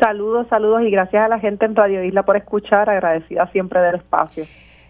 [0.00, 3.96] Saludos, saludos y gracias a la gente en Radio Isla por escuchar, agradecida siempre del
[3.96, 4.44] espacio.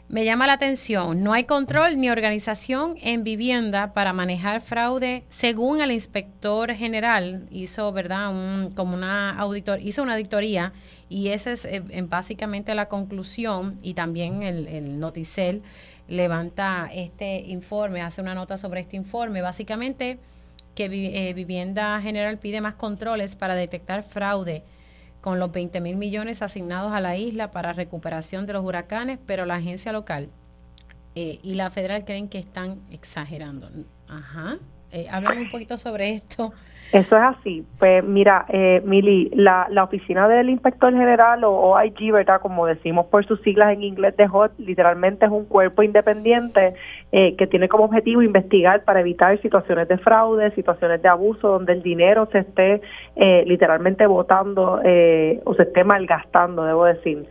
[0.08, 5.82] Me llama la atención, no hay control ni organización en vivienda para manejar fraude, según
[5.82, 8.30] el inspector general hizo, ¿verdad?
[8.30, 10.72] Un, como una auditor, hizo una auditoría
[11.10, 15.62] y esa es eh, básicamente la conclusión y también el, el Noticel
[16.08, 20.18] levanta este informe, hace una nota sobre este informe, básicamente
[20.74, 24.62] que eh, Vivienda General pide más controles para detectar fraude
[25.20, 29.46] con los 20 mil millones asignados a la isla para recuperación de los huracanes, pero
[29.46, 30.30] la agencia local
[31.14, 33.68] eh, y la federal creen que están exagerando.
[34.08, 34.58] Ajá.
[34.92, 36.52] Eh, háblame un poquito sobre esto.
[36.92, 37.66] Eso es así.
[37.78, 42.40] Pues mira, eh, Mili, la, la oficina del inspector general o OIG, ¿verdad?
[42.40, 46.72] Como decimos por sus siglas en inglés de HOT, literalmente es un cuerpo independiente
[47.12, 51.74] eh, que tiene como objetivo investigar para evitar situaciones de fraude, situaciones de abuso, donde
[51.74, 52.80] el dinero se esté
[53.16, 57.26] eh, literalmente votando eh, o se esté malgastando, debo decir.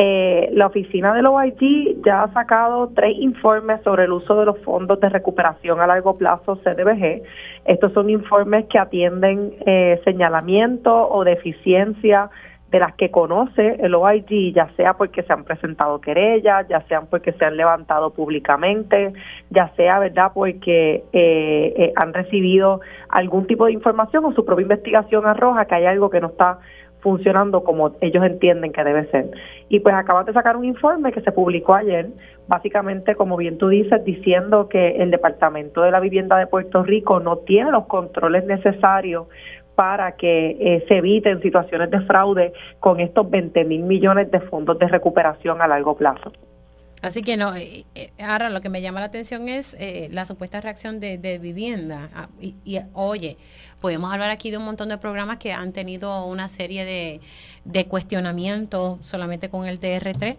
[0.00, 4.56] Eh, la oficina del OIG ya ha sacado tres informes sobre el uso de los
[4.64, 7.24] fondos de recuperación a largo plazo CDBG.
[7.64, 12.30] Estos son informes que atienden eh, señalamientos o deficiencias
[12.70, 17.06] de las que conoce el OIG, ya sea porque se han presentado querellas, ya sean
[17.06, 19.14] porque se han levantado públicamente,
[19.50, 24.62] ya sea, ¿verdad?, porque eh, eh, han recibido algún tipo de información o su propia
[24.62, 26.58] investigación arroja que hay algo que no está
[27.00, 29.30] funcionando como ellos entienden que debe ser.
[29.68, 32.08] Y pues acaban de sacar un informe que se publicó ayer,
[32.46, 37.20] básicamente, como bien tú dices, diciendo que el Departamento de la Vivienda de Puerto Rico
[37.20, 39.26] no tiene los controles necesarios
[39.74, 44.76] para que eh, se eviten situaciones de fraude con estos 20 mil millones de fondos
[44.78, 46.32] de recuperación a largo plazo.
[47.02, 49.76] Así que no, eh, eh, ahora lo que me llama la atención es
[50.10, 52.08] la supuesta reacción de, vivienda.
[52.14, 53.36] Ah, y, oye,
[53.80, 57.20] podemos hablar aquí de un montón de programas que han tenido una serie de,
[57.64, 60.36] de cuestionamientos solamente con el TR3.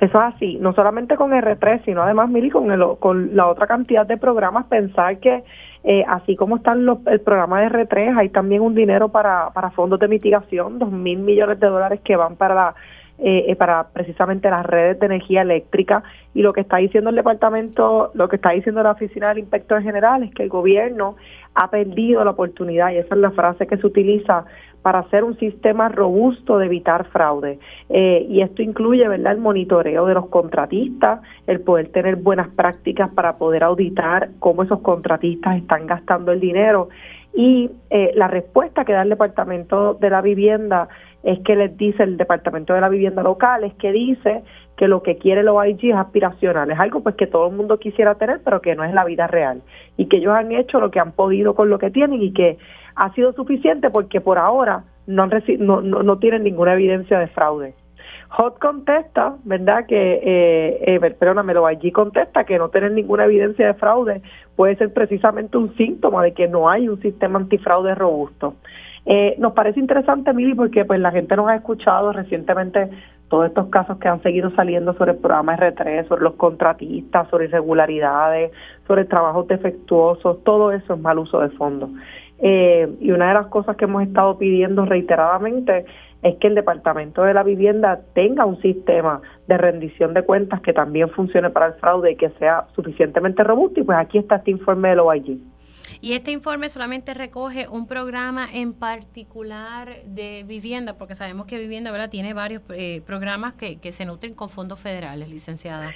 [0.00, 3.66] Eso es así, no solamente con R3, sino además, Mili, con, el, con la otra
[3.66, 5.44] cantidad de programas, pensar que
[5.84, 10.00] eh, así como están el programa de R3, hay también un dinero para, para fondos
[10.00, 12.74] de mitigación, dos mil millones de dólares que van para la
[13.22, 16.02] eh, para precisamente las redes de energía eléctrica
[16.34, 19.82] y lo que está diciendo el departamento, lo que está diciendo la oficina del inspector
[19.82, 21.16] general es que el gobierno
[21.54, 24.44] ha perdido la oportunidad y esa es la frase que se utiliza
[24.82, 27.58] para hacer un sistema robusto de evitar fraude.
[27.88, 29.32] Eh, y esto incluye ¿verdad?
[29.32, 34.80] el monitoreo de los contratistas, el poder tener buenas prácticas para poder auditar cómo esos
[34.80, 36.88] contratistas están gastando el dinero.
[37.34, 40.88] Y eh, la respuesta que da el Departamento de la Vivienda
[41.22, 44.42] es que les dice el Departamento de la Vivienda Local, es que dice
[44.76, 47.78] que lo que quiere el OIG es aspiracional, es algo pues que todo el mundo
[47.78, 49.62] quisiera tener, pero que no es la vida real.
[49.96, 52.56] Y que ellos han hecho lo que han podido con lo que tienen y que
[52.94, 57.74] ha sido suficiente porque por ahora no, han no, no, tienen ninguna evidencia de fraude.
[58.30, 59.86] Hot contesta, ¿verdad?
[59.86, 64.22] Que, eh, eh, perdóname, lo allí contesta que no tener ninguna evidencia de fraude
[64.56, 68.54] puede ser precisamente un síntoma de que no hay un sistema antifraude robusto.
[69.12, 72.88] Eh, nos parece interesante, Mili, porque pues la gente nos ha escuchado recientemente
[73.28, 77.46] todos estos casos que han seguido saliendo sobre el programa R3, sobre los contratistas, sobre
[77.46, 78.52] irregularidades,
[78.86, 81.90] sobre trabajos defectuosos, todo eso es mal uso de fondos.
[82.38, 85.86] Eh, y una de las cosas que hemos estado pidiendo reiteradamente
[86.22, 90.72] es que el Departamento de la Vivienda tenga un sistema de rendición de cuentas que
[90.72, 93.80] también funcione para el fraude y que sea suficientemente robusto.
[93.80, 95.40] Y pues aquí está este informe de OIG.
[96.00, 101.90] Y este informe solamente recoge un programa en particular de vivienda, porque sabemos que vivienda
[101.90, 102.10] ¿verdad?
[102.10, 105.92] tiene varios eh, programas que, que se nutren con fondos federales, licenciada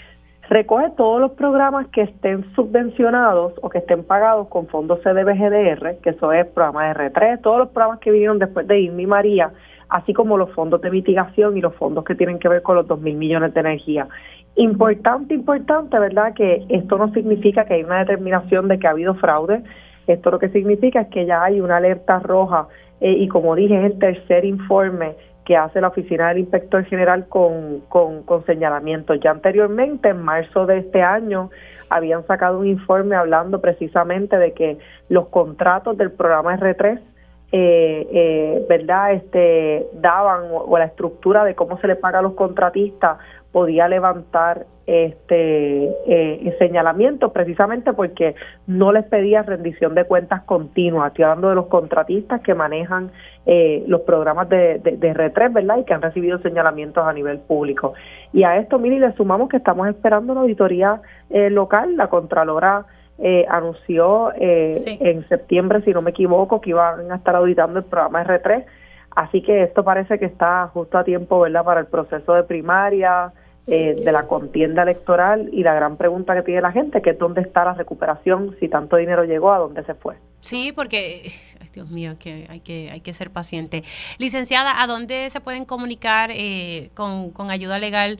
[0.48, 6.10] recoge todos los programas que estén subvencionados o que estén pagados con fondos CDBGDR, que
[6.10, 9.52] eso es programa de R3, todos los programas que vinieron después de Irma María,
[9.88, 12.86] así como los fondos de mitigación y los fondos que tienen que ver con los
[12.86, 14.08] 2 mil millones de energía.
[14.56, 16.34] Importante, importante, ¿verdad?
[16.34, 19.62] Que esto no significa que hay una determinación de que ha habido fraude.
[20.06, 22.68] Esto lo que significa es que ya hay una alerta roja
[23.00, 25.14] eh, y como dije, es el tercer informe
[25.44, 29.18] que hace la Oficina del Inspector General con, con, con señalamientos.
[29.22, 31.50] Ya anteriormente, en marzo de este año,
[31.90, 34.78] habían sacado un informe hablando precisamente de que
[35.08, 37.00] los contratos del programa R3
[37.56, 42.34] eh, eh, verdad este daban o, la estructura de cómo se le paga a los
[42.34, 43.18] contratistas
[43.54, 48.34] podía levantar este eh, señalamientos precisamente porque
[48.66, 51.06] no les pedía rendición de cuentas continua.
[51.06, 53.12] Estoy hablando de los contratistas que manejan
[53.46, 55.78] eh, los programas de, de, de R3, ¿verdad?
[55.78, 57.94] Y que han recibido señalamientos a nivel público.
[58.32, 61.00] Y a esto, Mili, le sumamos que estamos esperando una auditoría
[61.30, 61.96] eh, local.
[61.96, 62.84] La Contralora
[63.18, 67.84] eh, anunció eh, en septiembre, si no me equivoco, que iban a estar auditando el
[67.84, 68.64] programa R3.
[69.14, 73.32] Así que esto parece que está justo a tiempo, ¿verdad?, para el proceso de primaria,
[73.66, 77.18] eh, de la contienda electoral y la gran pregunta que tiene la gente, que es
[77.18, 80.16] dónde está la recuperación, si tanto dinero llegó, a dónde se fue.
[80.40, 81.32] Sí, porque,
[81.72, 83.82] Dios mío, que hay que, hay que ser paciente.
[84.18, 86.30] Licenciada, ¿a dónde se pueden comunicar
[86.94, 88.18] con, con, ayuda legal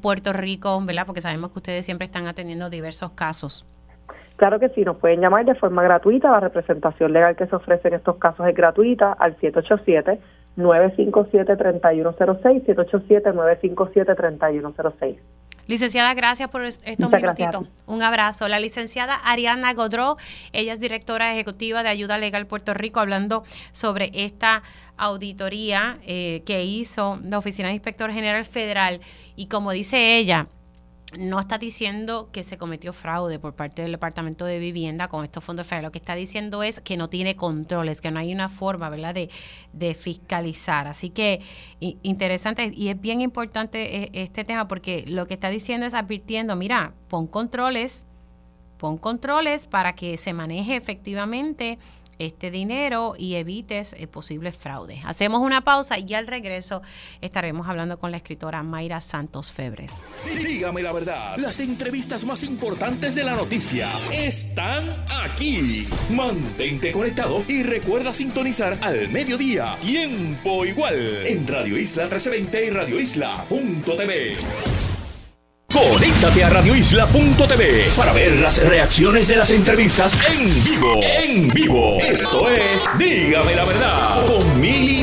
[0.00, 1.06] Puerto Rico, ¿verdad?
[1.06, 3.66] Porque sabemos que ustedes siempre están atendiendo diversos casos.
[4.38, 6.30] Claro que sí, nos pueden llamar de forma gratuita.
[6.30, 9.36] La representación legal que se ofrece en estos casos es gratuita al
[10.58, 15.18] 787-957-3106, 787-957-3106.
[15.68, 17.66] Licenciada, gracias por estos minutitos.
[17.86, 18.48] Un abrazo.
[18.48, 20.16] La licenciada Ariana Godró,
[20.54, 24.62] ella es directora ejecutiva de Ayuda Legal Puerto Rico, hablando sobre esta
[24.96, 29.00] auditoría eh, que hizo la Oficina de Inspector General Federal.
[29.36, 30.46] Y como dice ella,
[31.16, 35.42] no está diciendo que se cometió fraude por parte del Departamento de Vivienda con estos
[35.42, 35.88] fondos federales.
[35.88, 39.14] Lo que está diciendo es que no tiene controles, que no hay una forma ¿verdad?
[39.14, 39.30] De,
[39.72, 40.86] de fiscalizar.
[40.86, 41.40] Así que
[41.80, 46.56] interesante y es bien importante eh, este tema porque lo que está diciendo es advirtiendo,
[46.56, 48.06] mira, pon controles,
[48.76, 51.78] pon controles para que se maneje efectivamente
[52.18, 55.00] este dinero y evites eh, posibles fraudes.
[55.04, 56.82] Hacemos una pausa y al regreso
[57.20, 60.00] estaremos hablando con la escritora Mayra Santos Febres.
[60.36, 65.86] Dígame la verdad, las entrevistas más importantes de la noticia están aquí.
[66.10, 73.00] Mantente conectado y recuerda sintonizar al mediodía, tiempo igual, en Radio Isla 1320 y Radio
[73.00, 74.87] Isla.tv.
[75.78, 81.00] Conéctate a radioisla.tv para ver las reacciones de las entrevistas en vivo.
[81.02, 81.98] En vivo.
[82.00, 84.97] Esto es Dígame la verdad con Mili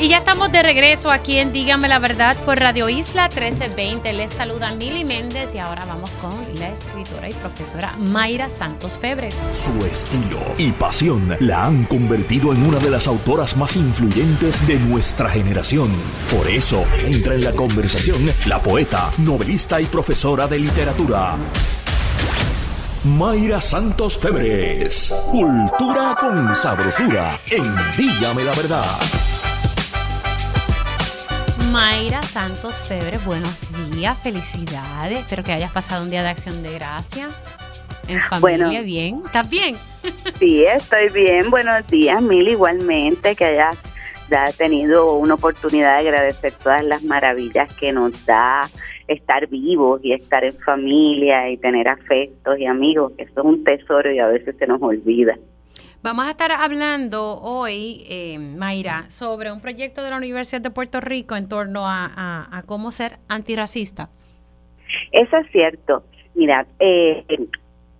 [0.00, 4.12] Y ya estamos de regreso aquí en Dígame la Verdad por Radio Isla 1320.
[4.12, 9.34] Les saluda Mili Méndez y ahora vamos con la escritora y profesora Mayra Santos Febres.
[9.50, 14.78] Su estilo y pasión la han convertido en una de las autoras más influyentes de
[14.78, 15.90] nuestra generación.
[16.30, 21.36] Por eso entra en la conversación la poeta, novelista y profesora de literatura.
[23.02, 25.12] Mayra Santos Febres.
[25.28, 29.37] Cultura con sabrosura en Dígame la Verdad.
[31.72, 33.50] Mayra Santos Febre, buenos
[33.90, 35.20] días, felicidades.
[35.20, 37.28] Espero que hayas pasado un día de acción de gracia.
[38.08, 39.22] En familia, bien.
[39.26, 39.76] ¿Estás bien?
[40.38, 41.50] Sí, estoy bien.
[41.50, 43.76] Buenos días, Mil, igualmente, que hayas
[44.30, 48.68] ya tenido una oportunidad de agradecer todas las maravillas que nos da
[49.06, 54.10] estar vivos y estar en familia y tener afectos y amigos, eso es un tesoro
[54.12, 55.36] y a veces se nos olvida.
[56.00, 61.00] Vamos a estar hablando hoy, eh, Mayra, sobre un proyecto de la Universidad de Puerto
[61.00, 64.08] Rico en torno a, cómo ser antirracista.
[65.10, 66.04] Eso es cierto.
[66.36, 67.24] Mira, eh,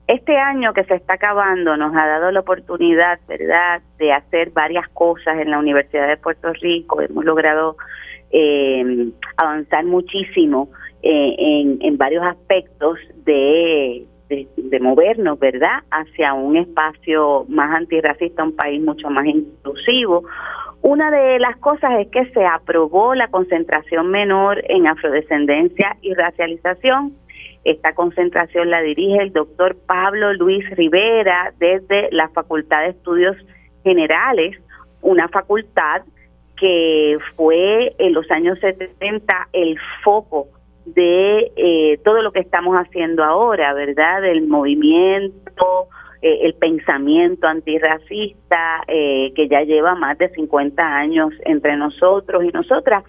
[0.06, 4.88] este año que se está acabando nos ha dado la oportunidad, ¿verdad?, de hacer varias
[4.90, 7.00] cosas en la Universidad de Puerto Rico.
[7.00, 7.76] Hemos logrado
[8.30, 10.70] eh, avanzar muchísimo
[11.02, 18.82] en, en varios aspectos de de, movernos, ¿verdad?, hacia un espacio más antirracista, un país
[18.82, 20.24] mucho más inclusivo.
[20.82, 27.14] Una de las cosas es que se aprobó la concentración menor en afrodescendencia y racialización.
[27.64, 33.36] Esta concentración la dirige el doctor Pablo Luis Rivera desde la Facultad de Estudios
[33.82, 34.56] Generales,
[35.02, 36.02] una facultad
[36.56, 40.48] que fue en los años 70 el foco
[40.94, 44.22] de eh, todo lo que estamos haciendo ahora, ¿verdad?
[44.22, 45.88] Del movimiento,
[46.22, 52.48] eh, el pensamiento antirracista eh, que ya lleva más de 50 años entre nosotros y
[52.48, 53.04] nosotras.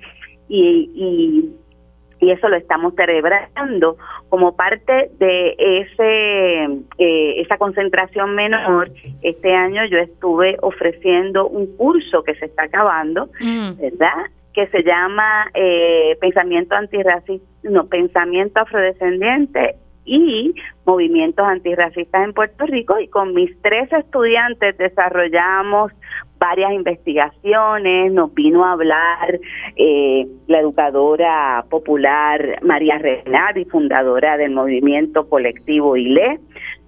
[0.47, 3.97] Y, y, y eso lo estamos celebrando
[4.29, 8.89] como parte de ese esa concentración menor.
[9.21, 13.77] Este año yo estuve ofreciendo un curso que se está acabando, mm.
[13.79, 14.25] ¿verdad?
[14.53, 20.55] Que se llama eh, Pensamiento Antirracista, no, Pensamiento Afrodescendiente y
[20.85, 22.99] Movimientos Antirracistas en Puerto Rico.
[22.99, 25.91] Y con mis tres estudiantes desarrollamos
[26.39, 29.39] varias investigaciones, nos vino a hablar
[29.75, 36.39] eh, la educadora popular María Renati, fundadora del movimiento colectivo ILE,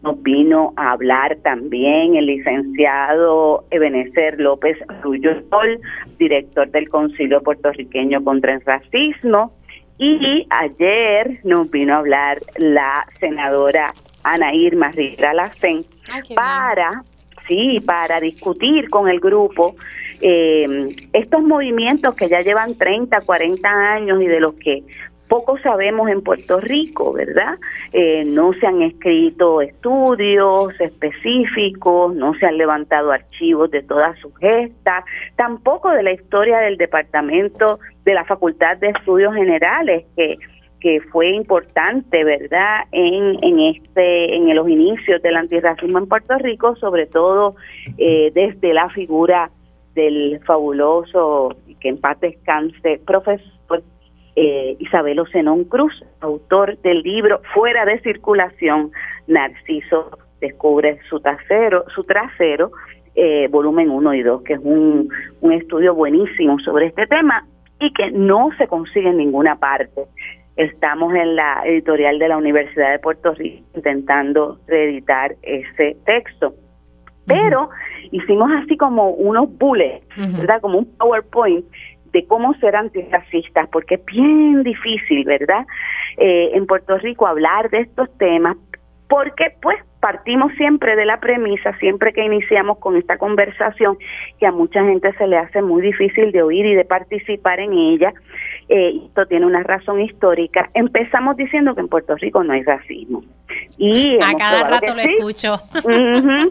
[0.03, 5.43] nos vino a hablar también el licenciado Ebenezer López Ruyol,
[6.17, 9.53] director del Concilio Puertorriqueño contra el Racismo.
[9.97, 15.85] Y ayer nos vino a hablar la senadora Ana Irma Rivera Lacen
[16.35, 17.03] para,
[17.47, 19.75] sí, para discutir con el grupo
[20.21, 24.83] eh, estos movimientos que ya llevan 30, 40 años y de los que
[25.31, 27.57] poco sabemos en Puerto Rico, ¿verdad?
[27.93, 34.37] Eh, no se han escrito estudios específicos, no se han levantado archivos de todas sus
[34.39, 35.05] gestas,
[35.37, 40.37] tampoco de la historia del departamento de la Facultad de Estudios Generales, que
[40.81, 46.75] que fue importante, ¿verdad?, en, en este en los inicios del antirracismo en Puerto Rico,
[46.75, 47.55] sobre todo
[47.97, 49.49] eh, desde la figura
[49.93, 53.60] del fabuloso, que en paz descanse, profesor
[54.35, 58.91] eh, Isabelo Zenón Cruz, autor del libro Fuera de circulación,
[59.27, 62.71] Narciso descubre su trasero, su trasero
[63.15, 65.09] eh, volumen 1 y 2, que es un,
[65.41, 67.45] un estudio buenísimo sobre este tema
[67.79, 70.05] y que no se consigue en ninguna parte.
[70.55, 76.53] Estamos en la editorial de la Universidad de Puerto Rico intentando reeditar ese texto.
[77.25, 77.69] Pero
[78.11, 80.05] hicimos así como unos bullets,
[80.37, 80.59] ¿verdad?
[80.59, 81.65] Como un PowerPoint
[82.11, 85.65] de cómo ser antirracistas, porque es bien difícil, ¿verdad?
[86.17, 88.57] Eh, en Puerto Rico hablar de estos temas,
[89.07, 93.97] porque pues partimos siempre de la premisa, siempre que iniciamos con esta conversación,
[94.39, 97.73] que a mucha gente se le hace muy difícil de oír y de participar en
[97.73, 98.13] ella,
[98.73, 100.69] eh, esto tiene una razón histórica.
[100.73, 103.21] Empezamos diciendo que en Puerto Rico no hay racismo.
[103.77, 105.57] Y a cada rato lo escucho.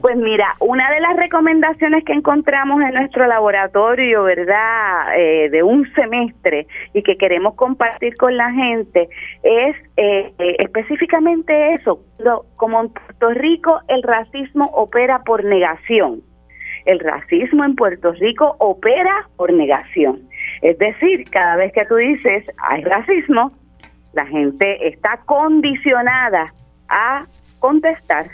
[0.00, 5.18] Pues mira, una de las recomendaciones que encontramos en nuestro laboratorio, ¿verdad?
[5.18, 9.08] Eh, de un semestre y que queremos compartir con la gente
[9.42, 12.00] es eh, específicamente eso.
[12.54, 16.22] como en Puerto Rico el racismo opera por negación.
[16.84, 20.20] El racismo en Puerto Rico opera por negación.
[20.62, 23.52] Es decir, cada vez que tú dices hay racismo,
[24.12, 26.52] la gente está condicionada
[26.88, 27.26] a
[27.58, 28.30] contestar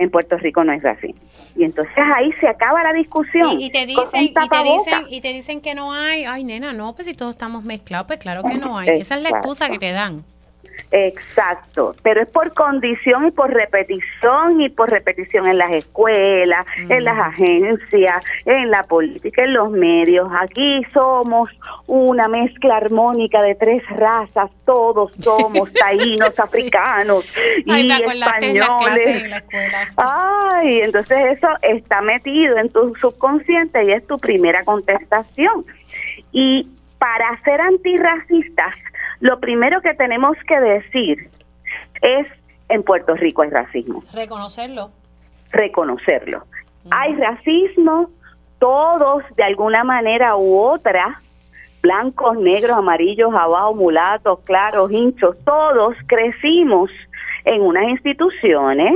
[0.00, 1.14] en Puerto Rico no es así.
[1.56, 3.60] Y entonces ahí se acaba la discusión.
[3.60, 6.94] Y, te dicen, y te dicen, y te dicen que no hay, ay nena, no,
[6.94, 8.88] pues si todos estamos mezclados, pues claro que no hay.
[8.88, 10.24] Esa es la excusa que te dan.
[10.90, 17.04] Exacto, pero es por condición y por repetición y por repetición en las escuelas, en
[17.04, 20.28] las agencias, en la política, en los medios.
[20.40, 21.48] Aquí somos
[21.86, 27.24] una mezcla armónica de tres razas, todos somos taínos, africanos
[27.64, 29.42] y españoles.
[29.96, 35.64] Ay, entonces eso está metido en tu subconsciente y es tu primera contestación.
[36.32, 38.74] Y para ser antirracistas
[39.20, 41.30] lo primero que tenemos que decir
[42.02, 42.26] es,
[42.68, 44.02] en Puerto Rico hay racismo.
[44.12, 44.90] Reconocerlo.
[45.52, 46.44] Reconocerlo.
[46.90, 48.10] Hay racismo,
[48.58, 51.20] todos de alguna manera u otra,
[51.82, 56.90] blancos, negros, amarillos, abajo, mulatos, claros, hinchos, todos crecimos
[57.44, 58.92] en unas instituciones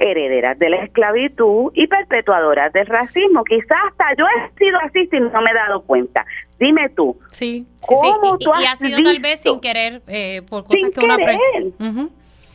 [0.00, 3.44] herederas de la esclavitud y perpetuadoras del racismo.
[3.44, 6.24] Quizás hasta yo he sido racista y no me he dado cuenta.
[6.58, 7.16] Dime tú.
[7.30, 11.14] Sí, ¿cómo Tú y, ha sido tal vez sin querer, eh, por cosas que uno
[11.14, 12.10] aprende.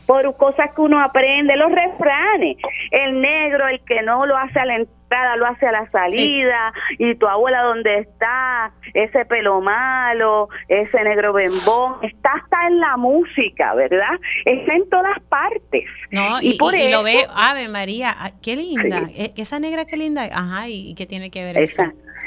[0.06, 2.56] Por cosas que uno aprende, los refranes.
[2.90, 6.72] El negro, el que no lo hace a la entrada, lo hace a la salida.
[6.98, 8.72] Y tu abuela, ¿dónde está?
[8.94, 11.96] Ese pelo malo, ese negro bembón.
[12.02, 14.14] Está hasta en la música, ¿verdad?
[14.44, 15.84] Está en todas partes.
[16.10, 19.08] No, y, por lo ve, Ave María, ah, qué linda.
[19.16, 20.24] E, esa negra, qué linda.
[20.32, 21.82] Ajá, ¿y qué tiene que ver eso?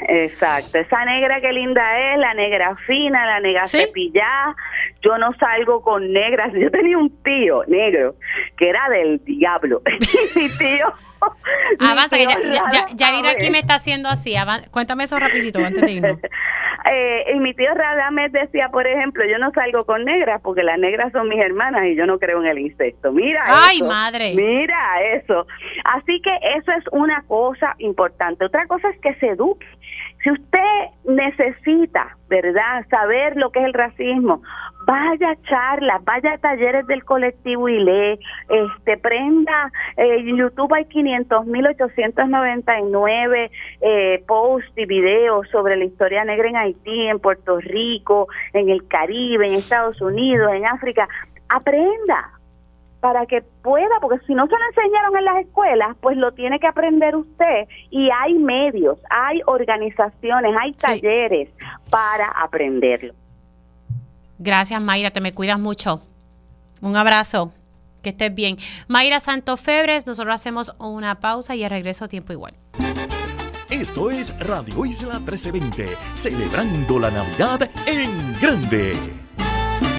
[0.08, 4.56] Exacto, esa negra que linda es, la negra fina, la negra cepillada.
[5.02, 6.52] Yo no salgo con negras.
[6.58, 8.14] Yo tenía un tío negro
[8.56, 9.82] que era del diablo.
[10.36, 10.92] mi tío.
[11.80, 14.34] Avanza, que ya, aquí me está haciendo así.
[14.70, 16.18] cuéntame eso rapidito antes de irnos.
[16.90, 20.78] eh, y mi tío Radames decía, por ejemplo, yo no salgo con negras porque las
[20.78, 23.12] negras son mis hermanas y yo no creo en el insecto.
[23.12, 24.34] Mira Ay, madre.
[24.34, 25.46] Mira eso.
[25.84, 28.44] Así que eso es una cosa importante.
[28.44, 29.66] Otra cosa es que se eduque
[30.22, 30.58] si usted
[31.04, 34.42] necesita, ¿verdad?, saber lo que es el racismo,
[34.86, 40.84] vaya a charlas, vaya a talleres del colectivo y lee, este, prenda, eh, YouTube hay
[40.84, 48.68] 500.899 eh, posts y videos sobre la historia negra en Haití, en Puerto Rico, en
[48.68, 51.08] el Caribe, en Estados Unidos, en África.
[51.48, 52.39] Aprenda,
[53.00, 56.58] para que pueda, porque si no se lo enseñaron en las escuelas, pues lo tiene
[56.60, 57.66] que aprender usted.
[57.90, 61.48] Y hay medios, hay organizaciones, hay talleres
[61.90, 63.14] para aprenderlo.
[64.38, 66.00] Gracias, Mayra, te me cuidas mucho.
[66.80, 67.52] Un abrazo,
[68.02, 68.56] que estés bien.
[68.88, 72.54] Mayra Santos Febres, nosotros hacemos una pausa y el regreso a tiempo igual.
[73.68, 79.19] Esto es Radio Isla 1320, celebrando la Navidad en grande.